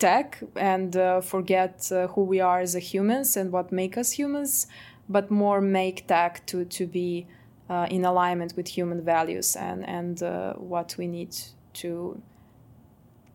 tech 0.00 0.42
and 0.56 0.96
uh, 0.96 1.20
forget 1.20 1.90
uh, 1.92 2.08
who 2.08 2.24
we 2.24 2.40
are 2.40 2.60
as 2.60 2.74
humans 2.74 3.36
and 3.36 3.52
what 3.52 3.70
make 3.70 3.96
us 3.96 4.10
humans 4.10 4.66
but 5.08 5.30
more 5.30 5.60
make 5.60 6.06
tech 6.06 6.44
to 6.46 6.64
to 6.64 6.86
be 6.86 7.26
uh, 7.70 7.86
in 7.90 8.04
alignment 8.04 8.54
with 8.56 8.68
human 8.68 9.02
values 9.02 9.56
and 9.56 9.88
and 9.88 10.22
uh, 10.22 10.52
what 10.54 10.94
we 10.98 11.06
need 11.06 11.34
to 11.72 12.20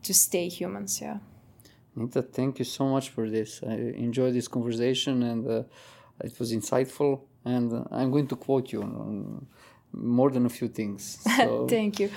to 0.04 0.14
stay 0.14 0.48
humans 0.48 1.02
yeah 1.02 1.18
Nita, 1.96 2.22
thank 2.22 2.60
you 2.60 2.66
so 2.66 2.86
much 2.88 3.10
for 3.10 3.30
this. 3.30 3.62
I 3.64 3.74
enjoyed 3.74 4.34
this 4.34 4.48
conversation 4.48 5.24
and 5.24 5.48
uh, 5.48 5.64
it 6.24 6.40
was 6.40 6.54
insightful. 6.54 7.22
And 7.44 7.86
I'm 7.92 8.12
going 8.12 8.28
to 8.28 8.36
quote 8.36 8.72
you 8.72 8.82
on, 8.84 8.96
on 8.96 9.48
more 9.92 10.30
than 10.30 10.46
a 10.46 10.50
few 10.50 10.68
things. 10.68 11.20
So, 11.36 11.68
thank 11.70 12.00
you 12.00 12.10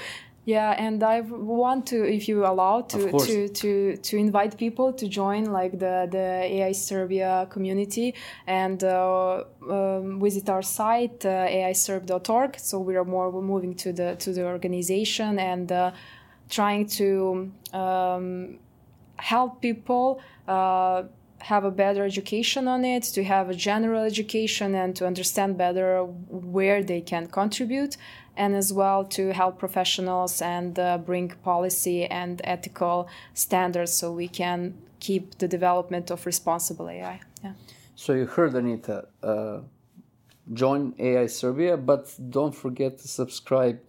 yeah 0.44 0.74
and 0.76 1.02
i 1.04 1.20
want 1.20 1.86
to 1.86 2.04
if 2.04 2.28
you 2.28 2.44
allow 2.44 2.80
to 2.80 3.12
to 3.26 3.48
to 3.48 3.96
to 3.98 4.16
invite 4.16 4.56
people 4.58 4.92
to 4.92 5.06
join 5.06 5.44
like 5.44 5.78
the 5.78 6.08
the 6.10 6.26
ai 6.56 6.72
serbia 6.72 7.46
community. 7.50 8.14
And 8.46 8.82
uh, 8.82 9.44
um, 9.70 10.20
visit 10.20 10.48
our 10.48 10.62
site 10.62 11.24
uh, 11.24 11.46
aiserb.org 11.46 12.58
so 12.58 12.80
we 12.80 12.96
are 12.96 13.04
more 13.04 13.30
moving 13.32 13.74
to 13.76 13.92
the 13.92 14.16
to 14.16 14.32
the 14.32 14.44
organization 14.44 15.38
and 15.38 15.70
uh, 15.70 15.92
trying 16.48 16.86
to 16.86 17.50
um, 17.72 18.58
help 19.16 19.60
people 19.60 20.20
uh, 20.48 21.04
have 21.42 21.64
a 21.64 21.70
better 21.70 22.04
education 22.04 22.68
on 22.68 22.84
it, 22.84 23.02
to 23.02 23.24
have 23.24 23.50
a 23.50 23.54
general 23.54 24.04
education 24.04 24.74
and 24.74 24.94
to 24.96 25.06
understand 25.06 25.58
better 25.58 26.04
where 26.04 26.82
they 26.82 27.00
can 27.00 27.26
contribute. 27.26 27.96
And 28.36 28.54
as 28.54 28.72
well 28.72 29.04
to 29.04 29.32
help 29.32 29.58
professionals 29.58 30.40
and 30.40 30.78
uh, 30.78 30.98
bring 30.98 31.28
policy 31.42 32.06
and 32.06 32.40
ethical 32.44 33.08
standards 33.34 33.92
so 33.92 34.12
we 34.12 34.28
can 34.28 34.74
keep 35.00 35.38
the 35.38 35.48
development 35.48 36.10
of 36.10 36.24
responsible 36.26 36.88
AI. 36.88 37.20
Yeah. 37.42 37.52
So 37.94 38.12
you 38.14 38.26
heard 38.26 38.54
Anita. 38.54 39.06
Uh, 39.22 39.60
join 40.52 40.94
AI 40.98 41.26
Serbia, 41.26 41.76
but 41.76 42.14
don't 42.30 42.54
forget 42.54 42.98
to 42.98 43.08
subscribe 43.08 43.80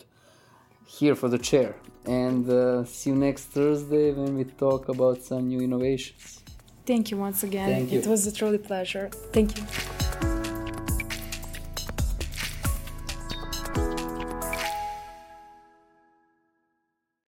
here 0.86 1.16
for 1.16 1.30
the 1.30 1.38
chair. 1.38 1.76
And 2.06 2.50
uh, 2.50 2.86
see 2.86 3.10
you 3.12 3.16
next 3.16 3.46
Thursday 3.46 4.12
when 4.12 4.36
we 4.36 4.44
talk 4.44 4.90
about 4.90 5.24
some 5.24 5.48
new 5.48 5.62
innovations. 5.62 6.42
Thank 6.86 7.12
you 7.12 7.18
once 7.18 7.44
again. 7.44 7.70
Thank 7.70 7.92
you. 7.92 8.00
It 8.00 8.08
was 8.08 8.28
a 8.28 8.32
truly 8.32 8.58
pleasure. 8.58 9.10
Thank 9.32 9.58
you. 9.58 10.03